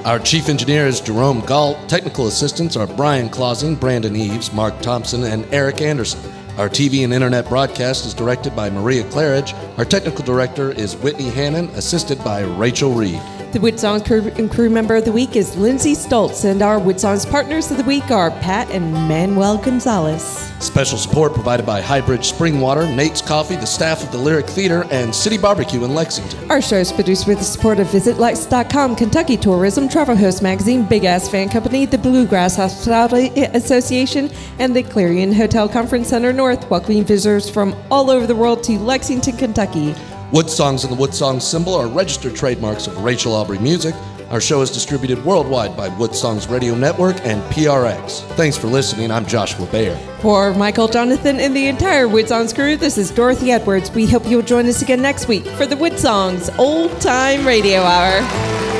Our 0.07 0.19
chief 0.21 0.49
engineer 0.49 0.87
is 0.87 1.01
Jerome 1.01 1.41
Galt. 1.41 1.89
Technical 1.89 2.29
assistants 2.29 2.77
are 2.77 2.87
Brian 2.87 3.29
Clausing, 3.29 3.75
Brandon 3.75 4.15
Eves, 4.15 4.53
Mark 4.53 4.81
Thompson, 4.81 5.25
and 5.25 5.45
Eric 5.53 5.83
Anderson. 5.83 6.21
Our 6.59 6.71
TV 6.71 7.05
and 7.05 7.13
internet 7.13 7.51
broadcast 7.51 8.07
is 8.07 8.15
directed 8.15 8.57
by 8.57 8.71
Maria 8.71 9.05
Claridge. 9.05 9.53
Our 9.77 9.85
technical 9.85 10.25
director 10.25 10.71
is 10.73 10.97
Whitney 10.97 11.29
Hannon, 11.29 11.69
assisted 11.75 12.17
by 12.25 12.45
Rachel 12.45 12.95
Reed. 12.95 13.21
The 13.53 13.61
Wood 13.61 13.79
Songs 13.79 14.03
crew, 14.03 14.31
and 14.37 14.51
crew 14.51 14.69
member 14.69 14.97
of 14.97 15.05
the 15.05 15.13
week 15.13 15.37
is 15.37 15.57
Lindsay 15.57 15.95
Stoltz, 15.95 16.45
and 16.45 16.63
our 16.63 16.79
Wood 16.79 17.01
Songs 17.01 17.25
partners 17.25 17.71
of 17.71 17.77
the 17.77 17.85
week 17.85 18.11
are 18.11 18.31
Pat 18.31 18.69
and 18.71 18.93
Manuel 18.93 19.57
Gonzalez. 19.57 20.23
Special 20.59 20.99
support 20.99 21.33
provided 21.33 21.65
by 21.65 21.81
Highbridge 21.81 22.25
Spring 22.25 22.61
Water, 22.61 22.87
Nate's 22.87 23.23
Coffee, 23.23 23.55
the 23.55 23.65
staff 23.67 24.03
of 24.03 24.11
the 24.11 24.19
Lyric 24.19 24.47
Theater, 24.47 24.85
and 24.91 25.15
City 25.15 25.39
Barbecue 25.39 25.85
in 25.85 25.95
Lexington. 25.95 26.51
Our 26.51 26.61
show 26.61 26.77
is 26.77 26.93
produced 26.93 27.27
with 27.29 27.39
the 27.39 27.45
support 27.45 27.79
of 27.79 27.87
VisitLex.com, 27.87 28.97
Kentucky 28.97 29.37
Tourism, 29.37 29.89
Travel 29.89 30.17
Host 30.17 30.43
Magazine, 30.43 30.85
Big 30.85 31.05
Ass 31.05 31.29
Fan 31.29 31.49
Company, 31.49 31.87
the 31.87 31.99
Bluegrass 31.99 32.57
Hospitality 32.57 33.29
Association, 33.55 34.29
and 34.59 34.75
the 34.75 34.83
Clarion 34.83 35.33
Hotel 35.33 35.69
Conference 35.69 36.09
Center 36.09 36.33
North, 36.33 36.69
welcoming 36.69 37.05
visitors 37.05 37.49
from 37.49 37.77
all 37.91 38.11
over 38.11 38.27
the 38.27 38.37
world 38.37 38.65
to 38.65 38.79
Lexington, 38.79 39.37
Kentucky. 39.37 39.95
Wood 40.33 40.51
Songs 40.51 40.83
and 40.83 40.93
the 40.93 40.97
Wood 40.97 41.15
Songs 41.15 41.47
symbol 41.47 41.75
are 41.75 41.87
registered 41.87 42.35
trademarks 42.35 42.89
of 42.89 42.99
Rachel 43.05 43.33
Aubrey 43.33 43.61
Music. 43.61 43.95
Our 44.31 44.41
show 44.41 44.61
is 44.61 44.73
distributed 44.73 45.25
worldwide 45.25 45.77
by 45.77 45.87
Wood 45.87 46.17
Songs 46.17 46.49
Radio 46.49 46.75
Network 46.75 47.15
and 47.25 47.41
PRX. 47.53 48.23
Thanks 48.35 48.59
for 48.59 48.67
listening. 48.67 49.13
I'm 49.13 49.25
Joshua 49.25 49.67
Bayer. 49.67 49.97
For 50.21 50.53
Michael 50.55 50.89
Johnathon 50.89 51.39
and 51.39 51.55
the 51.55 51.69
entire 51.69 52.09
Wood 52.09 52.27
Songs 52.27 52.53
crew, 52.53 52.77
this 52.77 52.99
is 52.99 53.13
Dorothy 53.13 53.53
Edwards. 53.53 53.93
We 53.93 54.05
hope 54.05 54.27
you'll 54.27 54.43
join 54.43 54.67
us 54.67 54.83
again 54.83 55.01
next 55.01 55.29
week 55.29 55.47
for 55.47 55.65
the 55.65 55.77
Wood 55.77 55.97
Songs 55.97 56.51
Old 56.59 57.01
Time 57.01 57.47
Radio 57.47 57.83
Hour. 57.83 58.76